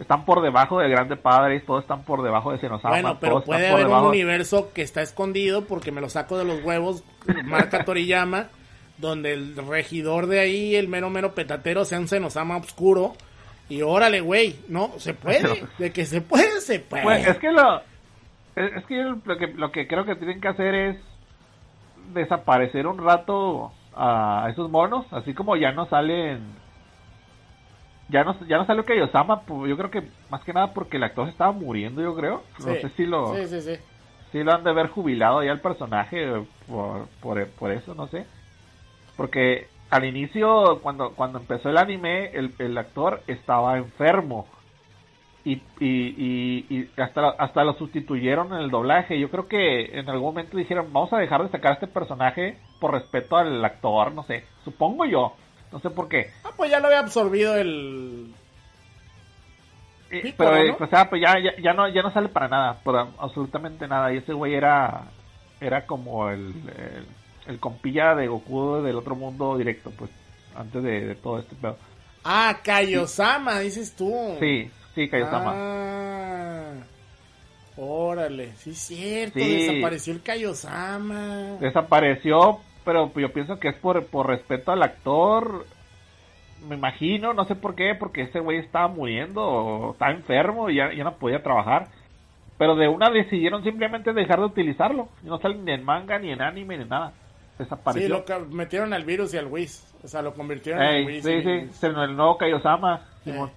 están 0.00 0.24
por 0.24 0.40
debajo 0.40 0.78
del 0.80 0.90
Grande 0.90 1.16
Padre 1.16 1.56
y 1.56 1.60
todos 1.60 1.82
están 1.82 2.02
por 2.04 2.22
debajo 2.22 2.50
de 2.52 2.58
Senosama. 2.58 2.94
Bueno, 2.94 3.18
pero 3.20 3.44
puede 3.44 3.68
haber 3.68 3.88
un 3.88 4.06
universo 4.06 4.72
que 4.72 4.80
está 4.80 5.02
escondido 5.02 5.66
porque 5.66 5.92
me 5.92 6.00
lo 6.00 6.08
saco 6.08 6.38
de 6.38 6.46
los 6.46 6.64
huevos, 6.64 7.04
marca 7.44 7.84
Toriyama, 7.84 8.48
donde 9.00 9.32
el 9.32 9.56
regidor 9.56 10.26
de 10.26 10.40
ahí, 10.40 10.76
el 10.76 10.88
mero 10.88 11.10
mero 11.10 11.34
petatero, 11.34 11.84
sea 11.84 11.98
un 11.98 12.08
Senosama 12.08 12.56
oscuro. 12.56 13.14
Y 13.68 13.82
órale, 13.82 14.20
güey, 14.20 14.56
no, 14.68 14.90
se 14.98 15.14
puede, 15.14 15.64
de 15.78 15.92
que 15.92 16.04
se 16.04 16.20
puede, 16.20 16.60
se 16.60 16.80
puede. 16.80 17.04
Pues, 17.04 17.26
es 17.28 17.38
que 17.38 17.52
lo, 17.52 17.80
es 18.56 18.84
que 18.86 18.96
yo 18.96 19.16
lo 19.24 19.36
que 19.38 19.46
lo 19.48 19.70
que 19.72 19.86
creo 19.86 20.04
que 20.04 20.16
tienen 20.16 20.40
que 20.40 20.48
hacer 20.48 20.74
es 20.74 20.96
desaparecer 22.12 22.86
un 22.86 22.98
rato 22.98 23.72
a 23.94 24.48
esos 24.50 24.70
monos, 24.70 25.06
así 25.12 25.34
como 25.34 25.56
ya 25.56 25.72
no 25.72 25.86
salen 25.88 26.40
ya 28.08 28.24
no 28.24 28.36
ya 28.48 28.58
no 28.58 28.66
salió 28.66 28.84
Kaiosama, 28.84 29.42
pues, 29.42 29.70
yo 29.70 29.76
creo 29.76 29.90
que 29.90 30.02
más 30.30 30.42
que 30.42 30.52
nada 30.52 30.72
porque 30.72 30.96
el 30.96 31.04
actor 31.04 31.26
se 31.26 31.30
estaba 31.32 31.52
muriendo, 31.52 32.02
yo 32.02 32.14
creo. 32.16 32.42
No 32.58 32.74
Sí. 32.74 32.80
sé 32.80 32.88
si 32.96 33.06
lo 33.06 33.34
Sí, 33.36 33.46
sí, 33.46 33.60
sí. 33.60 33.76
sí 34.32 34.42
lo 34.42 34.52
han 34.52 34.64
de 34.64 34.70
haber 34.70 34.88
jubilado 34.88 35.44
ya 35.44 35.52
el 35.52 35.60
personaje 35.60 36.26
por, 36.66 37.06
por, 37.20 37.46
por 37.50 37.70
eso, 37.70 37.94
no 37.94 38.08
sé. 38.08 38.26
Porque 39.20 39.66
al 39.90 40.06
inicio, 40.06 40.80
cuando, 40.80 41.10
cuando 41.10 41.40
empezó 41.40 41.68
el 41.68 41.76
anime, 41.76 42.30
el, 42.32 42.54
el 42.58 42.78
actor 42.78 43.20
estaba 43.26 43.76
enfermo. 43.76 44.46
Y, 45.44 45.56
y, 45.78 46.14
y, 46.16 46.66
y 46.70 46.90
hasta, 46.98 47.28
hasta 47.28 47.64
lo 47.64 47.74
sustituyeron 47.74 48.50
en 48.54 48.60
el 48.60 48.70
doblaje. 48.70 49.20
Yo 49.20 49.30
creo 49.30 49.46
que 49.46 49.98
en 49.98 50.08
algún 50.08 50.28
momento 50.28 50.56
dijeron, 50.56 50.90
vamos 50.90 51.12
a 51.12 51.18
dejar 51.18 51.42
de 51.42 51.50
sacar 51.50 51.72
a 51.72 51.74
este 51.74 51.86
personaje 51.86 52.56
por 52.80 52.92
respeto 52.92 53.36
al 53.36 53.62
actor, 53.62 54.10
no 54.12 54.22
sé. 54.22 54.46
Supongo 54.64 55.04
yo. 55.04 55.34
No 55.70 55.80
sé 55.80 55.90
por 55.90 56.08
qué. 56.08 56.30
Ah, 56.42 56.52
pues 56.56 56.70
ya 56.70 56.80
lo 56.80 56.86
había 56.86 57.00
absorbido 57.00 57.58
el... 57.58 58.34
Eh, 60.10 60.32
pero, 60.34 60.64
¿no? 60.64 60.76
pues, 60.78 60.90
ah, 60.94 61.10
pues 61.10 61.20
ya, 61.20 61.38
ya, 61.38 61.54
ya 61.62 61.74
no, 61.74 61.86
ya 61.88 62.00
no 62.00 62.10
sale 62.10 62.30
para 62.30 62.48
nada, 62.48 62.80
para 62.82 63.08
absolutamente 63.18 63.86
nada. 63.86 64.14
Y 64.14 64.16
ese 64.16 64.32
güey 64.32 64.54
era, 64.54 65.08
era 65.60 65.84
como 65.84 66.30
el, 66.30 66.54
el, 66.74 67.06
el 67.50 67.58
compilla 67.60 68.14
de 68.14 68.28
Goku 68.28 68.82
del 68.82 68.96
otro 68.96 69.14
mundo 69.16 69.56
directo, 69.58 69.90
pues, 69.96 70.10
antes 70.56 70.82
de, 70.82 71.06
de 71.06 71.14
todo 71.16 71.38
este 71.38 71.54
pedo. 71.56 71.76
Ah, 72.24 72.58
Kaiosama, 72.62 73.60
dices 73.60 73.94
tú. 73.96 74.12
Sí, 74.40 74.70
sí, 74.94 75.08
Kaiosama. 75.08 75.52
Ah, 75.54 76.72
órale, 77.76 78.52
sí 78.56 78.70
es 78.70 78.78
cierto, 78.78 79.38
Sí. 79.38 79.66
desapareció 79.66 80.12
el 80.12 80.22
Kaiosama. 80.22 81.56
Desapareció, 81.60 82.60
pero 82.84 83.12
yo 83.14 83.32
pienso 83.32 83.58
que 83.58 83.68
es 83.68 83.76
por, 83.76 84.04
por 84.06 84.26
respeto 84.28 84.72
al 84.72 84.82
actor. 84.82 85.66
Me 86.68 86.76
imagino, 86.76 87.32
no 87.32 87.46
sé 87.46 87.54
por 87.54 87.74
qué, 87.74 87.94
porque 87.98 88.22
ese 88.22 88.40
güey 88.40 88.58
estaba 88.58 88.88
muriendo, 88.88 89.42
o 89.42 89.92
estaba 89.92 90.10
enfermo 90.12 90.68
y 90.68 90.76
ya, 90.76 90.92
ya 90.92 91.04
no 91.04 91.14
podía 91.14 91.42
trabajar. 91.42 91.88
Pero 92.58 92.76
de 92.76 92.86
una 92.88 93.08
decidieron 93.08 93.64
simplemente 93.64 94.12
dejar 94.12 94.40
de 94.40 94.44
utilizarlo. 94.44 95.08
Y 95.24 95.28
no 95.28 95.38
sale 95.38 95.54
ni 95.54 95.72
en 95.72 95.82
manga, 95.82 96.18
ni 96.18 96.30
en 96.30 96.42
anime, 96.42 96.76
ni 96.76 96.84
nada. 96.84 97.14
Sí, 97.60 97.64
Desapareció. 97.64 98.08
lo 98.08 98.24
ca- 98.24 98.38
metieron 98.50 98.92
al 98.92 99.04
virus 99.04 99.34
y 99.34 99.38
al 99.38 99.46
Whis. 99.46 99.86
O 100.02 100.08
sea, 100.08 100.22
lo 100.22 100.32
convirtieron 100.34 100.82
Ey, 100.82 101.02
en 101.02 101.06
Whis. 101.06 101.24
sí, 101.24 101.42
sí, 101.42 101.68
se- 101.72 101.86
el 101.88 102.16
nuevo 102.16 102.36
Kaiosama. 102.38 103.00
Simón. 103.24 103.50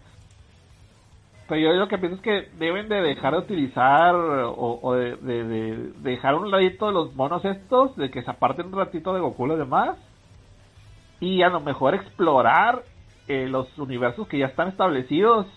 Pero 1.48 1.62
yo 1.62 1.74
lo 1.74 1.88
que 1.88 1.98
pienso 1.98 2.16
es 2.18 2.22
que 2.22 2.50
deben 2.58 2.88
de 2.90 3.02
dejar 3.02 3.34
de 3.34 3.40
utilizar 3.40 4.16
o, 4.16 4.80
o 4.82 4.94
de, 4.96 5.16
de- 5.18 5.44
de- 5.44 5.78
de 5.78 6.10
dejar 6.12 6.34
a 6.34 6.38
un 6.38 6.50
ladito 6.52 6.92
los 6.92 7.14
monos 7.16 7.44
estos, 7.46 7.96
de 7.98 8.10
que 8.10 8.24
se 8.24 8.32
aparten 8.32 8.68
un 8.68 8.74
ratito 8.78 9.14
de 9.14 9.20
Goku 9.20 9.46
y 9.46 9.50
los 9.50 9.58
demás. 9.60 9.98
Y 11.20 11.42
a 11.44 11.50
lo 11.50 11.60
mejor 11.62 11.96
explorar 11.96 12.84
eh, 13.28 13.48
los 13.48 13.78
universos 13.78 14.28
que 14.28 14.38
ya 14.40 14.48
están 14.48 14.68
establecidos. 14.70 15.48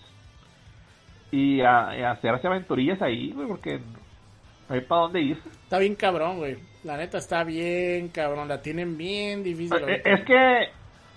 Y, 1.31 1.59
a- 1.61 2.11
hacerse 2.11 2.47
aventurillas 2.47 3.01
ahí, 3.01 3.31
güey, 3.33 3.47
porque 3.47 3.79
no 4.69 4.75
hay 4.75 4.81
para 4.81 5.01
dónde 5.01 5.21
ir. 5.21 5.41
Está 5.63 5.77
bien 5.79 5.95
cabrón, 5.95 6.37
güey. 6.37 6.57
La 6.87 6.97
neta 6.97 7.17
está 7.17 7.43
bien 7.43 8.07
cabrón. 8.09 8.47
La 8.47 8.61
tienen 8.61 8.97
bien 8.97 9.43
difícil. 9.43 9.77
Eh. 9.87 10.01
Es 10.05 10.23
que. 10.25 10.63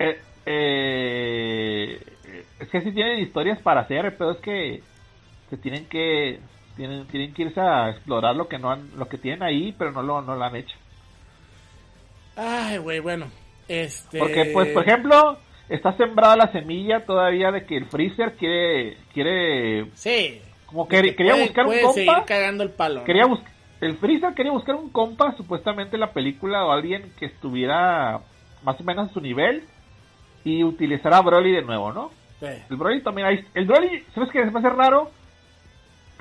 eh, 0.01 0.21
eh, 0.47 2.01
es 2.59 2.69
que 2.69 2.81
sí 2.83 2.93
tienen 2.93 3.21
historias 3.21 3.61
para 3.63 3.83
hacer, 3.83 4.17
pero 4.19 4.33
es 4.33 4.39
que 4.39 4.83
se 5.49 5.57
tienen 5.57 5.87
que. 5.87 6.41
Tienen, 6.77 7.07
tienen 7.09 7.35
que 7.35 7.43
irse 7.43 7.61
a 7.61 7.91
explorar 7.91 8.35
lo 8.35 8.49
que 8.49 8.59
no 8.59 8.71
han, 8.71 8.91
lo 8.97 9.07
que 9.09 9.19
tienen 9.19 9.43
ahí, 9.43 9.75
pero 9.79 9.93
no 9.93 10.03
lo, 10.03 10.23
no 10.23 10.35
lo 10.37 10.45
han 10.45 10.57
hecho. 10.57 10.77
Ay, 12.37 12.79
güey, 12.79 13.01
bueno. 13.01 13.27
Este... 13.69 14.19
Porque, 14.19 14.47
pues, 14.47 14.69
por 14.69 14.83
ejemplo, 14.89 15.39
está 15.69 15.97
sembrada 15.97 16.37
la 16.37 16.53
semilla 16.53 17.05
todavía 17.05 17.51
de 17.53 17.65
que 17.67 17.77
el 17.77 17.87
Freezer 17.87 18.33
quiere. 18.37 18.97
quiere 19.13 19.87
Sí. 19.95 20.41
como 20.67 20.89
que 20.89 21.15
quería 21.15 21.33
Puede- 21.33 21.45
buscar 21.47 21.65
un 21.65 21.71
puede 21.71 21.83
compa. 21.83 21.95
seguir 21.95 22.25
cagando 22.27 22.65
el 22.65 22.71
palo. 22.71 23.01
¿no? 23.01 23.05
Quería 23.05 23.27
bus- 23.27 23.43
el 23.81 23.97
Freezer 23.97 24.35
quería 24.35 24.53
buscar 24.53 24.75
un 24.75 24.91
compa, 24.91 25.35
supuestamente 25.37 25.97
en 25.97 26.01
la 26.01 26.13
película, 26.13 26.65
o 26.65 26.73
alguien 26.73 27.13
que 27.19 27.27
estuviera 27.27 28.21
más 28.63 28.81
o 28.81 28.85
menos 28.85 29.11
a 29.11 29.13
su 29.13 29.21
nivel 29.21 29.65
y 30.45 30.65
utilizar 30.65 31.15
a 31.15 31.21
Broly 31.21 31.53
de 31.53 31.63
nuevo, 31.63 31.93
¿no? 31.93 32.11
El 32.71 32.77
Broly 32.77 33.03
también 33.03 33.27
hay. 33.29 33.45
El 33.55 33.67
Broly, 33.67 34.05
¿sabes 34.15 34.31
qué? 34.31 34.45
Se 34.45 34.51
me 34.51 34.59
hace 34.59 34.71
raro. 34.71 35.11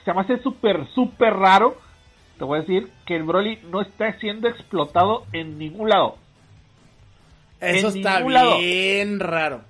Se 0.04 0.14
me 0.14 0.22
hace 0.22 0.40
súper, 0.40 0.88
súper 0.94 1.34
raro. 1.34 1.78
Te 2.38 2.44
voy 2.44 2.58
a 2.58 2.62
decir 2.62 2.90
que 3.06 3.16
el 3.16 3.24
Broly 3.24 3.60
no 3.70 3.82
está 3.82 4.14
siendo 4.20 4.48
explotado 4.48 5.26
en 5.34 5.58
ningún 5.58 5.90
lado. 5.90 6.18
Eso 7.60 7.90
está 7.90 8.22
bien 8.22 9.20
raro. 9.20 9.62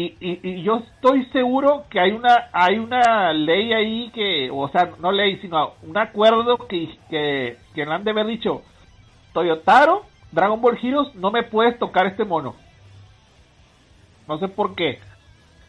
Y, 0.00 0.16
y, 0.20 0.62
yo 0.62 0.76
estoy 0.76 1.24
seguro 1.32 1.86
que 1.90 1.98
hay 1.98 2.12
una 2.12 2.50
hay 2.52 2.78
una 2.78 3.32
ley 3.32 3.72
ahí 3.72 4.10
que, 4.10 4.48
o 4.48 4.68
sea, 4.68 4.92
no 5.00 5.10
ley, 5.10 5.38
sino 5.40 5.72
un 5.82 5.98
acuerdo 5.98 6.56
que, 6.68 6.96
que, 7.10 7.56
que 7.74 7.82
han 7.82 8.04
de 8.04 8.12
haber 8.12 8.26
dicho, 8.26 8.62
Toyotaro, 9.32 10.04
Dragon 10.30 10.60
Ball 10.60 10.78
Heroes, 10.80 11.12
no 11.16 11.32
me 11.32 11.42
puedes 11.42 11.76
tocar 11.80 12.06
este 12.06 12.24
mono. 12.24 12.54
No 14.28 14.38
sé 14.38 14.46
por 14.46 14.76
qué. 14.76 15.00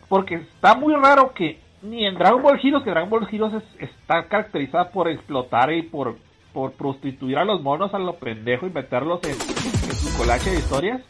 Porque 0.07 0.36
está 0.36 0.75
muy 0.75 0.93
raro 0.93 1.34
que 1.34 1.59
ni 1.82 2.05
en 2.05 2.13
Dragon 2.13 2.43
Ball 2.43 2.59
Heroes, 2.61 2.84
que 2.84 2.91
Dragon 2.91 3.09
Ball 3.09 3.27
Heroes 3.32 3.63
está 3.80 4.27
caracterizada 4.27 4.91
por 4.91 5.07
explotar 5.07 5.73
y 5.73 5.82
por, 5.82 6.17
por 6.53 6.73
prostituir 6.73 7.39
a 7.39 7.45
los 7.45 7.63
monos 7.63 7.95
a 7.95 7.99
lo 7.99 8.17
pendejo 8.17 8.67
y 8.67 8.69
meterlos 8.69 9.21
en, 9.23 9.34
su 9.34 10.15
colache 10.19 10.51
de 10.51 10.59
historias. 10.59 11.01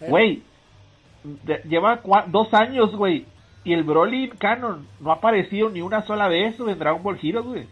Güey, 0.00 0.42
lleva 1.64 2.00
dos 2.28 2.52
años, 2.54 2.94
güey. 2.94 3.26
Y 3.64 3.72
el 3.72 3.82
Broly 3.82 4.28
Canon 4.38 4.86
no 5.00 5.10
ha 5.10 5.14
aparecido 5.14 5.70
ni 5.70 5.80
una 5.80 6.02
sola 6.02 6.28
vez 6.28 6.58
en 6.60 6.78
Dragon 6.78 7.02
Ball 7.02 7.18
Heroes, 7.22 7.46
güey. 7.46 7.66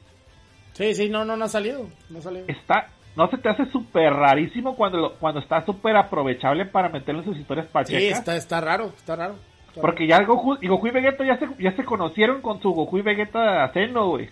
Sí, 0.73 0.95
sí, 0.95 1.09
no, 1.11 1.25
no, 1.25 1.37
no 1.37 1.45
ha 1.45 1.49
salido. 1.49 1.87
No 2.09 2.19
ha 2.19 2.23
salido. 2.23 2.47
Está, 2.49 2.89
no 3.15 3.29
se 3.29 3.37
te 3.37 3.51
hace 3.51 3.67
súper 3.67 4.13
rarísimo 4.15 4.75
cuando, 4.75 5.15
cuando 5.21 5.41
está 5.41 5.65
súper 5.67 5.97
aprovechable 5.97 6.65
para 6.65 6.89
meterlo 6.89 7.21
en 7.21 7.27
sus 7.27 7.39
historias 7.39 7.67
pachecas. 7.67 8.01
Sí, 8.01 8.09
está, 8.09 8.37
está 8.37 8.61
raro, 8.61 8.87
está 8.97 9.17
raro. 9.17 9.35
Porque 9.81 10.07
ya 10.07 10.23
Goku 10.23 10.57
y, 10.61 10.69
Goku 10.69 10.87
y 10.89 10.91
Vegeta 10.91 11.25
ya 11.25 11.39
se, 11.39 11.47
ya 11.59 11.75
se 11.75 11.85
conocieron 11.85 12.43
con 12.43 12.61
su 12.61 12.71
Goku 12.71 12.99
y 12.99 13.03
Vegeta 13.03 13.71
Seno, 13.73 14.09
güey. 14.09 14.29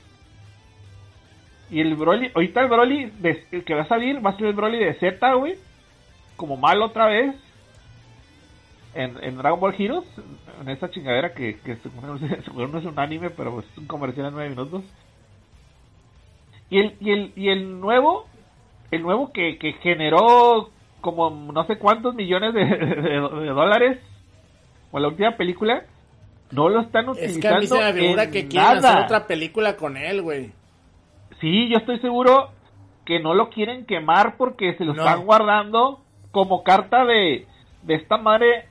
Y 1.70 1.80
el 1.80 1.94
Broly, 1.94 2.30
ahorita 2.34 2.60
el 2.62 2.68
Broly 2.68 3.12
el 3.52 3.64
que 3.64 3.74
va 3.74 3.82
a 3.82 3.88
salir 3.88 4.24
va 4.24 4.30
a 4.30 4.36
ser 4.36 4.48
el 4.48 4.54
Broly 4.54 4.78
de 4.78 4.94
Z, 4.94 5.34
güey. 5.34 5.56
Como 6.36 6.56
malo 6.56 6.86
otra 6.86 7.06
vez. 7.06 7.36
En, 8.94 9.22
en 9.22 9.36
Dragon 9.36 9.60
Ball 9.60 9.74
Heroes. 9.78 10.06
En 10.60 10.68
esa 10.68 10.90
chingadera 10.90 11.32
que, 11.34 11.58
que 11.60 11.78
no 12.02 12.16
es 12.78 12.84
un 12.84 12.98
anime, 12.98 13.30
pero 13.30 13.60
es 13.60 13.78
un 13.78 13.86
comercial 13.86 14.26
de 14.26 14.32
9 14.32 14.50
minutos. 14.50 14.84
Y 16.68 16.78
el, 16.78 16.96
y 17.00 17.10
el, 17.10 17.32
y 17.34 17.48
el 17.48 17.80
nuevo, 17.80 18.26
el 18.90 19.02
nuevo 19.02 19.32
que, 19.32 19.58
que 19.58 19.72
generó 19.74 20.70
como 21.00 21.30
no 21.30 21.64
sé 21.66 21.78
cuántos 21.78 22.14
millones 22.14 22.54
de, 22.54 22.64
de 22.64 23.46
dólares 23.46 23.98
o 24.92 24.98
la 24.98 25.08
última 25.08 25.36
película, 25.36 25.84
no 26.50 26.68
lo 26.68 26.80
están 26.80 27.08
utilizando. 27.08 27.38
Es 27.38 27.40
que 27.40 27.48
a 27.48 27.58
mí 27.58 27.66
se 27.66 27.92
me 27.92 28.00
figura 28.00 28.30
que 28.30 28.48
quieren 28.48 28.78
hacer 28.78 29.04
otra 29.04 29.26
película 29.26 29.76
con 29.76 29.96
él, 29.96 30.22
güey. 30.22 30.52
Sí, 31.40 31.68
yo 31.68 31.78
estoy 31.78 31.98
seguro 32.00 32.50
que 33.04 33.20
no 33.20 33.34
lo 33.34 33.50
quieren 33.50 33.86
quemar 33.86 34.36
porque 34.36 34.74
se 34.76 34.84
lo 34.84 34.92
están 34.92 35.24
guardando 35.24 36.00
como 36.32 36.62
carta 36.62 37.04
de, 37.04 37.46
de 37.82 37.94
esta 37.94 38.18
madre. 38.18 38.66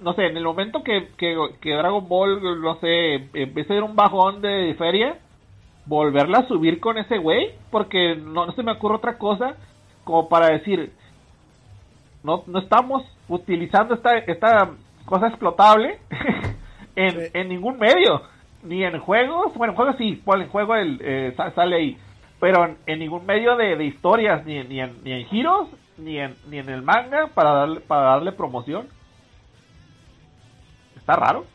No 0.00 0.12
sé, 0.14 0.26
en 0.26 0.36
el 0.36 0.44
momento 0.44 0.82
que, 0.84 1.08
que, 1.16 1.74
Dragon 1.74 2.08
Ball, 2.08 2.60
no 2.60 2.76
sé, 2.76 3.14
empiece 3.34 3.72
a 3.72 3.76
ir 3.76 3.82
un 3.82 3.96
bajón 3.96 4.40
de 4.40 4.74
feria, 4.78 5.18
volverla 5.86 6.38
a 6.38 6.48
subir 6.48 6.78
con 6.78 6.98
ese 6.98 7.18
güey, 7.18 7.50
porque 7.70 8.14
no, 8.14 8.46
no 8.46 8.52
se 8.52 8.62
me 8.62 8.72
ocurre 8.72 8.96
otra 8.96 9.18
cosa 9.18 9.56
como 10.04 10.28
para 10.28 10.48
decir, 10.48 10.92
no, 12.22 12.44
no 12.46 12.58
estamos 12.60 13.04
utilizando 13.28 13.94
esta, 13.94 14.18
esta 14.18 14.70
cosa 15.04 15.28
explotable 15.28 15.98
en, 16.96 17.30
en 17.34 17.48
ningún 17.48 17.78
medio. 17.78 18.22
Ni 18.62 18.84
en 18.84 18.98
juegos, 18.98 19.54
bueno, 19.54 19.72
en 19.72 19.76
juegos 19.76 19.96
sí, 19.98 20.22
en 20.26 20.48
juego 20.48 20.74
el, 20.74 20.98
eh, 21.02 21.34
sale 21.54 21.76
ahí. 21.76 21.98
Pero 22.40 22.76
en, 22.86 22.98
ningún 22.98 23.26
medio 23.26 23.56
de, 23.56 23.84
historias, 23.84 24.44
ni, 24.44 24.62
ni, 24.64 24.80
en, 24.80 25.02
ni 25.02 25.12
en 25.12 25.26
giros, 25.26 25.68
ni 25.96 26.18
en, 26.18 26.34
ni 26.48 26.58
en 26.58 26.68
el 26.68 26.82
manga 26.82 27.28
para 27.34 27.52
darle, 27.52 27.80
para 27.80 28.02
darle 28.02 28.32
promoción. 28.32 28.88
Está 31.08 31.20
raro. 31.20 31.46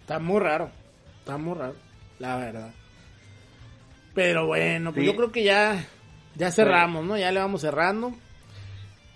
Está 0.00 0.18
muy 0.18 0.40
raro. 0.40 0.70
Está 1.18 1.36
muy 1.36 1.52
raro, 1.58 1.74
la 2.20 2.36
verdad. 2.38 2.70
Pero 4.14 4.46
bueno, 4.46 4.94
pues 4.94 5.04
yo 5.04 5.14
creo 5.14 5.30
que 5.30 5.44
ya, 5.44 5.84
ya 6.36 6.50
cerramos, 6.50 7.04
¿no? 7.04 7.18
Ya 7.18 7.30
le 7.30 7.38
vamos 7.38 7.60
cerrando. 7.60 8.14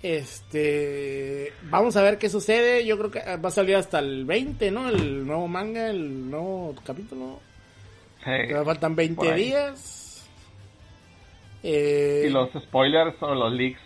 Este, 0.02 1.54
vamos 1.70 1.96
a 1.96 2.02
ver 2.02 2.18
qué 2.18 2.28
sucede. 2.28 2.84
Yo 2.84 2.98
creo 2.98 3.10
que 3.10 3.36
va 3.38 3.48
a 3.48 3.50
salir 3.50 3.76
hasta 3.76 4.00
el 4.00 4.26
20, 4.26 4.70
¿no? 4.72 4.90
El 4.90 5.26
nuevo 5.26 5.48
manga, 5.48 5.88
el 5.88 6.30
nuevo 6.30 6.74
capítulo. 6.84 7.40
Sí, 8.22 8.52
faltan 8.66 8.94
20 8.94 9.32
días. 9.32 10.28
Eh, 11.62 12.26
y 12.26 12.30
los 12.30 12.50
spoilers 12.52 13.16
o 13.22 13.34
los 13.34 13.54
leaks, 13.54 13.80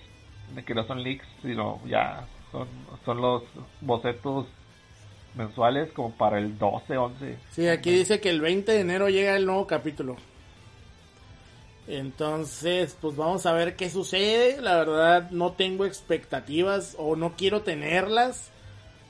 que 0.67 0.75
no 0.75 0.85
son 0.85 1.05
leaks, 1.05 1.25
sino 1.43 1.81
ya 1.87 2.27
son, 2.51 2.67
son 3.05 3.21
los 3.21 3.45
bocetos 3.81 4.49
mensuales 5.35 5.93
como 5.93 6.13
para 6.13 6.39
el 6.39 6.59
12, 6.59 6.97
11. 6.97 7.39
Sí, 7.51 7.69
aquí 7.69 7.91
dice 7.91 8.21
que 8.21 8.31
el 8.31 8.41
20 8.41 8.73
de 8.73 8.81
enero 8.81 9.09
llega 9.09 9.37
el 9.37 9.47
nuevo 9.47 9.67
capítulo. 9.67 10.17
Entonces, 11.89 12.97
pues 13.01 13.17
vamos 13.17 13.45
a 13.47 13.53
ver 13.53 13.77
qué 13.77 13.91
sucede. 13.91 14.61
La 14.61 14.77
verdad, 14.77 15.31
no 15.31 15.53
tengo 15.53 15.85
expectativas 15.85 16.97
o 16.99 17.17
no 17.17 17.33
quiero 17.37 17.63
tenerlas. 17.63 18.53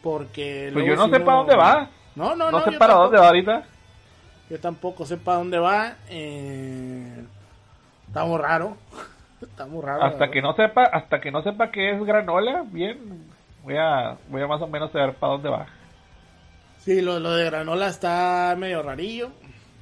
Porque. 0.03 0.71
Pues 0.73 0.87
yo 0.87 0.97
no 0.97 1.09
sé 1.09 1.21
para 1.21 1.39
dónde 1.39 1.57
va. 1.57 1.91
No, 2.15 2.35
no, 2.35 2.51
no. 2.51 2.59
No 2.59 2.65
sé 2.65 2.73
para 2.73 2.95
dónde 2.95 3.19
va 3.19 3.27
ahorita. 3.29 3.65
Yo 4.51 4.61
tampoco 4.61 5.07
sé 5.07 5.17
para 5.17 5.39
dónde 5.39 5.59
va. 5.59 5.95
Eh... 6.09 7.25
Está 8.09 8.25
muy 8.25 8.39
raro. 8.39 8.77
Está 9.41 9.67
muy 9.67 9.83
raro. 9.83 10.05
Hasta 10.05 10.31
que 10.31 10.43
no 10.43 10.55
sepa, 10.55 10.85
hasta 10.85 11.21
que 11.21 11.31
no 11.31 11.43
sepa 11.43 11.71
qué 11.71 11.93
es 11.93 12.05
granola, 12.05 12.65
bien. 12.67 12.99
Voy 13.65 13.77
a, 13.77 14.17
voy 14.29 14.43
a 14.43 14.47
más 14.47 14.61
o 14.61 14.67
menos 14.67 14.91
saber 14.93 15.15
para 15.15 15.33
dónde 15.33 15.49
va. 15.49 15.67
Sí, 16.85 17.01
lo, 17.01 17.21
lo 17.21 17.33
de 17.33 17.45
granola 17.45 17.89
está 17.89 18.55
medio 18.59 18.83
rarillo 18.83 19.33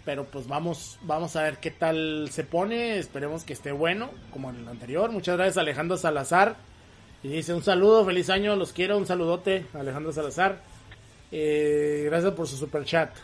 pero 0.04 0.24
pues 0.24 0.48
vamos, 0.48 0.98
vamos 1.02 1.36
a 1.36 1.42
ver 1.42 1.58
qué 1.58 1.70
tal 1.70 2.28
se 2.32 2.44
pone. 2.44 2.98
Esperemos 2.98 3.44
que 3.44 3.52
esté 3.52 3.72
bueno, 3.72 4.10
como 4.32 4.50
en 4.50 4.56
el 4.56 4.68
anterior. 4.68 5.10
Muchas 5.10 5.36
gracias 5.36 5.58
Alejandro 5.58 5.96
Salazar. 5.96 6.56
Y 7.22 7.28
dice 7.28 7.52
un 7.52 7.62
saludo, 7.62 8.04
feliz 8.04 8.30
año, 8.30 8.56
los 8.56 8.72
quiero, 8.72 8.96
un 8.96 9.06
saludote 9.06 9.66
Alejandro 9.74 10.12
Salazar. 10.12 10.62
Eh, 11.30 12.02
gracias 12.06 12.32
por 12.32 12.48
su 12.48 12.56
super 12.56 12.84
chat. 12.84 13.14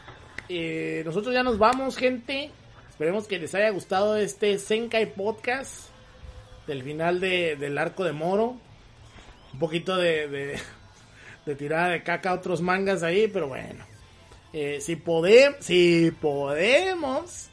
Eh, 0.48 1.02
nosotros 1.04 1.34
ya 1.34 1.42
nos 1.42 1.58
vamos, 1.58 1.96
gente. 1.96 2.50
Esperemos 2.90 3.26
que 3.26 3.38
les 3.38 3.54
haya 3.54 3.70
gustado 3.70 4.16
este 4.16 4.58
Senkai 4.58 5.14
Podcast 5.14 5.88
del 6.66 6.82
final 6.82 7.20
de, 7.20 7.56
del 7.56 7.78
arco 7.78 8.04
de 8.04 8.12
Moro. 8.12 8.56
Un 9.54 9.58
poquito 9.58 9.96
de, 9.96 10.28
de, 10.28 10.60
de 11.46 11.54
tirada 11.54 11.88
de 11.88 12.02
caca 12.02 12.30
a 12.30 12.34
otros 12.34 12.60
mangas 12.60 13.02
ahí, 13.02 13.28
pero 13.28 13.48
bueno. 13.48 13.84
Eh, 14.52 14.80
si, 14.80 14.96
podemos, 14.96 15.58
si 15.60 16.10
podemos, 16.20 17.48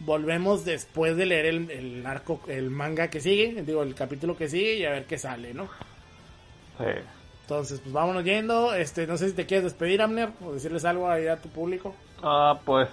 volvemos 0.00 0.64
después 0.64 1.16
de 1.16 1.26
leer 1.26 1.46
el, 1.46 2.04
arco, 2.06 2.40
el 2.48 2.70
manga 2.70 3.08
que 3.08 3.20
sigue, 3.20 3.62
digo, 3.62 3.82
el 3.82 3.94
capítulo 3.94 4.36
que 4.36 4.48
sigue 4.48 4.74
y 4.74 4.84
a 4.84 4.90
ver 4.90 5.04
qué 5.04 5.18
sale, 5.18 5.54
¿no? 5.54 5.66
Sí. 6.78 6.84
Entonces, 7.42 7.80
pues 7.80 7.92
vámonos 7.92 8.24
yendo. 8.24 8.74
Este, 8.74 9.06
no 9.06 9.16
sé 9.16 9.28
si 9.28 9.34
te 9.34 9.46
quieres 9.46 9.64
despedir, 9.64 10.02
Amner, 10.02 10.30
o 10.44 10.54
decirles 10.54 10.84
algo 10.84 11.08
ahí 11.08 11.28
a 11.28 11.40
tu 11.40 11.48
público. 11.48 11.94
Ah, 12.22 12.58
pues 12.64 12.88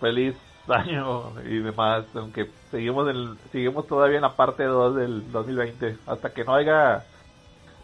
feliz 0.00 0.34
año 0.68 1.40
y 1.42 1.58
demás, 1.58 2.04
aunque 2.14 2.50
seguimos 2.70 3.08
el, 3.08 3.36
seguimos 3.50 3.86
todavía 3.86 4.16
en 4.16 4.22
la 4.22 4.34
parte 4.34 4.64
2 4.64 4.96
del 4.96 5.32
2020, 5.32 5.96
hasta 6.06 6.32
que 6.32 6.44
no 6.44 6.54
haya 6.54 7.04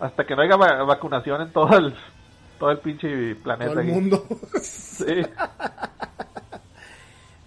hasta 0.00 0.24
que 0.24 0.36
no 0.36 0.42
haya 0.42 0.56
vacunación 0.56 1.42
en 1.42 1.52
todo 1.52 1.76
el 1.76 1.94
todo 2.58 2.70
el 2.70 2.78
pinche 2.78 3.34
planeta. 3.36 3.70
Todo 3.70 3.80
el 3.80 3.86
mundo. 3.86 4.26
sí. 4.62 5.06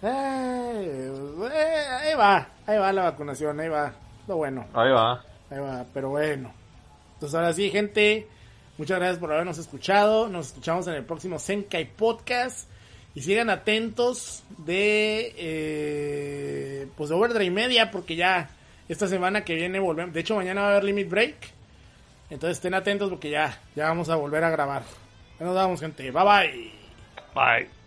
ahí 0.02 2.14
va, 2.18 2.48
ahí 2.66 2.78
va 2.78 2.92
la 2.92 3.04
vacunación, 3.04 3.60
ahí 3.60 3.68
va. 3.68 3.92
Lo 4.26 4.36
bueno. 4.36 4.66
Ahí 4.74 4.90
va. 4.90 5.24
Ahí 5.50 5.58
va, 5.58 5.84
pero 5.92 6.10
bueno. 6.10 6.52
Entonces 7.14 7.34
ahora 7.34 7.52
sí, 7.52 7.70
gente, 7.70 8.28
muchas 8.78 8.98
gracias 8.98 9.18
por 9.18 9.32
habernos 9.32 9.58
escuchado. 9.58 10.28
Nos 10.28 10.48
escuchamos 10.48 10.86
en 10.88 10.94
el 10.94 11.04
próximo 11.04 11.38
Senkai 11.38 11.90
Podcast. 11.94 12.68
Y 13.14 13.20
sigan 13.20 13.50
atentos 13.50 14.42
de 14.56 15.34
eh, 15.36 16.88
pues 16.96 17.10
de 17.10 17.16
Overdrive 17.16 17.50
Media 17.50 17.90
porque 17.90 18.16
ya 18.16 18.48
esta 18.88 19.06
semana 19.06 19.44
que 19.44 19.54
viene 19.54 19.80
volvemos. 19.80 20.14
De 20.14 20.20
hecho, 20.20 20.34
mañana 20.34 20.62
va 20.62 20.68
a 20.68 20.70
haber 20.70 20.84
Limit 20.84 21.10
Break. 21.10 21.34
Entonces 22.32 22.56
estén 22.56 22.72
atentos 22.72 23.10
porque 23.10 23.28
ya, 23.28 23.60
ya 23.76 23.88
vamos 23.88 24.08
a 24.08 24.16
volver 24.16 24.42
a 24.42 24.48
grabar. 24.48 24.82
nos 25.38 25.54
vemos, 25.54 25.80
gente. 25.80 26.10
Bye 26.10 26.24
bye. 26.24 26.72
Bye. 27.34 27.81